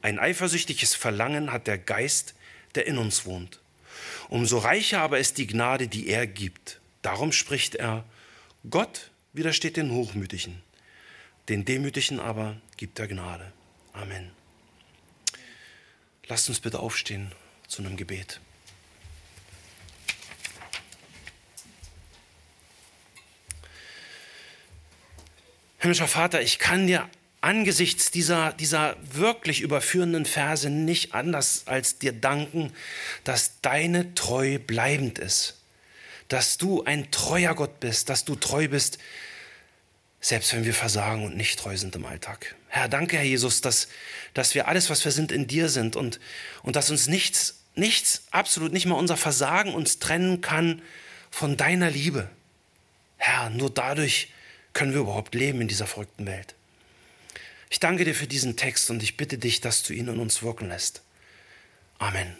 Ein 0.00 0.18
eifersüchtiges 0.18 0.94
Verlangen 0.94 1.52
hat 1.52 1.66
der 1.66 1.78
Geist, 1.78 2.34
der 2.74 2.86
in 2.86 2.98
uns 2.98 3.26
wohnt. 3.26 3.60
Umso 4.30 4.58
reicher 4.58 5.00
aber 5.00 5.18
ist 5.18 5.36
die 5.36 5.46
Gnade, 5.46 5.88
die 5.88 6.08
er 6.08 6.26
gibt. 6.26 6.80
Darum 7.02 7.32
spricht 7.32 7.74
er, 7.74 8.04
Gott 8.68 9.10
widersteht 9.34 9.76
den 9.76 9.92
Hochmütigen, 9.92 10.62
den 11.50 11.66
Demütigen 11.66 12.18
aber 12.18 12.56
gibt 12.78 12.98
er 12.98 13.08
Gnade. 13.08 13.52
Amen. 13.92 14.30
Lasst 16.26 16.48
uns 16.48 16.60
bitte 16.60 16.78
aufstehen 16.78 17.30
zu 17.68 17.82
einem 17.82 17.96
Gebet. 17.98 18.40
Himmlischer 25.84 26.08
Vater, 26.08 26.40
ich 26.40 26.58
kann 26.58 26.86
dir 26.86 27.10
angesichts 27.42 28.10
dieser, 28.10 28.54
dieser 28.54 28.96
wirklich 29.12 29.60
überführenden 29.60 30.24
Verse 30.24 30.70
nicht 30.70 31.12
anders 31.12 31.64
als 31.66 31.98
dir 31.98 32.14
danken, 32.14 32.72
dass 33.22 33.60
deine 33.60 34.14
Treu 34.14 34.58
bleibend 34.58 35.18
ist, 35.18 35.60
dass 36.28 36.56
du 36.56 36.84
ein 36.84 37.10
treuer 37.10 37.54
Gott 37.54 37.80
bist, 37.80 38.08
dass 38.08 38.24
du 38.24 38.34
treu 38.34 38.68
bist, 38.68 38.96
selbst 40.22 40.54
wenn 40.54 40.64
wir 40.64 40.72
versagen 40.72 41.22
und 41.26 41.36
nicht 41.36 41.58
treu 41.58 41.76
sind 41.76 41.94
im 41.96 42.06
Alltag. 42.06 42.54
Herr, 42.68 42.88
danke, 42.88 43.18
Herr 43.18 43.24
Jesus, 43.24 43.60
dass, 43.60 43.88
dass 44.32 44.54
wir 44.54 44.68
alles, 44.68 44.88
was 44.88 45.04
wir 45.04 45.12
sind, 45.12 45.32
in 45.32 45.46
dir 45.46 45.68
sind 45.68 45.96
und, 45.96 46.18
und 46.62 46.76
dass 46.76 46.90
uns 46.90 47.08
nichts, 47.08 47.60
nichts, 47.74 48.22
absolut 48.30 48.72
nicht 48.72 48.86
mal 48.86 48.94
unser 48.94 49.18
Versagen 49.18 49.74
uns 49.74 49.98
trennen 49.98 50.40
kann 50.40 50.80
von 51.30 51.58
deiner 51.58 51.90
Liebe. 51.90 52.30
Herr, 53.18 53.50
nur 53.50 53.68
dadurch 53.68 54.30
können 54.74 54.92
wir 54.92 55.00
überhaupt 55.00 55.34
leben 55.34 55.60
in 55.60 55.68
dieser 55.68 55.86
verrückten 55.86 56.26
Welt. 56.26 56.54
Ich 57.70 57.80
danke 57.80 58.04
dir 58.04 58.14
für 58.14 58.26
diesen 58.26 58.56
Text 58.56 58.90
und 58.90 59.02
ich 59.02 59.16
bitte 59.16 59.38
dich, 59.38 59.60
dass 59.60 59.82
du 59.82 59.94
ihn 59.94 60.08
in 60.08 60.20
uns 60.20 60.42
wirken 60.42 60.68
lässt. 60.68 61.02
Amen. 61.98 62.36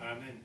Amen. 0.00 0.41